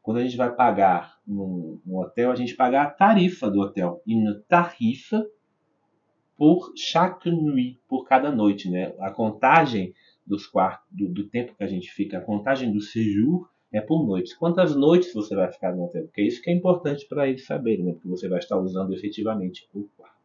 Quando 0.01 0.19
a 0.19 0.23
gente 0.23 0.37
vai 0.37 0.55
pagar 0.55 1.19
no, 1.27 1.81
no, 1.85 1.99
hotel, 1.99 2.31
a 2.31 2.35
gente 2.35 2.55
paga 2.55 2.81
a 2.81 2.89
tarifa 2.89 3.49
do 3.49 3.59
hotel. 3.59 4.01
Une 4.07 4.41
tarifa 4.47 5.25
por 6.37 6.71
chaque 6.77 7.29
nuit, 7.29 7.81
por 7.89 8.05
cada 8.05 8.31
noite, 8.31 8.69
né? 8.69 8.95
A 8.99 9.11
contagem 9.11 9.93
dos 10.25 10.47
quartos, 10.47 10.87
do, 10.91 11.09
do 11.09 11.27
tempo 11.27 11.55
que 11.55 11.63
a 11.63 11.67
gente 11.67 11.91
fica, 11.91 12.19
a 12.19 12.21
contagem 12.21 12.71
do 12.71 12.79
séjour 12.79 13.49
é 13.71 13.81
por 13.81 14.05
noites. 14.05 14.33
Quantas 14.33 14.75
noites 14.75 15.13
você 15.13 15.35
vai 15.35 15.51
ficar 15.51 15.75
no 15.75 15.83
hotel? 15.83 16.03
Porque 16.05 16.21
é 16.21 16.25
isso 16.25 16.41
que 16.41 16.49
é 16.49 16.53
importante 16.53 17.05
para 17.05 17.27
eles 17.27 17.45
saberem, 17.45 17.83
né? 17.83 17.91
Porque 17.91 18.07
você 18.07 18.29
vai 18.29 18.39
estar 18.39 18.57
usando 18.57 18.93
efetivamente 18.93 19.67
o 19.73 19.89
quarto. 19.97 20.16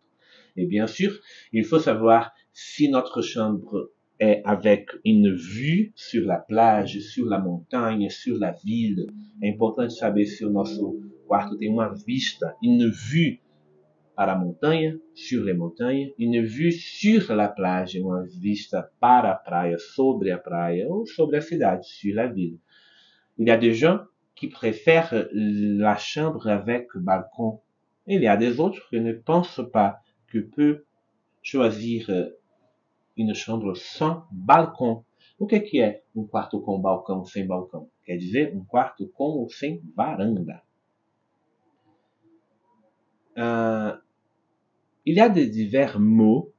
Et 0.57 0.67
bien 0.67 0.87
sûr, 0.87 1.19
il 1.53 1.65
faut 1.65 1.79
savoir 1.79 2.33
si 2.53 2.89
notre 2.91 3.23
chambre 3.23 3.91
est 4.21 4.43
avec 4.45 4.91
une 5.05 5.35
vue 5.35 5.93
sur 5.97 6.27
la 6.27 6.39
plage, 6.39 7.01
sur 7.01 7.27
la 7.27 7.39
montanha, 7.39 8.09
sur 8.11 8.39
la 8.39 8.53
ville. 8.53 9.07
É 9.41 9.49
importante 9.49 9.93
saber 9.93 10.27
se 10.27 10.45
o 10.45 10.51
nosso 10.51 11.01
quarto 11.27 11.57
tem 11.57 11.69
uma 11.69 11.89
vista, 11.89 12.55
une 12.63 12.89
vue 12.91 13.41
para 14.15 14.35
a 14.35 14.39
montanha, 14.39 14.99
sur 15.15 15.43
les 15.45 15.55
montagnes, 15.55 16.13
une 16.19 16.43
vue 16.43 16.71
sur 16.71 17.35
la 17.35 17.49
plage, 17.49 17.99
uma 17.99 18.25
vista 18.27 18.89
para 19.01 19.33
a 19.33 19.35
praia, 19.35 19.79
sobre 19.79 20.31
a 20.31 20.39
praia 20.39 20.87
ou 20.89 21.07
sobre 21.07 21.37
a 21.37 21.41
cidade, 21.41 21.83
sur 21.83 22.15
la 22.15 22.27
ville. 22.27 22.59
Il 23.39 23.49
y 23.49 23.51
a 23.51 23.57
des 23.57 23.73
gens 23.73 24.01
qui 24.35 24.49
préfèrent 24.49 25.29
la 25.33 25.97
chambre 25.97 26.47
avec 26.49 26.89
balcon. 26.95 27.61
Il 28.07 28.21
y 28.21 28.27
a 28.27 28.37
des 28.37 28.61
autres 28.61 28.89
qui 28.91 29.01
ne 29.01 29.13
pensent 29.13 29.63
pas 29.73 29.99
que 30.33 30.39
peut 30.39 30.85
choisir 31.43 32.11
une 33.19 33.35
chambre 33.35 33.75
sans 33.77 34.25
balcão. 34.33 35.05
O 35.39 35.47
que, 35.47 35.61
que 35.61 35.81
é 35.83 36.03
um 36.17 36.27
quarto 36.27 36.61
com 36.61 36.81
balcão 36.81 37.25
sem 37.27 37.47
balcão? 37.47 37.91
Quer 38.05 38.17
dizer, 38.17 38.57
um 38.57 38.65
quarto 38.65 39.07
com 39.09 39.25
ou 39.25 39.51
sem 39.51 39.83
varanda. 39.95 40.63
Uh, 43.37 44.01
il 45.05 45.17
y 45.17 45.21
a 45.21 45.29
des 45.29 45.49
divers 45.49 45.99
mots 45.99 46.53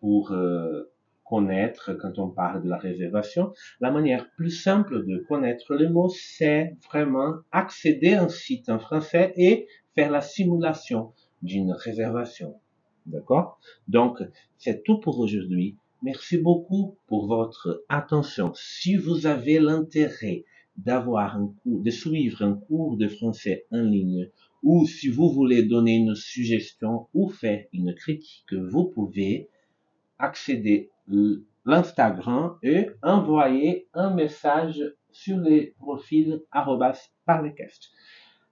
pour 0.00 0.32
uh, 0.32 0.86
connaître 1.24 1.94
quand 1.94 2.18
on 2.18 2.30
parle 2.30 2.62
de 2.62 2.68
la 2.68 2.78
réservation. 2.78 3.52
La 3.80 3.90
manière 3.90 4.30
plus 4.30 4.50
simple 4.50 5.04
de 5.04 5.18
connaître 5.28 5.74
les 5.74 5.88
mots, 5.88 6.08
c'est 6.08 6.76
vraiment 6.90 7.34
accéder 7.52 8.14
à 8.14 8.24
un 8.24 8.28
site 8.28 8.68
en 8.68 8.78
français 8.78 9.32
et 9.36 9.66
faire 9.94 10.10
la 10.10 10.20
simulation 10.20 11.12
d'une 11.42 11.72
réservation. 11.72 12.60
D'accord? 13.06 13.58
Donc, 13.88 14.18
c'est 14.58 14.82
tout 14.82 14.98
pour 14.98 15.18
aujourd'hui. 15.18 15.76
Merci 16.02 16.38
beaucoup 16.38 16.96
pour 17.06 17.26
votre 17.26 17.84
attention. 17.88 18.52
Si 18.54 18.96
vous 18.96 19.26
avez 19.26 19.58
l'intérêt 19.58 20.44
d'avoir 20.76 21.36
un 21.36 21.54
cours, 21.62 21.82
de 21.82 21.90
suivre 21.90 22.42
un 22.42 22.54
cours 22.54 22.96
de 22.96 23.08
français 23.08 23.66
en 23.70 23.80
ligne, 23.80 24.28
ou 24.62 24.86
si 24.86 25.08
vous 25.08 25.30
voulez 25.30 25.62
donner 25.62 25.96
une 25.96 26.14
suggestion 26.14 27.06
ou 27.14 27.28
faire 27.28 27.64
une 27.72 27.94
critique, 27.94 28.52
vous 28.52 28.84
pouvez 28.84 29.48
accéder 30.18 30.90
l'Instagram 31.64 32.58
et 32.62 32.88
envoyer 33.02 33.88
un 33.94 34.10
message 34.14 34.82
sur 35.12 35.38
les 35.38 35.74
profils 35.78 36.42
parlecast. 37.24 37.90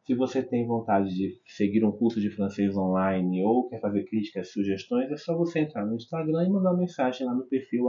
Se 0.07 0.15
você 0.15 0.43
tem 0.43 0.67
vontade 0.67 1.15
de 1.15 1.41
seguir 1.47 1.83
um 1.83 1.91
curso 1.91 2.21
de 2.21 2.29
francês 2.29 2.77
online 2.77 3.43
ou 3.43 3.69
quer 3.71 3.81
fazer 3.81 4.05
críticas, 4.05 4.53
sugestões, 4.53 5.11
é 5.11 5.17
só 5.17 5.35
você 5.35 5.61
entrar 5.61 5.87
no 5.87 5.97
Instagram 5.97 6.45
e 6.45 6.51
mandar 6.51 6.73
uma 6.73 6.81
mensagem 6.81 7.27
lá 7.27 7.35
no 7.35 7.47
perfil 7.47 7.87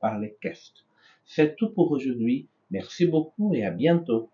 parlecast. 0.00 0.84
C'est 1.24 1.56
tout 1.56 1.74
pour 1.74 1.90
aujourd'hui. 1.90 2.48
Merci 2.70 3.06
beaucoup 3.06 3.52
et 3.52 3.64
à 3.64 3.72
bientôt. 3.72 4.30